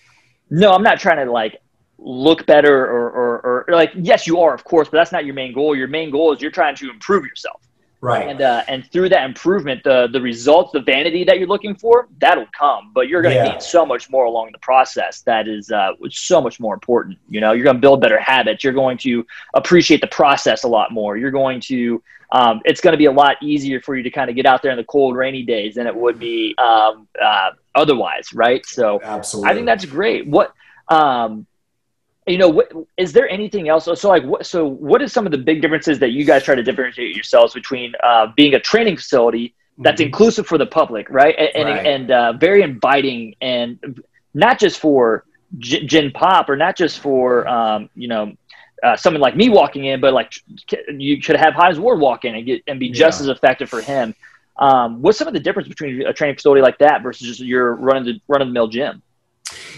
no, 0.49 0.71
I'm 0.71 0.83
not 0.83 0.99
trying 0.99 1.25
to 1.25 1.31
like 1.31 1.61
look 1.97 2.45
better 2.45 2.85
or, 2.85 3.09
or, 3.09 3.65
or, 3.67 3.73
like, 3.73 3.91
yes, 3.95 4.27
you 4.27 4.39
are, 4.39 4.53
of 4.53 4.63
course, 4.63 4.89
but 4.89 4.97
that's 4.97 5.11
not 5.11 5.25
your 5.25 5.33
main 5.33 5.53
goal. 5.53 5.75
Your 5.75 5.87
main 5.87 6.11
goal 6.11 6.33
is 6.33 6.41
you're 6.41 6.51
trying 6.51 6.75
to 6.75 6.89
improve 6.89 7.25
yourself. 7.25 7.61
Right. 8.01 8.27
And, 8.27 8.41
uh, 8.41 8.63
and 8.67 8.85
through 8.91 9.09
that 9.09 9.25
improvement, 9.25 9.83
the, 9.83 10.07
the 10.11 10.21
results, 10.21 10.73
the 10.73 10.81
vanity 10.81 11.23
that 11.23 11.39
you're 11.39 11.47
looking 11.47 11.73
for, 11.73 12.07
that'll 12.19 12.45
come, 12.55 12.91
but 12.93 13.07
you're 13.07 13.23
going 13.23 13.35
to 13.35 13.43
yeah. 13.43 13.53
need 13.53 13.61
so 13.63 13.85
much 13.85 14.11
more 14.11 14.25
along 14.25 14.51
the 14.51 14.59
process. 14.59 15.21
That 15.21 15.47
is, 15.47 15.71
uh, 15.71 15.93
so 16.11 16.39
much 16.39 16.59
more 16.59 16.75
important. 16.75 17.17
You 17.29 17.41
know, 17.41 17.53
you're 17.53 17.63
going 17.63 17.77
to 17.77 17.81
build 17.81 18.01
better 18.01 18.19
habits. 18.19 18.63
You're 18.63 18.73
going 18.73 18.99
to 18.99 19.25
appreciate 19.55 20.01
the 20.01 20.07
process 20.07 20.65
a 20.65 20.67
lot 20.67 20.91
more. 20.91 21.17
You're 21.17 21.31
going 21.31 21.59
to, 21.61 22.03
um, 22.31 22.61
it's 22.65 22.81
going 22.81 22.93
to 22.93 22.97
be 22.97 23.05
a 23.05 23.11
lot 23.11 23.37
easier 23.41 23.81
for 23.81 23.95
you 23.95 24.03
to 24.03 24.09
kind 24.09 24.29
of 24.29 24.35
get 24.35 24.45
out 24.45 24.61
there 24.61 24.71
in 24.71 24.77
the 24.77 24.83
cold, 24.83 25.15
rainy 25.15 25.43
days 25.43 25.75
than 25.75 25.87
it 25.87 25.95
would 25.95 26.19
be 26.19 26.55
um, 26.57 27.07
uh, 27.21 27.51
otherwise, 27.73 28.33
right? 28.33 28.65
So, 28.65 28.99
Absolutely. 29.01 29.51
I 29.51 29.53
think 29.53 29.65
that's 29.65 29.85
great. 29.85 30.27
What, 30.27 30.53
um, 30.89 31.45
you 32.27 32.37
know, 32.37 32.49
what, 32.49 32.71
is 32.97 33.13
there 33.13 33.29
anything 33.29 33.69
else? 33.69 33.85
So, 33.85 34.09
like, 34.09 34.23
what, 34.23 34.45
so 34.45 34.65
what 34.65 35.01
is 35.01 35.13
some 35.13 35.25
of 35.25 35.31
the 35.31 35.37
big 35.37 35.61
differences 35.61 35.99
that 35.99 36.09
you 36.09 36.25
guys 36.25 36.43
try 36.43 36.55
to 36.55 36.63
differentiate 36.63 37.15
yourselves 37.15 37.53
between 37.53 37.93
uh, 38.03 38.27
being 38.35 38.55
a 38.55 38.59
training 38.59 38.97
facility 38.97 39.53
that's 39.77 40.01
mm-hmm. 40.01 40.07
inclusive 40.07 40.47
for 40.47 40.57
the 40.57 40.65
public, 40.65 41.09
right, 41.09 41.35
and 41.53 41.69
right. 41.69 41.85
and, 41.85 42.11
uh, 42.11 42.33
very 42.33 42.61
inviting, 42.61 43.35
and 43.41 44.01
not 44.33 44.57
just 44.57 44.79
for 44.79 45.25
Gen 45.57 46.11
Pop 46.11 46.49
or 46.49 46.55
not 46.55 46.75
just 46.75 46.99
for 46.99 47.47
um, 47.47 47.89
you 47.95 48.07
know 48.07 48.33
uh, 48.85 48.95
someone 48.95 49.19
like 49.19 49.35
me 49.35 49.49
walking 49.49 49.85
in, 49.85 49.99
but 49.99 50.13
like 50.13 50.33
you 50.89 51.19
could 51.19 51.35
have 51.35 51.53
Hines 51.53 51.79
Ward 51.79 51.99
walk 51.99 52.23
in 52.23 52.35
and 52.35 52.45
get 52.45 52.61
and 52.67 52.79
be 52.79 52.91
just 52.91 53.19
yeah. 53.19 53.23
as 53.23 53.35
effective 53.35 53.69
for 53.69 53.81
him. 53.81 54.13
Um, 54.57 55.01
what's 55.01 55.17
some 55.17 55.27
of 55.27 55.33
the 55.33 55.39
difference 55.39 55.67
between 55.67 56.05
a 56.05 56.13
training 56.13 56.35
facility 56.35 56.61
like 56.61 56.77
that 56.77 57.01
versus 57.01 57.27
just 57.27 57.39
your 57.39 57.75
running 57.75 58.05
the 58.05 58.21
run 58.27 58.41
of 58.41 58.47
the 58.47 58.53
mill 58.53 58.67
gym? 58.67 59.01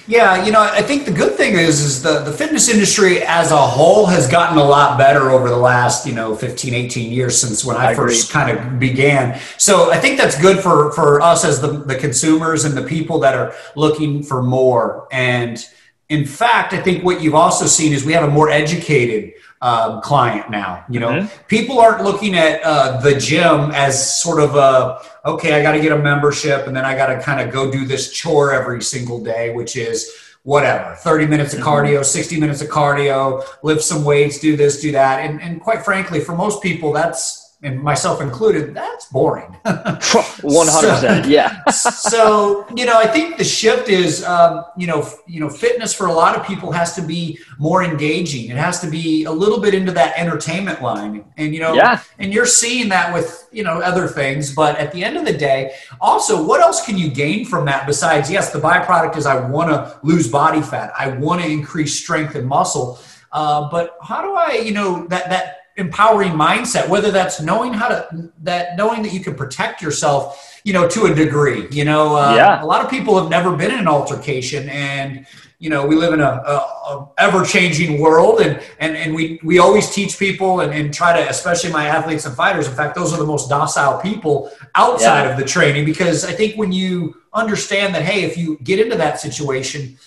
Yeah, 0.07 0.45
you 0.45 0.53
know, 0.53 0.61
I 0.61 0.81
think 0.81 1.05
the 1.05 1.11
good 1.11 1.35
thing 1.35 1.55
is 1.55 1.81
is 1.81 2.01
the, 2.01 2.19
the 2.19 2.31
fitness 2.31 2.69
industry 2.69 3.23
as 3.23 3.51
a 3.51 3.57
whole 3.57 4.05
has 4.05 4.27
gotten 4.27 4.57
a 4.57 4.63
lot 4.63 4.97
better 4.97 5.31
over 5.31 5.49
the 5.49 5.57
last, 5.57 6.05
you 6.05 6.13
know, 6.13 6.33
15, 6.35 6.73
18 6.73 7.11
years 7.11 7.39
since 7.39 7.65
when 7.65 7.75
I, 7.75 7.87
I 7.87 7.95
first 7.95 8.31
kind 8.31 8.57
of 8.57 8.79
began. 8.79 9.39
So 9.57 9.91
I 9.91 9.99
think 9.99 10.17
that's 10.17 10.39
good 10.41 10.59
for, 10.59 10.93
for 10.93 11.19
us 11.21 11.43
as 11.43 11.59
the, 11.59 11.67
the 11.67 11.95
consumers 11.95 12.63
and 12.63 12.77
the 12.77 12.83
people 12.83 13.19
that 13.19 13.35
are 13.35 13.53
looking 13.75 14.23
for 14.23 14.41
more. 14.41 15.09
And 15.11 15.65
in 16.09 16.25
fact, 16.25 16.73
I 16.73 16.81
think 16.81 17.03
what 17.03 17.21
you've 17.21 17.35
also 17.35 17.65
seen 17.65 17.91
is 17.91 18.05
we 18.05 18.13
have 18.13 18.23
a 18.23 18.31
more 18.31 18.49
educated 18.49 19.33
um, 19.61 20.01
client 20.01 20.49
now. 20.49 20.85
You 20.89 20.99
know, 20.99 21.09
mm-hmm. 21.09 21.45
people 21.47 21.79
aren't 21.79 22.03
looking 22.03 22.35
at 22.35 22.61
uh, 22.63 23.01
the 23.01 23.17
gym 23.17 23.71
as 23.71 24.21
sort 24.21 24.41
of 24.41 24.55
a 24.55 25.01
okay, 25.25 25.59
I 25.59 25.61
got 25.61 25.73
to 25.73 25.81
get 25.81 25.91
a 25.91 25.97
membership 25.97 26.67
and 26.67 26.75
then 26.75 26.85
I 26.85 26.95
got 26.95 27.07
to 27.07 27.19
kind 27.21 27.41
of 27.41 27.53
go 27.53 27.69
do 27.69 27.85
this 27.85 28.11
chore 28.11 28.53
every 28.53 28.81
single 28.81 29.21
day, 29.21 29.53
which 29.53 29.75
is 29.75 30.09
whatever 30.43 30.95
30 30.95 31.25
minutes 31.27 31.53
of 31.53 31.59
mm-hmm. 31.59 31.67
cardio 31.67 32.05
60 32.05 32.39
minutes 32.39 32.61
of 32.61 32.69
cardio 32.69 33.43
lift 33.63 33.81
some 33.81 34.05
weights 34.05 34.39
do 34.39 34.55
this 34.55 34.79
do 34.79 34.93
that 34.93 35.19
and, 35.19 35.41
and 35.41 35.59
quite 35.59 35.83
frankly 35.83 36.21
for 36.21 36.37
most 36.37 36.63
people 36.63 36.93
that's 36.93 37.46
and 37.63 37.81
myself 37.81 38.21
included, 38.21 38.75
that's 38.75 39.05
boring. 39.05 39.57
100%. 39.65 40.01
so, 41.23 41.23
yeah. 41.27 41.65
so, 41.65 42.67
you 42.75 42.85
know, 42.85 42.97
I 42.97 43.07
think 43.07 43.37
the 43.37 43.43
shift 43.43 43.89
is, 43.89 44.23
um, 44.23 44.65
you 44.77 44.85
know, 44.85 45.09
you 45.25 45.39
know, 45.39 45.49
fitness 45.49 45.91
for 45.91 46.05
a 46.05 46.13
lot 46.13 46.37
of 46.37 46.45
people 46.45 46.71
has 46.71 46.93
to 46.95 47.01
be 47.01 47.39
more 47.57 47.83
engaging. 47.83 48.51
It 48.51 48.57
has 48.57 48.79
to 48.81 48.87
be 48.87 49.23
a 49.23 49.31
little 49.31 49.59
bit 49.59 49.73
into 49.73 49.91
that 49.93 50.13
entertainment 50.17 50.83
line. 50.83 51.25
And, 51.37 51.51
you 51.51 51.59
know, 51.59 51.73
yeah. 51.73 52.01
and 52.19 52.31
you're 52.31 52.45
seeing 52.45 52.89
that 52.89 53.11
with, 53.11 53.47
you 53.51 53.63
know, 53.63 53.81
other 53.81 54.07
things. 54.07 54.53
But 54.53 54.77
at 54.77 54.91
the 54.91 55.03
end 55.03 55.17
of 55.17 55.25
the 55.25 55.33
day, 55.33 55.73
also, 55.99 56.45
what 56.45 56.61
else 56.61 56.85
can 56.85 56.95
you 56.95 57.09
gain 57.09 57.43
from 57.43 57.65
that 57.65 57.87
besides, 57.87 58.29
yes, 58.29 58.51
the 58.51 58.59
byproduct 58.59 59.17
is 59.17 59.25
I 59.25 59.49
want 59.49 59.69
to 59.69 59.99
lose 60.03 60.27
body 60.27 60.61
fat. 60.61 60.93
I 60.97 61.09
want 61.09 61.41
to 61.41 61.49
increase 61.49 61.95
strength 61.95 62.35
and 62.35 62.47
muscle. 62.47 62.99
Uh, 63.31 63.67
but 63.69 63.97
how 64.03 64.21
do 64.21 64.33
I, 64.35 64.61
you 64.63 64.71
know, 64.71 65.07
that, 65.07 65.29
that, 65.29 65.56
empowering 65.77 66.31
mindset 66.31 66.89
whether 66.89 67.11
that's 67.11 67.39
knowing 67.39 67.71
how 67.71 67.87
to 67.87 68.31
that 68.41 68.75
knowing 68.77 69.03
that 69.03 69.13
you 69.13 69.19
can 69.19 69.35
protect 69.35 69.81
yourself 69.81 70.59
you 70.63 70.73
know 70.73 70.87
to 70.87 71.05
a 71.05 71.13
degree 71.13 71.67
you 71.69 71.85
know 71.85 72.15
uh, 72.15 72.33
yeah. 72.35 72.63
a 72.63 72.65
lot 72.65 72.83
of 72.83 72.89
people 72.89 73.19
have 73.19 73.29
never 73.29 73.55
been 73.55 73.71
in 73.71 73.79
an 73.79 73.87
altercation 73.87 74.67
and 74.69 75.25
you 75.59 75.69
know 75.69 75.85
we 75.85 75.95
live 75.95 76.13
in 76.13 76.19
a, 76.19 76.23
a, 76.23 76.55
a 76.89 77.09
ever-changing 77.19 77.99
world 77.99 78.41
and, 78.41 78.61
and 78.79 78.97
and 78.97 79.13
we 79.13 79.39
we 79.43 79.59
always 79.59 79.89
teach 79.93 80.17
people 80.17 80.61
and, 80.61 80.73
and 80.73 80.93
try 80.93 81.13
to 81.19 81.29
especially 81.29 81.71
my 81.71 81.87
athletes 81.87 82.25
and 82.25 82.35
fighters 82.35 82.67
in 82.67 82.73
fact 82.73 82.95
those 82.95 83.13
are 83.13 83.17
the 83.17 83.25
most 83.25 83.47
docile 83.47 83.99
people 84.01 84.51
outside 84.75 85.23
yeah. 85.23 85.31
of 85.31 85.37
the 85.37 85.45
training 85.45 85.85
because 85.85 86.25
i 86.25 86.31
think 86.31 86.57
when 86.57 86.71
you 86.71 87.15
understand 87.33 87.93
that 87.93 88.01
hey 88.01 88.23
if 88.23 88.35
you 88.35 88.57
get 88.63 88.79
into 88.79 88.95
that 88.95 89.19
situation 89.19 89.97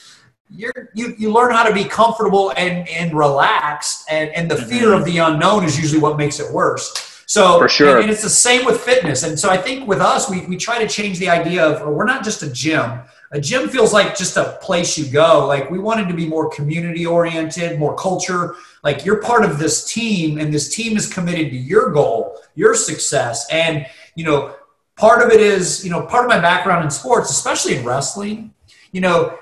you're, 0.55 0.91
you 0.95 1.15
you 1.19 1.33
learn 1.33 1.53
how 1.53 1.63
to 1.63 1.73
be 1.73 1.85
comfortable 1.85 2.53
and 2.57 2.89
and 2.89 3.17
relaxed 3.17 4.05
and 4.11 4.31
and 4.31 4.51
the 4.51 4.57
mm-hmm. 4.57 4.69
fear 4.69 4.93
of 4.93 5.05
the 5.05 5.19
unknown 5.19 5.65
is 5.65 5.79
usually 5.79 6.01
what 6.01 6.17
makes 6.17 6.41
it 6.41 6.53
worse. 6.53 7.07
So 7.27 7.61
for 7.61 7.69
sure. 7.69 7.97
and, 7.97 8.01
and, 8.01 8.11
it's 8.11 8.23
the 8.23 8.31
same 8.31 8.65
with 8.65 8.81
fitness. 8.81 9.23
And 9.23 9.39
so 9.39 9.51
i 9.51 9.57
think 9.57 9.87
with 9.87 10.01
us 10.01 10.29
we, 10.29 10.45
we 10.47 10.57
try 10.57 10.83
to 10.83 10.89
change 10.89 11.19
the 11.19 11.29
idea 11.29 11.65
of 11.65 11.87
we're 11.87 12.05
not 12.05 12.25
just 12.25 12.43
a 12.43 12.51
gym. 12.51 13.01
A 13.33 13.41
gym 13.41 13.69
feels 13.69 13.93
like 13.93 14.17
just 14.17 14.37
a 14.37 14.59
place 14.61 14.99
you 14.99 15.07
go. 15.07 15.47
Like 15.47 15.71
we 15.71 15.79
wanted 15.79 16.09
to 16.09 16.15
be 16.15 16.27
more 16.27 16.51
community 16.51 17.07
oriented 17.07 17.79
more 17.79 17.95
culture. 17.95 18.57
Like 18.83 19.05
you're 19.05 19.23
part 19.23 19.45
of 19.45 19.61
this 19.61 19.85
team 19.85 20.39
and 20.39 20.53
this 20.53 20.75
team 20.75 20.97
is 20.97 21.13
committed 21.13 21.51
to 21.51 21.57
your 21.57 21.93
goal 21.93 22.37
your 22.57 22.75
success. 22.75 23.47
And 23.51 23.87
you 24.17 24.25
know 24.25 24.57
part 24.97 25.23
of 25.23 25.31
it 25.31 25.41
is 25.41 25.85
you 25.85 25.91
know 25.91 26.03
part 26.07 26.25
of 26.25 26.29
my 26.29 26.41
background 26.41 26.85
in 26.85 26.91
sports 26.91 27.31
especially 27.31 27.77
in 27.77 27.85
wrestling 27.85 28.53
you 28.93 29.01
know 29.01 29.39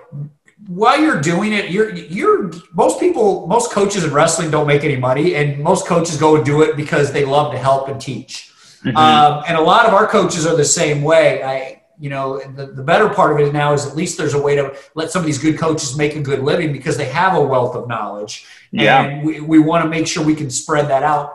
while 0.67 1.01
you're 1.01 1.21
doing 1.21 1.53
it, 1.53 1.71
you're 1.71 1.95
you're 1.95 2.53
most 2.73 2.99
people, 2.99 3.47
most 3.47 3.71
coaches 3.71 4.05
in 4.05 4.13
wrestling 4.13 4.51
don't 4.51 4.67
make 4.67 4.85
any 4.85 4.97
money, 4.97 5.35
and 5.37 5.63
most 5.63 5.87
coaches 5.87 6.17
go 6.17 6.37
and 6.37 6.45
do 6.45 6.63
it 6.63 6.77
because 6.77 7.13
they 7.13 7.25
love 7.25 7.53
to 7.53 7.59
help 7.59 7.89
and 7.89 8.01
teach. 8.01 8.53
Mm-hmm. 8.85 8.97
Um, 8.97 9.45
and 9.49 9.57
a 9.57 9.61
lot 9.61 9.87
of 9.87 9.95
our 9.95 10.07
coaches 10.07 10.47
are 10.47 10.57
the 10.57 10.65
same 10.65 11.03
way. 11.03 11.43
I, 11.43 11.83
you 11.99 12.11
know, 12.11 12.41
the, 12.41 12.67
the 12.67 12.83
better 12.83 13.09
part 13.09 13.33
of 13.33 13.47
it 13.47 13.53
now 13.53 13.73
is 13.73 13.87
at 13.87 13.97
least 13.97 14.19
there's 14.19 14.35
a 14.35 14.41
way 14.41 14.55
to 14.55 14.77
let 14.95 15.11
some 15.11 15.21
of 15.21 15.27
these 15.27 15.39
good 15.39 15.59
coaches 15.59 15.97
make 15.97 16.15
a 16.17 16.21
good 16.21 16.41
living 16.41 16.73
because 16.73 16.97
they 16.97 17.07
have 17.07 17.37
a 17.37 17.41
wealth 17.41 17.75
of 17.75 17.89
knowledge, 17.89 18.47
yeah. 18.71 19.03
and 19.03 19.25
we, 19.25 19.41
we 19.41 19.59
want 19.59 19.85
to 19.85 19.91
make 19.91 20.07
sure 20.07 20.25
we 20.25 20.35
can 20.35 20.51
spread 20.51 20.89
that 20.89 21.03
out. 21.03 21.35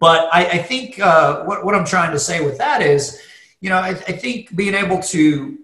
But 0.00 0.28
I, 0.32 0.46
I 0.46 0.58
think 0.58 0.98
uh, 0.98 1.44
what 1.44 1.64
what 1.64 1.74
I'm 1.74 1.84
trying 1.84 2.12
to 2.12 2.18
say 2.18 2.44
with 2.44 2.58
that 2.58 2.82
is, 2.82 3.20
you 3.60 3.68
know, 3.68 3.76
I, 3.76 3.90
I 3.90 4.12
think 4.12 4.54
being 4.56 4.74
able 4.74 5.00
to 5.02 5.58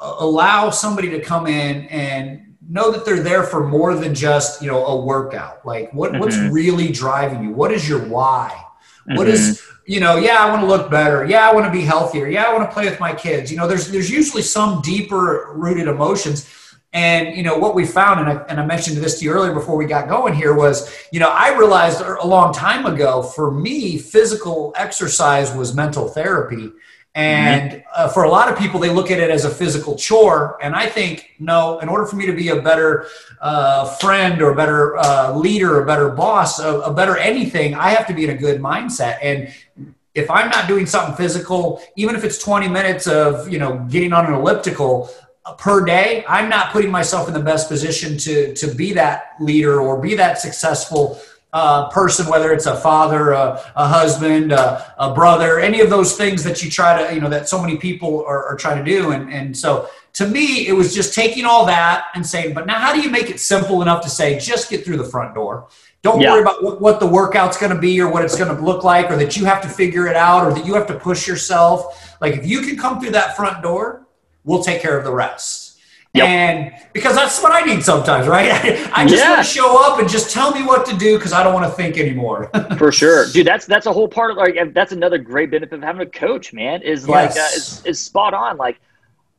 allow 0.00 0.70
somebody 0.70 1.10
to 1.10 1.20
come 1.20 1.46
in 1.46 1.86
and 1.86 2.54
know 2.68 2.90
that 2.90 3.04
they're 3.04 3.22
there 3.22 3.42
for 3.42 3.66
more 3.66 3.94
than 3.94 4.14
just 4.14 4.62
you 4.62 4.68
know 4.68 4.84
a 4.86 5.04
workout. 5.04 5.64
Like 5.66 5.92
what, 5.92 6.12
mm-hmm. 6.12 6.20
what's 6.20 6.36
really 6.36 6.90
driving 6.90 7.44
you? 7.44 7.50
What 7.50 7.72
is 7.72 7.88
your 7.88 8.00
why? 8.00 8.60
Mm-hmm. 9.08 9.18
what 9.18 9.28
is 9.28 9.58
mm-hmm. 9.58 9.92
you 9.92 10.00
know 10.00 10.16
yeah 10.16 10.38
i 10.38 10.48
want 10.48 10.62
to 10.62 10.66
look 10.66 10.90
better. 10.90 11.26
Yeah 11.26 11.48
i 11.48 11.52
want 11.52 11.66
to 11.66 11.72
be 11.72 11.82
healthier. 11.82 12.26
Yeah 12.26 12.44
i 12.44 12.52
want 12.54 12.68
to 12.68 12.72
play 12.72 12.88
with 12.88 12.98
my 13.00 13.12
kids. 13.12 13.50
You 13.50 13.58
know 13.58 13.66
there's 13.66 13.90
there's 13.90 14.10
usually 14.10 14.42
some 14.42 14.80
deeper 14.80 15.52
rooted 15.54 15.88
emotions. 15.88 16.50
And 16.94 17.36
you 17.36 17.42
know 17.42 17.58
what 17.58 17.74
we 17.74 17.84
found 17.84 18.20
and 18.20 18.38
I, 18.38 18.42
and 18.44 18.60
I 18.60 18.64
mentioned 18.64 18.96
this 18.98 19.18
to 19.18 19.24
you 19.24 19.32
earlier 19.32 19.52
before 19.52 19.76
we 19.76 19.84
got 19.84 20.08
going 20.08 20.32
here 20.32 20.54
was 20.54 20.96
you 21.10 21.18
know 21.18 21.28
i 21.28 21.52
realized 21.58 22.00
a 22.00 22.24
long 22.24 22.54
time 22.54 22.86
ago 22.86 23.20
for 23.20 23.50
me 23.50 23.98
physical 23.98 24.72
exercise 24.76 25.52
was 25.52 25.74
mental 25.74 26.06
therapy 26.06 26.70
and 27.14 27.84
uh, 27.94 28.08
for 28.08 28.24
a 28.24 28.28
lot 28.28 28.50
of 28.50 28.58
people, 28.58 28.80
they 28.80 28.90
look 28.90 29.10
at 29.10 29.20
it 29.20 29.30
as 29.30 29.44
a 29.44 29.50
physical 29.50 29.96
chore. 29.96 30.58
And 30.60 30.74
I 30.74 30.86
think, 30.86 31.30
no, 31.38 31.78
in 31.78 31.88
order 31.88 32.06
for 32.06 32.16
me 32.16 32.26
to 32.26 32.32
be 32.32 32.48
a 32.48 32.60
better 32.60 33.06
uh, 33.40 33.86
friend 33.96 34.42
or 34.42 34.50
a 34.50 34.56
better 34.56 34.96
uh, 34.96 35.32
leader, 35.32 35.80
a 35.80 35.86
better 35.86 36.08
boss, 36.08 36.58
a, 36.58 36.80
a 36.80 36.92
better 36.92 37.16
anything, 37.16 37.74
I 37.74 37.90
have 37.90 38.08
to 38.08 38.14
be 38.14 38.24
in 38.24 38.30
a 38.30 38.36
good 38.36 38.60
mindset. 38.60 39.18
And 39.22 39.54
if 40.14 40.28
I'm 40.28 40.48
not 40.48 40.66
doing 40.66 40.86
something 40.86 41.14
physical, 41.14 41.80
even 41.96 42.16
if 42.16 42.24
it's 42.24 42.38
20 42.38 42.66
minutes 42.68 43.06
of, 43.06 43.48
you 43.48 43.60
know, 43.60 43.78
getting 43.90 44.12
on 44.12 44.26
an 44.26 44.32
elliptical, 44.32 45.08
uh, 45.46 45.52
per 45.52 45.84
day, 45.84 46.24
I'm 46.26 46.48
not 46.48 46.72
putting 46.72 46.90
myself 46.90 47.28
in 47.28 47.34
the 47.34 47.40
best 47.40 47.68
position 47.68 48.16
to 48.16 48.54
to 48.54 48.74
be 48.74 48.94
that 48.94 49.34
leader 49.40 49.78
or 49.78 50.00
be 50.00 50.14
that 50.14 50.38
successful 50.40 51.20
uh, 51.54 51.88
person, 51.88 52.26
whether 52.26 52.52
it's 52.52 52.66
a 52.66 52.74
father, 52.74 53.30
a, 53.30 53.62
a 53.76 53.86
husband, 53.86 54.50
a, 54.50 54.92
a, 54.98 55.14
brother, 55.14 55.60
any 55.60 55.80
of 55.80 55.88
those 55.88 56.16
things 56.16 56.42
that 56.42 56.64
you 56.64 56.68
try 56.68 57.00
to, 57.00 57.14
you 57.14 57.20
know, 57.20 57.30
that 57.30 57.48
so 57.48 57.62
many 57.62 57.76
people 57.76 58.24
are, 58.26 58.44
are 58.44 58.56
trying 58.56 58.84
to 58.84 58.90
do. 58.90 59.12
And, 59.12 59.32
and 59.32 59.56
so 59.56 59.88
to 60.14 60.26
me, 60.26 60.66
it 60.66 60.72
was 60.72 60.92
just 60.92 61.14
taking 61.14 61.44
all 61.44 61.64
that 61.66 62.06
and 62.16 62.26
saying, 62.26 62.54
but 62.54 62.66
now 62.66 62.80
how 62.80 62.92
do 62.92 63.00
you 63.00 63.08
make 63.08 63.30
it 63.30 63.38
simple 63.38 63.82
enough 63.82 64.02
to 64.02 64.10
say, 64.10 64.36
just 64.36 64.68
get 64.68 64.84
through 64.84 64.96
the 64.96 65.04
front 65.04 65.32
door? 65.32 65.68
Don't 66.02 66.20
yeah. 66.20 66.32
worry 66.32 66.42
about 66.42 66.60
what, 66.60 66.80
what 66.80 66.98
the 66.98 67.06
workout's 67.06 67.56
going 67.56 67.72
to 67.72 67.80
be 67.80 68.00
or 68.00 68.10
what 68.10 68.24
it's 68.24 68.36
going 68.36 68.54
to 68.54 68.60
look 68.60 68.82
like 68.82 69.08
or 69.08 69.16
that 69.16 69.36
you 69.36 69.44
have 69.44 69.62
to 69.62 69.68
figure 69.68 70.08
it 70.08 70.16
out 70.16 70.44
or 70.44 70.52
that 70.54 70.66
you 70.66 70.74
have 70.74 70.88
to 70.88 70.98
push 70.98 71.28
yourself. 71.28 72.16
Like 72.20 72.34
if 72.34 72.44
you 72.44 72.62
can 72.62 72.76
come 72.76 73.00
through 73.00 73.12
that 73.12 73.36
front 73.36 73.62
door, 73.62 74.08
we'll 74.42 74.64
take 74.64 74.82
care 74.82 74.98
of 74.98 75.04
the 75.04 75.14
rest. 75.14 75.63
Yep. 76.14 76.28
And 76.28 76.72
because 76.92 77.16
that's 77.16 77.42
what 77.42 77.50
I 77.50 77.62
need 77.62 77.82
sometimes, 77.82 78.28
right? 78.28 78.50
I, 78.94 79.04
just 79.04 79.24
yeah. 79.24 79.30
want 79.30 79.44
to 79.44 79.50
show 79.50 79.84
up 79.84 79.98
and 79.98 80.08
just 80.08 80.30
tell 80.30 80.52
me 80.52 80.62
what 80.62 80.86
to 80.86 80.96
do 80.96 81.18
because 81.18 81.32
I 81.32 81.42
don't 81.42 81.52
want 81.52 81.66
to 81.66 81.72
think 81.72 81.98
anymore. 81.98 82.50
For 82.78 82.92
sure, 82.92 83.26
dude. 83.32 83.46
That's 83.46 83.66
that's 83.66 83.86
a 83.86 83.92
whole 83.92 84.06
part 84.06 84.30
of 84.30 84.36
like 84.36 84.56
that's 84.72 84.92
another 84.92 85.18
great 85.18 85.50
benefit 85.50 85.74
of 85.74 85.82
having 85.82 86.02
a 86.02 86.10
coach, 86.10 86.52
man. 86.52 86.82
Is 86.82 87.08
like 87.08 87.34
yes. 87.34 87.38
uh, 87.38 87.56
is, 87.56 87.86
is 87.86 88.00
spot 88.00 88.32
on. 88.32 88.56
Like 88.58 88.80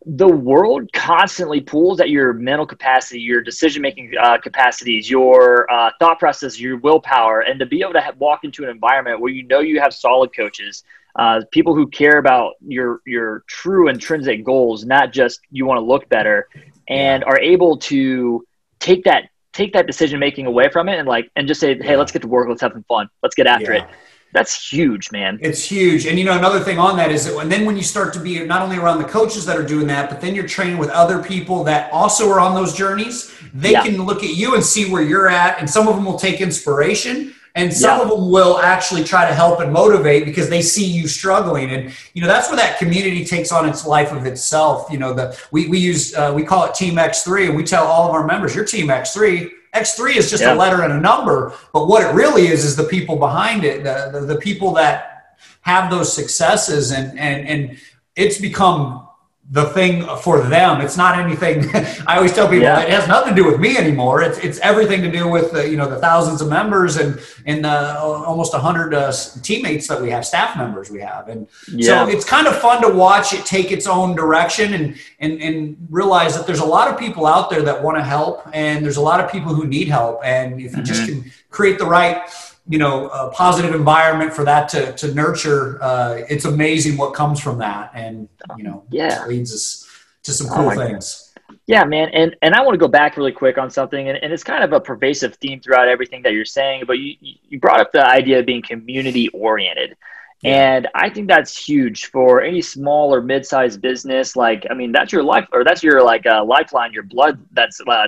the 0.06 0.28
world 0.28 0.92
constantly 0.92 1.62
pulls 1.62 2.02
at 2.02 2.10
your 2.10 2.34
mental 2.34 2.68
capacity, 2.68 3.22
your 3.22 3.42
decision 3.42 3.82
making 3.82 4.12
uh, 4.22 4.38
capacities, 4.38 5.10
your 5.10 5.72
uh, 5.72 5.92
thought 5.98 6.20
process, 6.20 6.60
your 6.60 6.78
willpower, 6.78 7.40
and 7.40 7.58
to 7.60 7.66
be 7.66 7.82
able 7.82 7.94
to 7.94 8.02
have, 8.02 8.18
walk 8.18 8.44
into 8.44 8.64
an 8.64 8.70
environment 8.70 9.22
where 9.22 9.32
you 9.32 9.44
know 9.44 9.62
you 9.62 9.80
have 9.80 9.94
solid 9.94 10.36
coaches 10.36 10.84
uh, 11.16 11.42
people 11.52 11.74
who 11.74 11.88
care 11.88 12.18
about 12.18 12.54
your 12.66 13.02
your 13.06 13.44
true 13.48 13.88
intrinsic 13.88 14.44
goals, 14.44 14.86
not 14.86 15.14
just 15.14 15.40
you 15.50 15.66
want 15.66 15.78
to 15.78 15.84
look 15.84 16.08
better, 16.10 16.48
and 16.88 17.24
are 17.24 17.40
able 17.40 17.78
to 17.78 18.46
take 18.80 19.04
that 19.06 19.30
take 19.54 19.72
that 19.74 19.88
decision 19.88 20.20
making 20.20 20.46
away 20.46 20.70
from 20.70 20.90
it 20.90 21.00
and 21.00 21.08
like 21.08 21.32
and 21.36 21.48
just 21.48 21.62
say, 21.62 21.78
hey, 21.78 21.92
yeah. 21.92 21.96
let's 21.96 22.12
get 22.12 22.22
to 22.22 22.28
work, 22.28 22.48
let's 22.50 22.62
have 22.62 22.74
some 22.74 22.84
fun, 22.84 23.10
let's 23.24 23.36
get 23.36 23.48
after 23.48 23.74
yeah. 23.74 23.84
it. 23.84 23.90
That's 24.34 24.70
huge, 24.70 25.14
man. 25.14 25.40
It's 25.42 25.64
huge. 25.64 26.06
And 26.06 26.20
you 26.20 26.26
know, 26.26 26.38
another 26.38 26.60
thing 26.60 26.78
on 26.78 26.98
that 26.98 27.10
is 27.10 27.26
that, 27.26 27.38
and 27.38 27.50
then 27.50 27.66
when 27.66 27.78
you 27.78 27.84
start 27.84 28.14
to 28.16 28.20
be 28.20 28.44
not 28.44 28.62
only 28.62 28.76
around 28.76 28.98
the 28.98 29.08
coaches 29.08 29.46
that 29.46 29.56
are 29.56 29.66
doing 29.66 29.88
that, 29.88 30.10
but 30.10 30.20
then 30.20 30.36
you're 30.36 30.46
training 30.46 30.78
with 30.78 30.90
other 30.90 31.24
people 31.24 31.64
that 31.64 31.90
also 31.94 32.30
are 32.30 32.42
on 32.42 32.54
those 32.54 32.76
journeys, 32.76 33.34
they 33.54 33.72
yeah. 33.72 33.84
can 33.84 34.04
look 34.04 34.26
at 34.26 34.36
you 34.36 34.56
and 34.56 34.62
see 34.62 34.92
where 34.92 35.02
you're 35.02 35.30
at. 35.30 35.58
And 35.60 35.70
some 35.70 35.88
of 35.88 35.96
them 35.96 36.04
will 36.04 36.20
take 36.20 36.42
inspiration 36.42 37.34
and 37.56 37.74
some 37.74 37.98
yeah. 37.98 38.04
of 38.04 38.10
them 38.10 38.30
will 38.30 38.60
actually 38.60 39.04
try 39.04 39.26
to 39.28 39.34
help 39.34 39.62
and 39.62 39.72
motivate 39.72 40.26
because 40.26 40.50
they 40.50 40.62
see 40.62 40.86
you 40.86 41.08
struggling. 41.08 41.72
And 41.72 41.94
you 42.14 42.22
know 42.22 42.28
that's 42.28 42.50
where 42.50 42.58
that 42.58 42.78
community 42.78 43.24
takes 43.26 43.52
on 43.52 43.68
its 43.68 43.86
life 43.86 44.12
of 44.12 44.26
itself. 44.26 44.92
You 44.92 45.00
know 45.00 45.14
the 45.14 45.40
we, 45.52 45.68
we 45.68 45.80
use 45.80 46.14
uh, 46.14 46.34
we 46.36 46.44
call 46.44 46.66
it 46.66 46.76
team 46.76 46.96
x3 46.96 47.48
and 47.48 47.56
we 47.56 47.64
tell 47.64 47.86
all 47.86 48.10
of 48.10 48.14
our 48.14 48.28
members 48.28 48.54
you're 48.54 48.66
team 48.66 48.88
x3 48.88 49.50
x3 49.74 50.16
is 50.16 50.30
just 50.30 50.44
yeah. 50.44 50.54
a 50.54 50.56
letter 50.56 50.84
and 50.84 50.94
a 50.94 51.00
number. 51.00 51.54
But 51.74 51.88
what 51.88 52.04
it 52.04 52.14
really 52.14 52.48
is 52.48 52.66
is 52.66 52.76
the 52.76 52.84
people 52.84 53.16
behind 53.16 53.64
it 53.64 53.84
the, 53.84 54.10
the, 54.12 54.34
the 54.34 54.40
people 54.40 54.74
that 54.74 55.38
have 55.62 55.90
those 55.90 56.14
successes. 56.14 56.92
And 56.92 57.18
and 57.18 57.48
and 57.48 57.78
it's 58.16 58.40
become 58.40 59.08
the 59.52 59.66
thing 59.66 60.04
for 60.18 60.42
them. 60.42 60.82
It's 60.82 60.98
not 60.98 61.20
anything. 61.20 61.70
I 62.08 62.16
always 62.16 62.34
tell 62.34 62.48
people 62.48 62.64
yeah. 62.64 62.82
it 62.82 62.90
has 62.90 63.08
nothing 63.08 63.36
to 63.36 63.42
do 63.42 63.48
with 63.48 63.60
me 63.60 63.78
anymore. 63.78 64.24
It's 64.24 64.40
it's 64.40 64.58
everything 64.60 65.04
to 65.04 65.12
do 65.12 65.28
with 65.28 65.52
the, 65.52 65.70
you 65.70 65.78
know 65.78 65.88
the 65.88 66.00
thousands 66.00 66.42
of 66.42 66.50
members 66.50 66.98
and 66.98 67.22
and 67.46 67.64
uh, 67.64 68.00
almost 68.02 68.56
a 68.56 68.58
hundred 68.58 68.96
uh, 68.96 69.14
teammates 69.44 69.88
that 69.88 70.02
we 70.02 70.10
have, 70.10 70.26
staff 70.26 70.58
members 70.58 70.90
we 70.90 71.00
have, 71.00 71.28
and 71.28 71.48
yeah. 71.72 72.06
so 72.06 72.12
it's 72.12 72.26
kind 72.26 72.48
of 72.48 72.58
fun 72.58 72.82
to 72.82 72.90
watch 72.90 73.34
it 73.34 73.46
take 73.46 73.72
its 73.72 73.86
own 73.86 74.16
direction 74.16 74.74
and 74.74 74.98
and 75.20 75.40
and 75.40 75.88
realize 75.92 76.36
that 76.36 76.48
there's 76.48 76.60
a 76.60 76.66
lot 76.66 76.92
of 76.92 76.98
people 76.98 77.28
out 77.28 77.52
there 77.52 77.62
that 77.62 77.84
want 77.84 77.98
to 77.98 78.04
help, 78.04 78.50
and 78.52 78.84
there's 78.84 78.98
a 78.98 79.02
lot 79.02 79.24
of 79.24 79.32
people 79.32 79.54
who 79.54 79.68
need 79.68 79.88
help, 79.88 80.22
and 80.24 80.56
if 80.56 80.60
you 80.60 80.70
mm-hmm. 80.70 80.84
just 80.84 81.06
can 81.06 81.32
create 81.52 81.78
the 81.78 81.86
right 81.86 82.28
you 82.68 82.78
know 82.78 83.10
a 83.10 83.30
positive 83.32 83.76
environment 83.76 84.34
for 84.34 84.44
that 84.44 84.70
to 84.70 84.94
to 84.94 85.14
nurture 85.14 85.82
uh, 85.82 86.22
it's 86.30 86.46
amazing 86.46 86.98
what 86.98 87.14
comes 87.14 87.40
from 87.40 87.58
that. 87.60 87.92
And 87.94 88.28
you 88.58 88.64
know 88.64 88.86
yeah. 88.90 89.26
leads 89.26 89.54
us 89.54 89.88
to 90.24 90.32
some 90.32 90.48
cool 90.48 90.72
oh 90.72 90.76
things. 90.76 91.34
Yeah 91.68 91.84
man. 91.84 92.10
And 92.10 92.36
and 92.42 92.56
i 92.56 92.62
want 92.62 92.74
to 92.74 92.80
go 92.80 92.88
back 92.88 93.18
really 93.18 93.32
quick 93.32 93.58
on 93.58 93.70
something 93.70 94.10
and, 94.10 94.18
and 94.24 94.34
it's 94.34 94.44
kind 94.44 94.64
of 94.64 94.74
a 94.74 94.80
pervasive 94.80 95.36
theme 95.36 95.60
throughout 95.60 95.88
everything 95.88 96.24
that 96.24 96.34
you're 96.34 96.46
saying 96.46 96.84
but 96.88 97.00
you 97.00 97.16
you 97.22 97.60
brought 97.60 97.80
up 97.80 97.92
the 97.92 98.06
idea 98.06 98.40
of 98.40 98.46
being 98.46 98.62
community 98.62 99.30
oriented. 99.30 99.96
And 100.44 100.88
I 100.94 101.10
think 101.10 101.28
that's 101.28 101.58
huge 101.58 102.06
for 102.08 102.42
any 102.42 102.62
small 102.62 103.14
or 103.14 103.20
mid-sized 103.20 103.82
business. 103.82 104.36
Like, 104.36 104.68
I 104.70 104.76
mean, 104.76 104.92
that's 104.92 105.12
your 105.12 105.24
life, 105.24 105.48
or 105.52 105.64
that's 105.64 105.82
your 105.82 106.04
like 106.04 106.28
uh, 106.28 106.46
lifeline, 106.46 106.94
your 106.94 107.04
blood 107.04 107.44
that's 107.52 107.82
uh, 107.88 108.08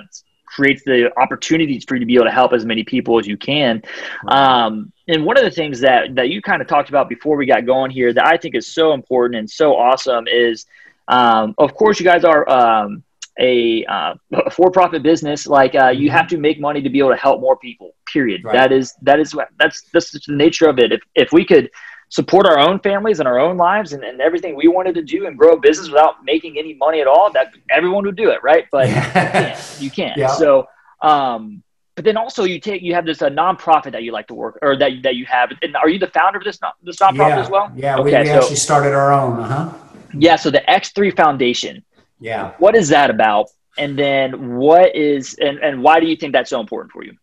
creates 0.54 0.82
the 0.84 1.10
opportunities 1.18 1.84
for 1.86 1.94
you 1.94 2.00
to 2.00 2.06
be 2.06 2.14
able 2.14 2.24
to 2.24 2.30
help 2.30 2.52
as 2.52 2.64
many 2.64 2.84
people 2.84 3.18
as 3.18 3.26
you 3.26 3.36
can. 3.36 3.82
Um, 4.26 4.92
and 5.06 5.24
one 5.24 5.36
of 5.38 5.44
the 5.44 5.50
things 5.50 5.80
that 5.80 6.14
that 6.14 6.28
you 6.28 6.42
kind 6.42 6.60
of 6.62 6.68
talked 6.68 6.88
about 6.88 7.08
before 7.08 7.36
we 7.36 7.46
got 7.46 7.66
going 7.66 7.90
here 7.90 8.12
that 8.12 8.26
I 8.26 8.36
think 8.36 8.54
is 8.54 8.66
so 8.66 8.92
important 8.92 9.38
and 9.38 9.48
so 9.48 9.76
awesome 9.76 10.26
is, 10.28 10.66
um, 11.08 11.54
of 11.58 11.74
course, 11.74 11.98
you 12.00 12.04
guys 12.04 12.24
are 12.24 12.48
um, 12.48 13.02
a 13.38 13.84
uh, 13.86 14.14
for-profit 14.50 15.02
business. 15.02 15.46
Like 15.46 15.74
uh, 15.74 15.88
you 15.88 16.10
have 16.10 16.28
to 16.28 16.38
make 16.38 16.60
money 16.60 16.82
to 16.82 16.90
be 16.90 16.98
able 16.98 17.10
to 17.10 17.16
help 17.16 17.40
more 17.40 17.56
people. 17.56 17.94
Period. 18.06 18.44
Right. 18.44 18.54
That 18.54 18.72
is 18.72 18.94
that 19.02 19.20
is 19.20 19.34
that's 19.58 19.82
that's 19.92 20.10
the 20.10 20.20
nature 20.34 20.68
of 20.68 20.78
it. 20.78 20.92
If 20.92 21.00
if 21.14 21.32
we 21.32 21.44
could 21.44 21.70
support 22.10 22.46
our 22.46 22.58
own 22.58 22.80
families 22.80 23.18
and 23.18 23.28
our 23.28 23.38
own 23.38 23.56
lives 23.56 23.92
and, 23.92 24.02
and 24.02 24.20
everything 24.20 24.56
we 24.56 24.68
wanted 24.68 24.94
to 24.94 25.02
do 25.02 25.26
and 25.26 25.36
grow 25.36 25.52
a 25.52 25.60
business 25.60 25.88
without 25.88 26.24
making 26.24 26.58
any 26.58 26.74
money 26.74 27.00
at 27.00 27.06
all, 27.06 27.30
that 27.32 27.52
everyone 27.70 28.04
would 28.04 28.16
do 28.16 28.30
it, 28.30 28.42
right? 28.42 28.66
But 28.70 28.88
you 28.88 28.94
can't. 28.94 29.76
You 29.80 29.90
can't. 29.90 30.16
Yeah. 30.16 30.28
So, 30.28 30.68
um, 31.02 31.62
but 31.94 32.04
then 32.04 32.16
also 32.16 32.44
you 32.44 32.60
take 32.60 32.80
you 32.82 32.94
have 32.94 33.04
this 33.04 33.22
a 33.22 33.28
nonprofit 33.28 33.92
that 33.92 34.04
you 34.04 34.12
like 34.12 34.28
to 34.28 34.34
work 34.34 34.58
or 34.62 34.76
that 34.76 35.02
that 35.02 35.16
you 35.16 35.26
have. 35.26 35.50
And 35.62 35.76
are 35.76 35.88
you 35.88 35.98
the 35.98 36.06
founder 36.08 36.38
of 36.38 36.44
this 36.44 36.58
this 36.82 36.96
nonprofit 36.96 37.30
yeah. 37.30 37.40
as 37.40 37.50
well? 37.50 37.72
Yeah, 37.74 37.96
okay, 37.98 38.02
we, 38.04 38.20
we 38.20 38.26
so, 38.26 38.38
actually 38.38 38.56
started 38.56 38.94
our 38.94 39.12
own. 39.12 39.40
Uh 39.40 39.48
huh. 39.48 39.78
Yeah. 40.14 40.36
So 40.36 40.50
the 40.50 40.68
X 40.70 40.90
three 40.90 41.10
Foundation. 41.10 41.84
Yeah. 42.20 42.52
What 42.58 42.74
is 42.74 42.88
that 42.88 43.10
about? 43.10 43.46
And 43.76 43.98
then 43.98 44.56
what 44.56 44.94
is 44.96 45.34
and, 45.34 45.58
and 45.58 45.82
why 45.82 46.00
do 46.00 46.06
you 46.06 46.16
think 46.16 46.32
that's 46.32 46.50
so 46.50 46.60
important 46.60 46.92
for 46.92 47.04
you? 47.04 47.16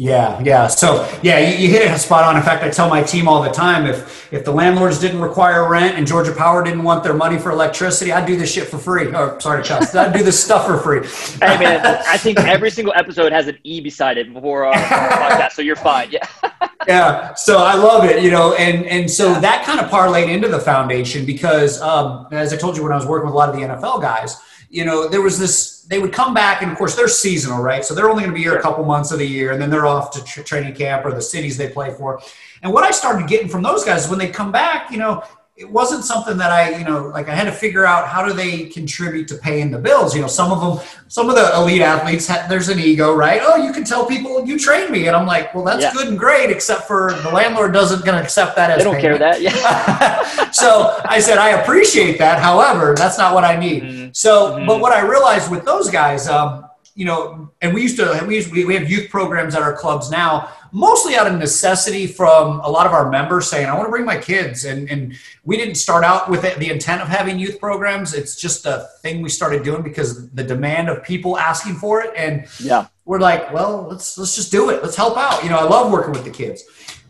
Yeah, 0.00 0.40
yeah. 0.42 0.66
So 0.66 1.06
yeah, 1.22 1.38
you, 1.40 1.58
you, 1.58 1.68
hit 1.68 1.82
it 1.82 1.98
spot 1.98 2.24
on. 2.24 2.34
In 2.34 2.42
fact, 2.42 2.64
I 2.64 2.70
tell 2.70 2.88
my 2.88 3.02
team 3.02 3.28
all 3.28 3.42
the 3.42 3.50
time 3.50 3.84
if 3.84 4.32
if 4.32 4.46
the 4.46 4.50
landlords 4.50 4.98
didn't 4.98 5.20
require 5.20 5.68
rent 5.68 5.98
and 5.98 6.06
Georgia 6.06 6.32
Power 6.32 6.64
didn't 6.64 6.84
want 6.84 7.04
their 7.04 7.12
money 7.12 7.38
for 7.38 7.50
electricity, 7.50 8.10
I'd 8.10 8.24
do 8.24 8.34
this 8.34 8.50
shit 8.50 8.68
for 8.68 8.78
free. 8.78 9.14
Oh, 9.14 9.38
sorry, 9.40 9.62
Chuck. 9.62 9.94
I'd 9.94 10.14
do 10.14 10.22
this 10.22 10.42
stuff 10.42 10.64
for 10.64 10.78
free. 10.78 11.06
hey 11.46 11.58
man, 11.58 11.84
I 11.84 12.16
think 12.16 12.38
every 12.38 12.70
single 12.70 12.94
episode 12.96 13.30
has 13.30 13.46
an 13.46 13.58
E 13.62 13.82
beside 13.82 14.16
it 14.16 14.32
before 14.32 14.64
our, 14.64 14.72
our 14.72 15.10
podcast, 15.10 15.52
so 15.52 15.60
you're 15.60 15.76
fine. 15.76 16.10
Yeah. 16.10 16.26
yeah. 16.88 17.34
So 17.34 17.58
I 17.58 17.74
love 17.74 18.06
it, 18.06 18.22
you 18.22 18.30
know, 18.30 18.54
and 18.54 18.86
and 18.86 19.10
so 19.10 19.38
that 19.38 19.66
kind 19.66 19.80
of 19.80 19.90
parlayed 19.90 20.30
into 20.30 20.48
the 20.48 20.60
foundation 20.60 21.26
because 21.26 21.78
um, 21.82 22.26
as 22.30 22.54
I 22.54 22.56
told 22.56 22.74
you 22.74 22.82
when 22.82 22.92
I 22.92 22.96
was 22.96 23.04
working 23.04 23.26
with 23.26 23.34
a 23.34 23.36
lot 23.36 23.50
of 23.50 23.54
the 23.54 23.60
NFL 23.60 24.00
guys 24.00 24.40
you 24.70 24.84
know, 24.84 25.08
there 25.08 25.20
was 25.20 25.36
this, 25.36 25.82
they 25.82 25.98
would 25.98 26.12
come 26.12 26.32
back, 26.32 26.62
and 26.62 26.70
of 26.70 26.78
course, 26.78 26.94
they're 26.94 27.08
seasonal, 27.08 27.60
right? 27.60 27.84
So 27.84 27.92
they're 27.92 28.08
only 28.08 28.22
going 28.22 28.32
to 28.32 28.36
be 28.36 28.44
here 28.44 28.56
a 28.56 28.62
couple 28.62 28.84
months 28.84 29.10
of 29.10 29.18
the 29.18 29.26
year, 29.26 29.50
and 29.50 29.60
then 29.60 29.68
they're 29.68 29.86
off 29.86 30.12
to 30.12 30.24
tra- 30.24 30.44
training 30.44 30.74
camp 30.74 31.04
or 31.04 31.12
the 31.12 31.20
cities 31.20 31.56
they 31.56 31.68
play 31.68 31.92
for. 31.92 32.20
And 32.62 32.72
what 32.72 32.84
I 32.84 32.92
started 32.92 33.28
getting 33.28 33.48
from 33.48 33.62
those 33.62 33.84
guys 33.84 34.04
is 34.04 34.10
when 34.10 34.20
they 34.20 34.28
come 34.28 34.52
back, 34.52 34.92
you 34.92 34.98
know, 34.98 35.24
it 35.60 35.68
wasn't 35.68 36.02
something 36.02 36.38
that 36.38 36.50
I, 36.50 36.78
you 36.78 36.84
know, 36.84 37.08
like 37.08 37.28
I 37.28 37.34
had 37.34 37.44
to 37.44 37.52
figure 37.52 37.84
out 37.84 38.08
how 38.08 38.26
do 38.26 38.32
they 38.32 38.64
contribute 38.64 39.28
to 39.28 39.34
paying 39.34 39.70
the 39.70 39.78
bills. 39.78 40.14
You 40.14 40.22
know, 40.22 40.26
some 40.26 40.50
of 40.50 40.60
them, 40.60 40.86
some 41.08 41.28
of 41.28 41.36
the 41.36 41.54
elite 41.54 41.82
athletes, 41.82 42.26
have, 42.28 42.48
there's 42.48 42.70
an 42.70 42.78
ego, 42.78 43.14
right? 43.14 43.42
Oh, 43.44 43.56
you 43.56 43.70
can 43.70 43.84
tell 43.84 44.06
people 44.06 44.46
you 44.46 44.58
train 44.58 44.90
me, 44.90 45.06
and 45.06 45.14
I'm 45.14 45.26
like, 45.26 45.54
well, 45.54 45.62
that's 45.62 45.82
yeah. 45.82 45.92
good 45.92 46.08
and 46.08 46.18
great, 46.18 46.48
except 46.48 46.84
for 46.84 47.12
the 47.12 47.28
landlord 47.28 47.74
doesn't 47.74 48.06
going 48.06 48.16
to 48.16 48.24
accept 48.24 48.56
that 48.56 48.70
as. 48.70 48.78
They 48.78 48.84
don't 48.84 48.94
payment. 48.94 49.18
care 49.18 49.32
that, 49.32 49.42
yeah. 49.42 50.50
so 50.50 50.98
I 51.04 51.20
said 51.20 51.36
I 51.36 51.60
appreciate 51.60 52.16
that. 52.18 52.40
However, 52.40 52.94
that's 52.96 53.18
not 53.18 53.34
what 53.34 53.44
I 53.44 53.56
need. 53.56 53.82
Mm-hmm. 53.82 54.08
So, 54.12 54.52
mm-hmm. 54.52 54.66
but 54.66 54.80
what 54.80 54.94
I 54.94 55.02
realized 55.02 55.50
with 55.50 55.66
those 55.66 55.90
guys, 55.90 56.26
um, 56.26 56.69
you 56.94 57.04
know, 57.04 57.50
and 57.60 57.74
we 57.74 57.82
used 57.82 57.96
to 57.96 58.24
we 58.26 58.36
used, 58.36 58.52
we 58.52 58.74
have 58.74 58.90
youth 58.90 59.10
programs 59.10 59.54
at 59.54 59.62
our 59.62 59.76
clubs 59.76 60.10
now 60.10 60.50
mostly 60.72 61.16
out 61.16 61.26
of 61.26 61.38
necessity 61.38 62.06
from 62.06 62.60
a 62.60 62.68
lot 62.70 62.86
of 62.86 62.92
our 62.92 63.10
members 63.10 63.48
saying, 63.48 63.66
I 63.66 63.74
want 63.74 63.86
to 63.86 63.90
bring 63.90 64.04
my 64.04 64.18
kids. 64.18 64.64
And, 64.64 64.88
and 64.90 65.16
we 65.44 65.56
didn't 65.56 65.74
start 65.74 66.04
out 66.04 66.30
with 66.30 66.42
the 66.42 66.70
intent 66.70 67.02
of 67.02 67.08
having 67.08 67.38
youth 67.38 67.58
programs. 67.58 68.14
It's 68.14 68.40
just 68.40 68.66
a 68.66 68.88
thing 69.00 69.22
we 69.22 69.28
started 69.28 69.62
doing 69.62 69.82
because 69.82 70.30
the 70.30 70.44
demand 70.44 70.88
of 70.88 71.02
people 71.02 71.38
asking 71.38 71.76
for 71.76 72.02
it. 72.02 72.12
And 72.16 72.46
yeah, 72.60 72.86
we're 73.04 73.20
like, 73.20 73.52
well, 73.52 73.86
let's, 73.90 74.16
let's 74.18 74.34
just 74.34 74.50
do 74.50 74.70
it. 74.70 74.82
Let's 74.82 74.96
help 74.96 75.16
out. 75.16 75.42
You 75.42 75.50
know, 75.50 75.58
I 75.58 75.64
love 75.64 75.92
working 75.92 76.12
with 76.12 76.24
the 76.24 76.30
kids. 76.30 76.62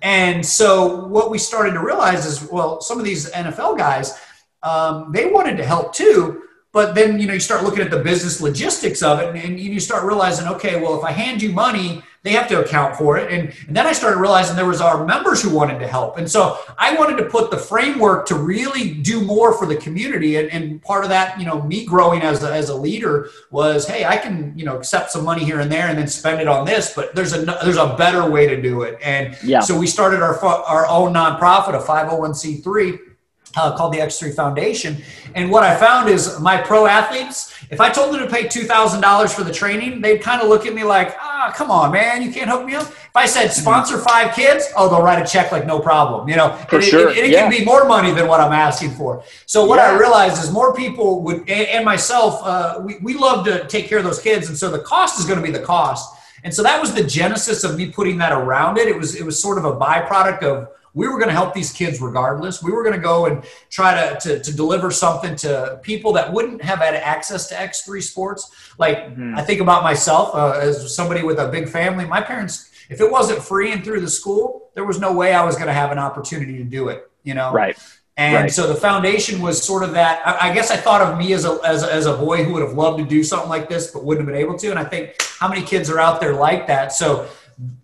And 0.03 0.45
so 0.45 1.07
what 1.07 1.31
we 1.31 1.37
started 1.37 1.73
to 1.73 1.85
realize 1.85 2.25
is, 2.25 2.49
well, 2.51 2.81
some 2.81 2.99
of 2.99 3.05
these 3.05 3.31
NFL 3.31 3.77
guys, 3.77 4.19
um, 4.63 5.13
they 5.13 5.27
wanted 5.27 5.59
to 5.59 5.65
help 5.65 5.95
too, 5.95 6.45
but 6.73 6.95
then 6.95 7.19
you 7.19 7.27
know 7.27 7.35
you 7.35 7.41
start 7.41 7.65
looking 7.65 7.81
at 7.81 7.91
the 7.91 8.03
business 8.03 8.41
logistics 8.41 9.03
of 9.03 9.21
it 9.21 9.35
and, 9.37 9.59
you 9.59 9.81
start 9.81 10.05
realizing 10.05 10.47
okay 10.47 10.81
well 10.81 10.99
if 10.99 11.05
i 11.05 11.11
hand 11.11 11.43
you 11.43 11.53
money 11.53 12.03
they 12.23 12.33
have 12.33 12.49
to 12.49 12.63
account 12.63 12.97
for 12.97 13.17
it. 13.17 13.33
And, 13.33 13.53
and 13.67 13.75
then 13.75 13.87
i 13.87 13.93
started 13.93 14.19
realizing 14.19 14.57
there 14.57 14.67
was 14.67 14.81
our 14.81 15.07
members 15.07 15.41
who 15.41 15.55
wanted 15.55 15.79
to 15.79 15.87
help. 15.87 16.19
And 16.19 16.31
so 16.31 16.59
i 16.79 16.95
wanted 16.95 17.17
to 17.19 17.25
put 17.25 17.51
the 17.51 17.57
framework 17.57 18.27
to 18.27 18.35
really 18.35 18.95
do 18.95 19.21
more 19.23 19.53
for 19.57 19.67
the 19.67 19.77
community. 19.77 20.37
And, 20.37 20.51
and 20.51 20.83
part 20.83 21.05
of 21.05 21.11
that 21.11 21.39
you 21.39 21.47
know 21.47 21.63
me 21.63 21.85
growing 21.85 22.23
as 22.23 22.43
a, 22.43 22.53
as 22.53 22.69
a 22.69 22.77
leader 22.77 23.31
was 23.51 23.87
hey 23.87 24.05
i 24.05 24.17
can 24.17 24.53
you 24.57 24.65
know 24.65 24.77
accept 24.77 25.11
some 25.11 25.25
money 25.25 25.45
here 25.45 25.61
and 25.61 25.71
there 25.71 25.89
and 25.89 25.99
then 25.99 26.09
spend 26.09 26.41
it 26.41 26.49
on 26.49 26.65
this 26.67 26.95
but 26.95 27.15
there's 27.15 27.33
a 27.33 27.45
there's 27.63 27.77
a 27.77 27.95
better 27.97 28.29
way 28.29 28.47
to 28.47 28.61
do 28.61 28.83
it. 28.83 28.99
And 29.03 29.37
yeah. 29.43 29.61
so 29.61 29.79
we 29.79 29.87
started 29.87 30.23
our 30.23 30.39
our 30.45 30.87
own 30.87 31.15
nonprofit 31.15 31.75
a 31.75 31.83
501c3 31.83 33.10
uh, 33.57 33.77
called 33.77 33.93
the 33.93 33.99
X3 33.99 34.35
Foundation. 34.35 34.97
And 35.35 35.51
what 35.51 35.63
I 35.63 35.77
found 35.77 36.09
is 36.09 36.39
my 36.41 36.57
pro 36.59 36.87
athletes, 36.87 37.55
if 37.71 37.81
I 37.81 37.91
told 37.91 38.15
them 38.15 38.21
to 38.27 38.33
pay 38.33 38.45
$2,000 38.45 39.35
for 39.35 39.45
the 39.45 39.53
training, 39.53 40.01
they'd 40.01 40.21
kind 40.21 40.43
of 40.43 40.49
look 40.49 40.67
at 40.67 40.75
me 40.75 40.85
like, 40.85 41.17
ah, 41.21 41.53
come 41.55 41.71
on, 41.71 41.93
man, 41.93 42.23
you 42.23 42.33
can't 42.33 42.51
hook 42.51 42.65
me 42.65 42.75
up. 42.75 42.87
If 42.87 43.17
I 43.17 43.27
said 43.27 43.49
sponsor 43.49 43.99
five 43.99 44.35
kids, 44.35 44.69
oh, 44.77 44.89
they'll 44.89 45.03
write 45.03 45.21
a 45.25 45.29
check 45.29 45.51
like 45.53 45.67
no 45.67 45.81
problem. 45.81 46.29
You 46.29 46.37
know, 46.37 46.57
for 46.69 46.79
it, 46.79 46.83
sure. 46.83 47.11
it, 47.11 47.19
it, 47.19 47.25
it 47.27 47.31
yeah. 47.33 47.43
can 47.43 47.51
be 47.51 47.65
more 47.65 47.87
money 47.87 48.13
than 48.13 48.29
what 48.29 48.41
I'm 48.41 48.53
asking 48.53 48.93
for. 48.93 49.25
So 49.47 49.65
what 49.65 49.77
yeah. 49.77 49.91
I 49.91 49.99
realized 49.99 50.43
is 50.43 50.51
more 50.51 50.75
people 50.75 51.23
would, 51.23 51.49
and 51.49 51.85
myself, 51.85 52.41
uh, 52.45 52.81
we, 52.83 52.99
we 52.99 53.15
love 53.15 53.45
to 53.47 53.67
take 53.67 53.89
care 53.89 53.99
of 53.99 54.05
those 54.05 54.21
kids. 54.21 54.49
And 54.49 54.57
so 54.57 54.71
the 54.71 54.81
cost 54.81 55.19
is 55.19 55.27
going 55.27 55.39
to 55.39 55.45
be 55.45 55.51
the 55.51 55.65
cost. 55.65 56.17
And 56.43 56.55
so 56.55 56.63
that 56.63 56.81
was 56.81 56.95
the 56.95 57.05
genesis 57.05 57.65
of 57.65 57.77
me 57.77 57.91
putting 57.91 58.19
that 58.19 58.33
around 58.33 58.79
it. 58.79 58.89
It 58.89 58.97
was, 58.97 59.15
it 59.15 59.25
was 59.25 59.41
sort 59.41 59.59
of 59.59 59.65
a 59.65 59.73
byproduct 59.73 60.43
of, 60.43 60.69
we 60.95 61.09
were 61.09 61.19
going 61.19 61.29
to 61.29 61.35
help 61.35 61.55
these 61.55 61.73
kids 61.73 62.01
regardless. 62.01 62.63
We 62.63 62.73
were 62.73 62.83
going 62.83 62.95
to 62.95 63.01
go 63.01 63.27
and 63.27 63.45
try 63.71 63.95
to, 63.95 64.21
to, 64.21 64.41
to, 64.41 64.57
deliver 64.57 64.91
something 64.91 65.37
to 65.37 65.79
people 65.83 66.13
that 66.15 66.33
wouldn't 66.33 66.63
have 66.63 66.81
had 66.81 66.95
access 66.95 67.49
to 67.49 67.55
X3 67.55 68.03
sports. 68.03 68.51
Like 68.79 68.99
mm-hmm. 68.99 69.37
I 69.37 69.43
think 69.43 69.61
about 69.61 69.83
myself 69.83 70.35
uh, 70.35 70.59
as 70.61 70.95
somebody 70.95 71.23
with 71.23 71.39
a 71.39 71.49
big 71.49 71.69
family. 71.69 72.05
My 72.05 72.21
parents, 72.21 72.71
if 72.89 73.01
it 73.01 73.11
wasn't 73.11 73.43
free 73.43 73.73
and 73.73 73.85
through 73.85 74.01
the 74.01 74.11
school, 74.11 74.71
there 74.75 74.85
was 74.85 74.99
no 74.99 75.13
way 75.13 75.33
I 75.33 75.45
was 75.45 75.55
going 75.55 75.69
to 75.69 75.73
have 75.73 75.93
an 75.93 75.99
opportunity 75.99 76.59
to 76.59 76.65
do 76.65 76.89
it, 76.89 77.09
you 77.23 77.35
know? 77.35 77.53
Right. 77.53 77.77
And 78.17 78.35
right. 78.35 78.53
so 78.53 78.67
the 78.67 78.75
foundation 78.75 79.41
was 79.41 79.63
sort 79.63 79.83
of 79.83 79.93
that. 79.93 80.21
I, 80.27 80.53
guess 80.53 80.71
I 80.71 80.77
thought 80.77 81.01
of 81.01 81.17
me 81.17 81.33
as 81.33 81.47
a, 81.47 81.59
as 81.65 81.83
a, 81.83 81.91
as 81.91 82.05
a 82.05 82.15
boy 82.15 82.45
who 82.45 82.53
would 82.53 82.63
have 82.63 82.75
loved 82.75 82.99
to 82.99 83.05
do 83.05 83.25
something 83.25 83.49
like 83.49 83.69
this, 83.69 83.93
but 83.93 84.05
wouldn't 84.05 84.27
have 84.27 84.35
been 84.35 84.43
able 84.43 84.59
to. 84.59 84.69
And 84.69 84.79
I 84.79 84.85
think 84.85 85.15
how 85.39 85.49
many 85.49 85.63
kids 85.63 85.89
are 85.89 85.99
out 85.99 86.21
there 86.21 86.35
like 86.35 86.67
that? 86.67 86.93
So 86.93 87.27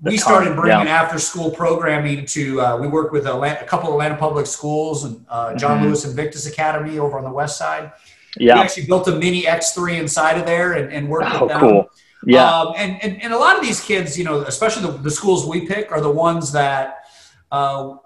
we 0.03 0.17
started 0.17 0.57
bringing 0.57 0.87
yeah. 0.87 1.03
after 1.03 1.19
school 1.19 1.51
programming 1.51 2.25
to 2.27 2.61
uh, 2.61 2.77
we 2.77 2.87
worked 2.87 3.13
with 3.13 3.27
a, 3.27 3.33
a, 3.35 3.65
couple 3.65 3.89
of 3.89 3.95
atlanta 3.95 4.17
public 4.17 4.47
schools 4.47 5.05
and 5.05 5.25
uh, 5.29 5.55
john 5.55 5.79
mm-hmm. 5.79 5.87
lewis 5.87 6.05
invictus 6.05 6.47
academy 6.47 6.99
over 6.99 7.19
on 7.19 7.25
the 7.25 7.31
west 7.31 7.59
side. 7.59 7.93
Yeah. 8.39 8.55
we 8.55 8.61
actually 8.61 8.87
built 8.87 9.09
a 9.09 9.13
mini 9.13 9.43
x3 9.43 9.99
inside 9.99 10.39
of 10.39 10.47
there 10.47 10.75
and, 10.75 10.93
and 10.93 11.09
worked 11.09 11.31
oh, 11.31 11.41
with 11.41 11.49
them. 11.49 11.61
cool. 11.61 11.91
yeah. 12.27 12.61
Um, 12.61 12.75
and, 12.77 13.03
and, 13.03 13.23
and 13.23 13.33
a 13.33 13.39
lot 13.39 13.57
of 13.57 13.63
these 13.63 13.81
kids 13.81 14.19
you 14.19 14.25
know 14.25 14.43
especially 14.43 14.83
the, 14.91 14.99
the 14.99 15.11
schools 15.11 15.47
we 15.47 15.67
pick 15.67 15.91
are 15.91 16.01
the 16.01 16.11
ones 16.11 16.53
that 16.53 17.05
uh, 17.51 17.97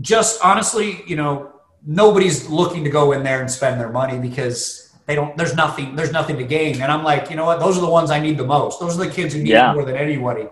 just 0.00 0.42
honestly 0.44 1.02
you 1.06 1.16
know 1.16 1.52
nobody's 1.86 2.48
looking 2.48 2.84
to 2.84 2.90
go 2.90 3.12
in 3.12 3.22
there 3.22 3.40
and 3.40 3.50
spend 3.50 3.80
their 3.80 3.90
money 3.90 4.18
because 4.18 4.92
they 5.06 5.14
don't 5.14 5.36
there's 5.36 5.56
nothing 5.56 5.96
there's 5.96 6.12
nothing 6.12 6.36
to 6.36 6.44
gain. 6.44 6.80
And 6.80 6.92
i'm 6.92 7.02
like 7.02 7.30
you 7.30 7.36
know 7.36 7.44
what? 7.44 7.58
Those 7.58 7.76
are 7.76 7.80
the 7.80 7.88
ones 7.88 8.10
i 8.10 8.20
need 8.20 8.38
the 8.38 8.46
most. 8.46 8.80
Those 8.80 8.98
are 8.98 9.04
the 9.06 9.10
kids 9.10 9.34
who 9.34 9.42
need 9.42 9.50
yeah. 9.50 9.72
more 9.72 9.84
than 9.84 9.96
anybody 9.96 10.46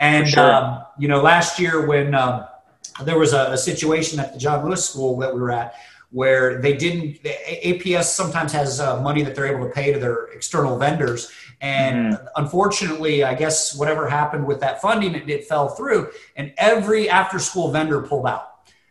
and 0.00 0.28
sure. 0.28 0.52
um, 0.52 0.84
you 0.98 1.08
know, 1.08 1.20
last 1.20 1.58
year 1.58 1.86
when 1.86 2.14
um, 2.14 2.44
there 3.04 3.18
was 3.18 3.32
a, 3.32 3.52
a, 3.52 3.58
situation 3.58 4.20
at 4.20 4.32
the 4.32 4.38
John 4.38 4.64
Lewis 4.64 4.88
School 4.88 5.18
that 5.18 5.34
we 5.34 5.40
were 5.40 5.50
at, 5.50 5.74
where 6.10 6.60
they 6.60 6.76
didn't. 6.76 7.22
The 7.22 7.34
APS 7.64 8.04
sometimes 8.04 8.52
has 8.52 8.80
uh, 8.80 9.00
money 9.02 9.22
that 9.22 9.34
they're 9.34 9.46
able 9.46 9.66
to 9.66 9.72
pay 9.72 9.92
to 9.92 9.98
their 9.98 10.26
external 10.26 10.78
vendors, 10.78 11.30
and 11.60 12.14
mm-hmm. 12.14 12.26
unfortunately, 12.36 13.24
I 13.24 13.34
guess 13.34 13.76
whatever 13.76 14.08
happened 14.08 14.46
with 14.46 14.60
that 14.60 14.80
funding, 14.80 15.14
it, 15.14 15.28
it 15.28 15.44
fell 15.46 15.68
through, 15.68 16.10
and 16.36 16.52
every 16.56 17.10
after-school 17.10 17.70
vendor 17.70 18.00
pulled 18.02 18.26
out. 18.26 18.47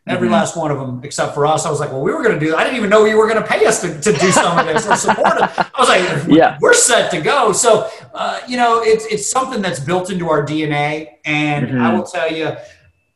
Every 0.08 0.28
mm-hmm. 0.28 0.34
last 0.34 0.56
one 0.56 0.72
of 0.72 0.80
them, 0.80 1.02
except 1.04 1.34
for 1.34 1.46
us. 1.46 1.66
I 1.66 1.70
was 1.70 1.80
like, 1.80 1.92
well, 1.92 2.02
we 2.02 2.14
were 2.14 2.24
going 2.24 2.40
to 2.40 2.46
do. 2.46 2.56
I 2.56 2.64
didn't 2.64 2.78
even 2.78 2.90
know 2.90 3.06
you 3.06 3.18
were 3.18 3.28
going 3.28 3.42
to 3.42 3.48
pay 3.48 3.66
us 3.66 3.82
to, 3.82 4.00
to 4.00 4.14
do 4.14 4.32
some 4.32 4.58
of 4.58 4.66
this 4.66 4.88
or 4.88 4.96
support 4.96 5.38
it. 5.38 5.50
I 5.58 5.80
was 5.80 5.90
like, 5.90 6.28
yeah, 6.28 6.58
we're 6.62 6.74
set 6.74 7.12
to 7.12 7.22
go. 7.22 7.52
So, 7.52 7.90
uh, 8.14 8.40
you 8.48 8.58
know, 8.58 8.82
it's 8.82 9.06
it's 9.08 9.30
something 9.30 9.62
that's 9.62 9.80
built 9.80 10.10
into 10.10 10.30
our 10.30 10.46
DNA, 10.46 11.18
and 11.26 11.68
mm-hmm. 11.68 11.82
I 11.82 11.94
will 11.94 12.06
tell 12.06 12.32
you, 12.32 12.56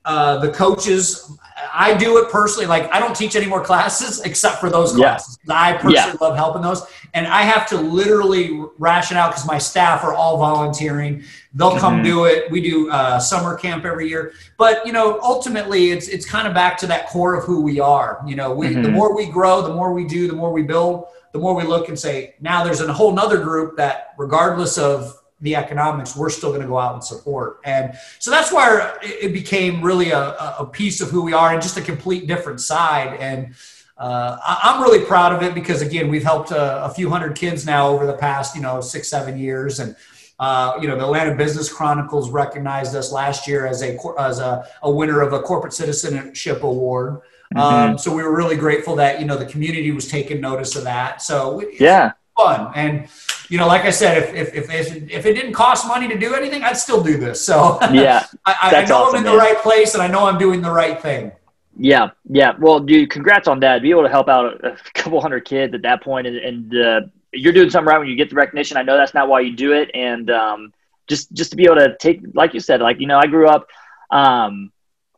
uh, 0.06 0.38
the 0.40 0.52
coaches 0.52 1.38
I 1.74 1.94
do 1.96 2.18
it 2.18 2.30
personally. 2.30 2.68
Like 2.68 2.92
I 2.94 3.00
don't 3.00 3.16
teach 3.16 3.36
any 3.36 3.48
more 3.48 3.64
classes 3.64 4.22
except 4.22 4.60
for 4.60 4.70
those 4.70 4.94
classes. 4.94 5.38
Yeah. 5.48 5.54
I 5.56 5.74
personally 5.74 5.94
yeah. 5.94 6.16
love 6.20 6.36
helping 6.36 6.62
those, 6.62 6.84
and 7.14 7.28
I 7.28 7.44
have 7.44 7.68
to 7.70 7.78
literally 7.78 8.62
ration 8.78 9.18
out 9.18 9.32
because 9.32 9.46
my 9.46 9.58
staff 9.58 10.04
are 10.04 10.14
all 10.14 10.38
volunteering. 10.38 11.24
They'll 11.54 11.78
come 11.78 11.96
mm-hmm. 11.96 12.04
do 12.04 12.26
it. 12.26 12.50
We 12.52 12.62
do 12.62 12.90
uh, 12.90 13.20
summer 13.20 13.58
camp 13.58 13.86
every 13.86 14.08
year, 14.10 14.34
but 14.58 14.86
you 14.86 14.94
know, 14.94 15.20
ultimately, 15.22 15.92
it's 15.92 16.08
it's 16.08 16.26
kind 16.26 16.48
of 16.48 16.54
back 16.54 16.78
to 16.80 16.88
that 16.88 17.08
core 17.08 17.36
of 17.36 17.44
who 17.44 17.62
we 17.62 17.80
are. 17.80 18.22
You 18.26 18.36
know, 18.36 18.54
we 18.54 18.68
mm-hmm. 18.68 18.84
the 18.84 18.90
more 18.90 19.16
we 19.16 19.28
grow, 19.28 19.62
the 19.62 19.74
more 19.74 19.94
we 19.94 20.06
do, 20.06 20.28
the 20.28 20.36
more 20.36 20.52
we 20.52 20.64
build, 20.64 21.06
the 21.32 21.40
more 21.40 21.56
we 21.56 21.64
look 21.64 21.88
and 21.90 21.98
say, 21.98 22.36
now 22.40 22.64
there's 22.64 22.82
a 22.82 22.92
whole 22.92 23.14
nother 23.14 23.42
group 23.42 23.78
that, 23.78 24.14
regardless 24.18 24.78
of 24.78 25.21
the 25.42 25.56
economics, 25.56 26.16
we're 26.16 26.30
still 26.30 26.50
going 26.50 26.62
to 26.62 26.68
go 26.68 26.78
out 26.78 26.94
and 26.94 27.04
support. 27.04 27.60
And 27.66 27.98
so 28.20 28.32
that's 28.32 28.52
why 28.52 28.98
it 29.02 29.34
became 29.34 29.82
really 29.82 30.12
a, 30.12 30.36
a 30.60 30.66
piece 30.66 31.02
of 31.02 31.10
who 31.10 31.24
we 31.24 31.34
are 31.34 31.52
and 31.52 31.62
just 31.62 31.78
a 31.78 31.82
complete 31.82 32.28
different 32.28 32.62
side. 32.62 33.20
And 33.20 33.56
uh, 33.98 34.38
I'm 34.46 34.82
really 34.82 35.04
proud 35.06 35.34
of 35.34 35.44
it 35.44 35.54
because 35.54 35.82
again, 35.82 36.10
we've 36.10 36.24
helped 36.24 36.52
a, 36.52 36.86
a, 36.86 36.90
few 36.90 37.10
hundred 37.10 37.36
kids 37.36 37.66
now 37.66 37.88
over 37.88 38.08
the 38.08 38.18
past, 38.18 38.56
you 38.56 38.62
know, 38.62 38.82
six, 38.82 39.10
seven 39.10 39.38
years. 39.38 39.80
And, 39.80 39.96
uh, 40.40 40.80
you 40.82 40.88
know, 40.88 40.96
the 40.96 41.04
Atlanta 41.04 41.36
Business 41.36 41.72
Chronicle's 41.72 42.32
recognized 42.32 42.96
us 42.96 43.12
last 43.12 43.48
year 43.48 43.68
as 43.68 43.84
a, 43.84 43.98
as 44.18 44.40
a, 44.40 44.68
a 44.82 44.92
winner 44.92 45.22
of 45.22 45.34
a 45.34 45.40
corporate 45.42 45.74
citizenship 45.74 46.64
award. 46.64 47.22
Mm-hmm. 47.54 47.92
Um, 47.92 47.98
so 47.98 48.16
we 48.16 48.24
were 48.24 48.36
really 48.36 48.56
grateful 48.56 48.96
that, 48.96 49.20
you 49.20 49.26
know, 49.26 49.38
the 49.38 49.46
community 49.46 49.92
was 49.92 50.08
taking 50.08 50.42
notice 50.42 50.76
of 50.76 50.84
that. 50.86 51.22
So 51.22 51.64
yeah, 51.80 52.14
fun. 52.42 52.72
And, 52.76 53.08
you 53.50 53.58
know, 53.58 53.68
like 53.68 53.84
I 53.84 53.90
said, 53.90 54.18
if, 54.18 54.34
if, 54.34 54.56
if, 54.56 54.74
if, 54.74 55.10
if 55.12 55.26
it 55.26 55.34
didn't 55.34 55.54
cost 55.54 55.88
money 55.88 56.08
to 56.08 56.18
do 56.18 56.34
anything, 56.36 56.64
I'd 56.64 56.78
still 56.78 57.04
do 57.04 57.18
this. 57.18 57.44
So 57.44 57.78
yeah, 57.92 58.26
I, 58.46 58.56
I, 58.62 58.86
know 58.86 58.96
awesome, 58.98 59.16
I'm 59.16 59.16
in 59.18 59.24
man. 59.24 59.34
the 59.34 59.38
right 59.38 59.58
place 59.62 59.94
and 59.94 60.04
I 60.04 60.08
know 60.08 60.26
I'm 60.26 60.38
doing 60.38 60.62
the 60.62 60.72
right 60.72 61.02
thing. 61.02 61.32
Yeah. 61.78 62.12
Yeah. 62.30 62.54
Well, 62.60 62.80
dude, 62.80 63.10
congrats 63.10 63.48
on 63.48 63.60
that. 63.62 63.82
Be 63.82 63.92
able 63.92 64.04
to 64.04 64.10
help 64.10 64.28
out 64.28 64.64
a 64.64 64.78
couple 64.94 65.22
hundred 65.22 65.46
kids 65.46 65.74
at 65.74 65.82
that 65.84 66.04
point 66.04 66.28
and, 66.28 66.38
and 66.38 66.76
uh, 66.76 67.02
you're 67.34 67.54
doing 67.54 67.70
something 67.70 67.88
right 67.88 67.98
when 67.98 68.08
you 68.08 68.16
get 68.16 68.30
the 68.30 68.36
recognition. 68.36 68.78
I 68.78 68.84
know 68.84 68.98
that's 68.98 69.14
not 69.14 69.28
why 69.30 69.42
you 69.42 69.56
do 69.56 69.74
it. 69.74 69.90
And 69.94 70.30
um, 70.30 70.74
just, 71.08 71.32
just 71.34 71.52
to 71.52 71.58
be 71.58 71.66
able 71.66 71.76
to 71.76 71.98
take, 71.98 72.22
like 72.34 72.54
you 72.54 72.60
said, 72.60 72.82
like, 72.82 73.00
you 73.00 73.08
know, 73.08 73.18
I 73.18 73.28
grew 73.28 73.48
up, 73.48 73.68
um, 74.10 74.72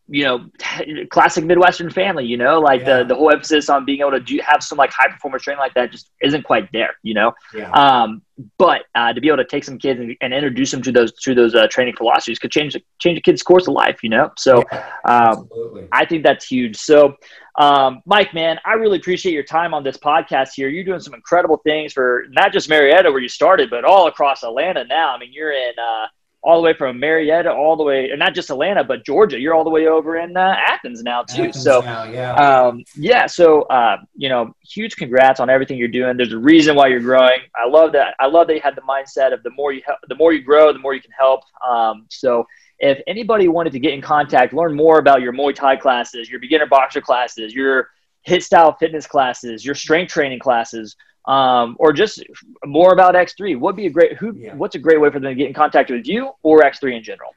you 0.07 0.23
know, 0.23 0.45
classic 1.09 1.45
Midwestern 1.45 1.89
family, 1.89 2.25
you 2.25 2.37
know, 2.37 2.59
like 2.59 2.81
yeah. 2.81 2.99
the, 2.99 3.05
the 3.05 3.15
whole 3.15 3.31
emphasis 3.31 3.69
on 3.69 3.85
being 3.85 4.01
able 4.01 4.11
to 4.11 4.19
do 4.19 4.39
have 4.45 4.61
some 4.61 4.77
like 4.77 4.91
high 4.91 5.09
performance 5.09 5.43
training 5.43 5.59
like 5.59 5.73
that 5.75 5.91
just 5.91 6.09
isn't 6.21 6.43
quite 6.43 6.69
there, 6.71 6.95
you 7.03 7.13
know? 7.13 7.33
Yeah. 7.53 7.71
Um, 7.71 8.21
but 8.57 8.83
uh, 8.95 9.13
to 9.13 9.21
be 9.21 9.27
able 9.27 9.37
to 9.37 9.45
take 9.45 9.63
some 9.63 9.77
kids 9.77 9.99
and, 9.99 10.15
and 10.21 10.33
introduce 10.33 10.71
them 10.71 10.81
to 10.81 10.91
those 10.91 11.13
to 11.19 11.35
those 11.35 11.55
uh, 11.55 11.67
training 11.67 11.95
philosophies 11.95 12.39
could 12.39 12.51
change 12.51 12.75
change 12.99 13.17
a 13.17 13.21
kid's 13.21 13.43
course 13.43 13.67
of 13.67 13.73
life, 13.75 14.03
you 14.03 14.09
know. 14.09 14.31
So 14.37 14.63
yeah, 14.71 14.89
um, 15.05 15.47
I 15.91 16.05
think 16.05 16.23
that's 16.23 16.45
huge. 16.45 16.75
So, 16.77 17.15
um, 17.59 18.01
Mike, 18.05 18.33
man, 18.33 18.59
I 18.65 18.73
really 18.73 18.97
appreciate 18.97 19.33
your 19.33 19.43
time 19.43 19.73
on 19.73 19.83
this 19.83 19.97
podcast 19.97 20.49
here. 20.55 20.67
You're 20.67 20.83
doing 20.83 20.99
some 20.99 21.13
incredible 21.13 21.57
things 21.57 21.93
for 21.93 22.25
not 22.29 22.51
just 22.51 22.69
Marietta 22.69 23.11
where 23.11 23.21
you 23.21 23.29
started, 23.29 23.69
but 23.69 23.85
all 23.85 24.07
across 24.07 24.43
Atlanta 24.43 24.83
now. 24.83 25.13
I 25.15 25.19
mean, 25.19 25.31
you're 25.31 25.53
in. 25.53 25.73
Uh, 25.79 26.07
all 26.43 26.61
the 26.61 26.65
way 26.65 26.73
from 26.73 26.99
Marietta 26.99 27.51
all 27.51 27.77
the 27.77 27.83
way, 27.83 28.09
not 28.15 28.33
just 28.33 28.49
Atlanta, 28.49 28.83
but 28.83 29.05
Georgia. 29.05 29.39
You're 29.39 29.53
all 29.53 29.63
the 29.63 29.69
way 29.69 29.87
over 29.87 30.17
in 30.17 30.35
uh, 30.35 30.55
Athens 30.67 31.01
now 31.01 31.23
too. 31.23 31.43
Athens 31.43 31.63
so 31.63 31.79
now, 31.81 32.03
yeah, 32.03 32.33
um, 32.33 32.83
yeah. 32.95 33.27
So 33.27 33.61
uh, 33.63 33.97
you 34.15 34.29
know, 34.29 34.55
huge 34.61 34.95
congrats 34.97 35.39
on 35.39 35.49
everything 35.49 35.77
you're 35.77 35.87
doing. 35.87 36.17
There's 36.17 36.33
a 36.33 36.37
reason 36.37 36.75
why 36.75 36.87
you're 36.87 36.99
growing. 36.99 37.39
I 37.55 37.67
love 37.67 37.93
that. 37.93 38.15
I 38.19 38.27
love 38.27 38.47
that 38.47 38.55
you 38.55 38.61
had 38.61 38.75
the 38.75 38.81
mindset 38.81 39.33
of 39.33 39.41
the 39.43 39.51
more 39.51 39.71
you 39.71 39.81
help, 39.85 39.99
the 40.07 40.15
more 40.15 40.33
you 40.33 40.41
grow, 40.41 40.73
the 40.73 40.79
more 40.79 40.93
you 40.93 41.01
can 41.01 41.11
help. 41.11 41.41
Um, 41.65 42.05
so 42.09 42.45
if 42.79 42.99
anybody 43.07 43.47
wanted 43.47 43.71
to 43.73 43.79
get 43.79 43.93
in 43.93 44.01
contact, 44.01 44.53
learn 44.53 44.75
more 44.75 44.99
about 44.99 45.21
your 45.21 45.31
Muay 45.31 45.55
Thai 45.55 45.77
classes, 45.77 46.29
your 46.29 46.41
beginner 46.41 46.65
boxer 46.65 46.99
classes, 46.99 47.53
your 47.53 47.89
hit 48.23 48.43
style 48.43 48.75
fitness 48.77 49.07
classes, 49.07 49.65
your 49.65 49.75
strength 49.75 50.11
training 50.11 50.39
classes 50.39 50.95
um, 51.25 51.75
or 51.79 51.93
just 51.93 52.23
more 52.65 52.93
about 52.93 53.15
X3, 53.15 53.57
what 53.57 53.75
be 53.75 53.87
a 53.87 53.89
great 53.89 54.17
who? 54.17 54.35
Yeah. 54.35 54.55
What's 54.55 54.75
a 54.75 54.79
great 54.79 54.99
way 54.99 55.09
for 55.09 55.19
them 55.19 55.31
to 55.31 55.35
get 55.35 55.47
in 55.47 55.53
contact 55.53 55.89
with 55.89 56.07
you 56.07 56.31
or 56.43 56.61
X3 56.61 56.97
in 56.97 57.03
general? 57.03 57.33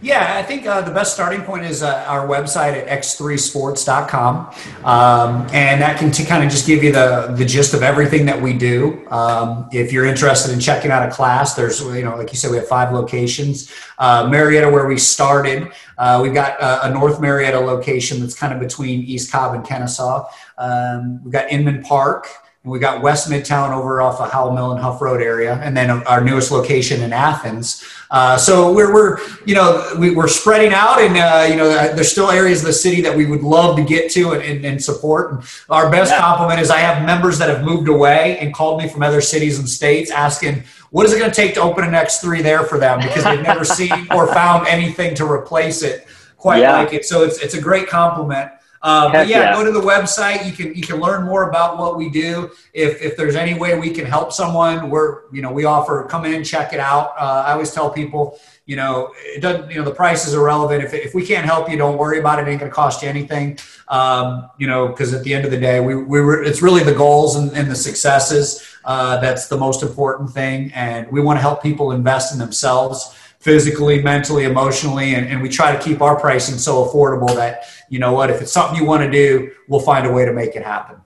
Yeah, 0.00 0.36
I 0.36 0.44
think 0.44 0.64
uh, 0.64 0.82
the 0.82 0.92
best 0.92 1.12
starting 1.12 1.42
point 1.42 1.64
is 1.64 1.82
uh, 1.82 2.04
our 2.06 2.28
website 2.28 2.74
at 2.74 2.86
x3sports.com. 3.02 4.54
Um, 4.84 5.46
and 5.52 5.82
that 5.82 5.98
can 5.98 6.12
t- 6.12 6.24
kind 6.24 6.44
of 6.44 6.50
just 6.50 6.68
give 6.68 6.84
you 6.84 6.92
the, 6.92 7.34
the 7.36 7.44
gist 7.44 7.74
of 7.74 7.82
everything 7.82 8.24
that 8.26 8.40
we 8.40 8.52
do. 8.52 9.04
Um, 9.10 9.68
if 9.72 9.92
you're 9.92 10.04
interested 10.04 10.52
in 10.52 10.60
checking 10.60 10.92
out 10.92 11.08
a 11.08 11.10
class, 11.10 11.54
there's, 11.54 11.80
you 11.80 12.04
know, 12.04 12.16
like 12.16 12.30
you 12.30 12.36
said, 12.36 12.52
we 12.52 12.58
have 12.58 12.68
five 12.68 12.92
locations. 12.92 13.74
Uh, 13.98 14.28
Marietta, 14.30 14.70
where 14.70 14.86
we 14.86 14.98
started, 14.98 15.72
uh, 15.96 16.20
we've 16.22 16.34
got 16.34 16.60
a, 16.60 16.86
a, 16.86 16.90
North 16.92 17.20
Marietta 17.20 17.58
location 17.58 18.20
that's 18.20 18.36
kind 18.36 18.52
of 18.52 18.60
between 18.60 19.00
East 19.02 19.32
Cobb 19.32 19.56
and 19.56 19.64
Kennesaw. 19.64 20.28
Um, 20.58 21.24
we've 21.24 21.32
got 21.32 21.50
Inman 21.50 21.82
Park 21.82 22.28
we 22.68 22.78
got 22.78 23.02
West 23.02 23.30
Midtown 23.30 23.70
over 23.70 24.00
off 24.00 24.20
of 24.20 24.30
Howell 24.30 24.52
Mill 24.52 24.72
and 24.72 24.80
Huff 24.80 25.00
Road 25.00 25.20
area, 25.20 25.54
and 25.62 25.76
then 25.76 25.90
our 25.90 26.22
newest 26.22 26.50
location 26.50 27.02
in 27.02 27.12
Athens. 27.12 27.84
Uh, 28.10 28.36
so 28.36 28.72
we're, 28.72 28.92
we're, 28.92 29.18
you 29.44 29.54
know, 29.54 29.94
we, 29.98 30.16
are 30.16 30.28
spreading 30.28 30.72
out, 30.72 31.00
and 31.00 31.16
uh, 31.16 31.46
you 31.48 31.56
know, 31.56 31.68
there's 31.68 32.10
still 32.10 32.30
areas 32.30 32.60
of 32.60 32.66
the 32.66 32.72
city 32.72 33.00
that 33.00 33.16
we 33.16 33.26
would 33.26 33.42
love 33.42 33.76
to 33.76 33.84
get 33.84 34.10
to 34.12 34.32
and, 34.32 34.42
and, 34.42 34.64
and 34.64 34.82
support. 34.82 35.32
And 35.32 35.44
our 35.68 35.90
best 35.90 36.12
yeah. 36.12 36.20
compliment 36.20 36.60
is 36.60 36.70
I 36.70 36.78
have 36.78 37.04
members 37.04 37.38
that 37.38 37.48
have 37.48 37.64
moved 37.64 37.88
away 37.88 38.38
and 38.38 38.54
called 38.54 38.80
me 38.80 38.88
from 38.88 39.02
other 39.02 39.20
cities 39.20 39.58
and 39.58 39.68
states 39.68 40.10
asking, 40.10 40.64
what 40.90 41.04
is 41.04 41.12
it 41.12 41.18
going 41.18 41.30
to 41.30 41.36
take 41.36 41.54
to 41.54 41.60
open 41.60 41.84
an 41.84 41.92
X3 41.92 42.42
there 42.42 42.64
for 42.64 42.78
them 42.78 43.00
because 43.00 43.24
they've 43.24 43.42
never 43.42 43.64
seen 43.64 44.06
or 44.10 44.26
found 44.32 44.66
anything 44.66 45.14
to 45.16 45.30
replace 45.30 45.82
it 45.82 46.06
quite 46.38 46.60
yeah. 46.60 46.78
like 46.78 46.92
it. 46.92 47.04
So 47.04 47.24
it's 47.24 47.38
it's 47.40 47.54
a 47.54 47.60
great 47.60 47.88
compliment. 47.88 48.50
Uh, 48.82 49.10
but 49.10 49.28
yeah, 49.28 49.40
yeah, 49.40 49.52
go 49.54 49.64
to 49.64 49.72
the 49.72 49.80
website. 49.80 50.46
You 50.46 50.52
can 50.52 50.74
you 50.74 50.82
can 50.82 51.00
learn 51.00 51.24
more 51.24 51.48
about 51.48 51.78
what 51.78 51.96
we 51.96 52.08
do. 52.08 52.50
If 52.72 53.02
if 53.02 53.16
there's 53.16 53.34
any 53.34 53.58
way 53.58 53.78
we 53.78 53.90
can 53.90 54.06
help 54.06 54.32
someone, 54.32 54.90
we're 54.90 55.22
you 55.32 55.42
know 55.42 55.52
we 55.52 55.64
offer 55.64 56.04
come 56.04 56.24
in 56.24 56.44
check 56.44 56.72
it 56.72 56.80
out. 56.80 57.14
Uh, 57.18 57.44
I 57.46 57.52
always 57.52 57.72
tell 57.72 57.90
people 57.90 58.38
you 58.66 58.76
know 58.76 59.12
it 59.16 59.40
doesn't 59.40 59.70
you 59.70 59.78
know 59.78 59.84
the 59.84 59.94
price 59.94 60.26
is 60.26 60.34
irrelevant. 60.34 60.84
If 60.84 60.94
if 60.94 61.14
we 61.14 61.26
can't 61.26 61.44
help 61.44 61.68
you, 61.68 61.76
don't 61.76 61.98
worry 61.98 62.20
about 62.20 62.38
it. 62.38 62.46
It 62.46 62.52
ain't 62.52 62.60
going 62.60 62.70
to 62.70 62.74
cost 62.74 63.02
you 63.02 63.08
anything. 63.08 63.58
Um, 63.88 64.48
you 64.58 64.66
know 64.66 64.88
because 64.88 65.12
at 65.12 65.24
the 65.24 65.34
end 65.34 65.44
of 65.44 65.50
the 65.50 65.58
day, 65.58 65.80
we 65.80 65.96
we 65.96 66.20
were, 66.20 66.42
it's 66.42 66.62
really 66.62 66.84
the 66.84 66.94
goals 66.94 67.36
and, 67.36 67.50
and 67.52 67.70
the 67.70 67.76
successes 67.76 68.76
uh, 68.84 69.20
that's 69.20 69.48
the 69.48 69.56
most 69.56 69.82
important 69.82 70.30
thing, 70.30 70.70
and 70.72 71.10
we 71.10 71.20
want 71.20 71.36
to 71.36 71.40
help 71.40 71.62
people 71.62 71.92
invest 71.92 72.32
in 72.32 72.38
themselves 72.38 73.14
physically, 73.38 74.02
mentally, 74.02 74.44
emotionally, 74.44 75.14
and, 75.14 75.26
and 75.26 75.40
we 75.40 75.48
try 75.48 75.74
to 75.74 75.82
keep 75.82 76.02
our 76.02 76.18
pricing 76.18 76.58
so 76.58 76.84
affordable 76.84 77.34
that 77.34 77.64
you 77.88 77.98
know 77.98 78.12
what, 78.12 78.30
if 78.30 78.42
it's 78.42 78.52
something 78.52 78.78
you 78.78 78.84
want 78.84 79.02
to 79.02 79.10
do, 79.10 79.50
we'll 79.68 79.80
find 79.80 80.06
a 80.06 80.12
way 80.12 80.24
to 80.24 80.32
make 80.32 80.56
it 80.56 80.64
happen. 80.64 80.96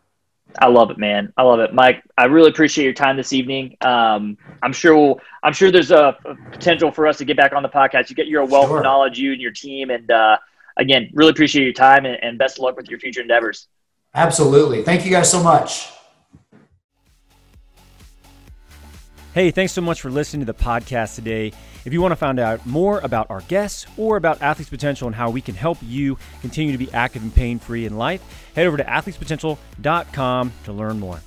I 0.58 0.66
love 0.68 0.90
it, 0.90 0.98
man. 0.98 1.32
I 1.36 1.42
love 1.42 1.60
it, 1.60 1.72
Mike. 1.72 2.02
I 2.18 2.26
really 2.26 2.50
appreciate 2.50 2.84
your 2.84 2.92
time 2.92 3.16
this 3.16 3.32
evening. 3.32 3.76
Um, 3.80 4.36
I'm 4.62 4.72
sure 4.72 4.96
we'll. 4.96 5.20
I'm 5.42 5.52
sure 5.52 5.70
there's 5.70 5.90
a, 5.90 6.16
a, 6.24 6.34
potential 6.50 6.92
for 6.92 7.06
us 7.06 7.18
to 7.18 7.24
get 7.24 7.36
back 7.36 7.52
on 7.52 7.62
the 7.62 7.68
podcast. 7.68 8.10
You 8.10 8.16
get 8.16 8.26
your 8.26 8.44
wealth 8.44 8.68
sure. 8.68 8.78
of 8.78 8.82
knowledge, 8.82 9.18
you 9.18 9.32
and 9.32 9.40
your 9.40 9.50
team, 9.50 9.90
and 9.90 10.10
uh, 10.10 10.36
again, 10.76 11.10
really 11.14 11.30
appreciate 11.30 11.64
your 11.64 11.72
time 11.72 12.04
and, 12.04 12.22
and 12.22 12.38
best 12.38 12.58
of 12.58 12.64
luck 12.64 12.76
with 12.76 12.88
your 12.88 12.98
future 12.98 13.22
endeavors. 13.22 13.68
Absolutely. 14.14 14.82
Thank 14.82 15.04
you 15.04 15.10
guys 15.10 15.30
so 15.30 15.42
much. 15.42 15.88
Hey, 19.32 19.50
thanks 19.50 19.72
so 19.72 19.80
much 19.80 20.02
for 20.02 20.10
listening 20.10 20.44
to 20.44 20.52
the 20.52 20.58
podcast 20.58 21.14
today. 21.14 21.52
If 21.84 21.92
you 21.92 22.00
want 22.00 22.12
to 22.12 22.16
find 22.16 22.38
out 22.38 22.64
more 22.64 23.00
about 23.00 23.28
our 23.28 23.40
guests 23.42 23.86
or 23.96 24.16
about 24.16 24.40
Athletes 24.40 24.70
Potential 24.70 25.08
and 25.08 25.16
how 25.16 25.30
we 25.30 25.40
can 25.40 25.56
help 25.56 25.78
you 25.82 26.16
continue 26.40 26.70
to 26.70 26.78
be 26.78 26.92
active 26.92 27.22
and 27.22 27.34
pain 27.34 27.58
free 27.58 27.86
in 27.86 27.96
life, 27.96 28.22
head 28.54 28.66
over 28.66 28.76
to 28.76 28.84
athletespotential.com 28.84 30.52
to 30.64 30.72
learn 30.72 31.00
more. 31.00 31.20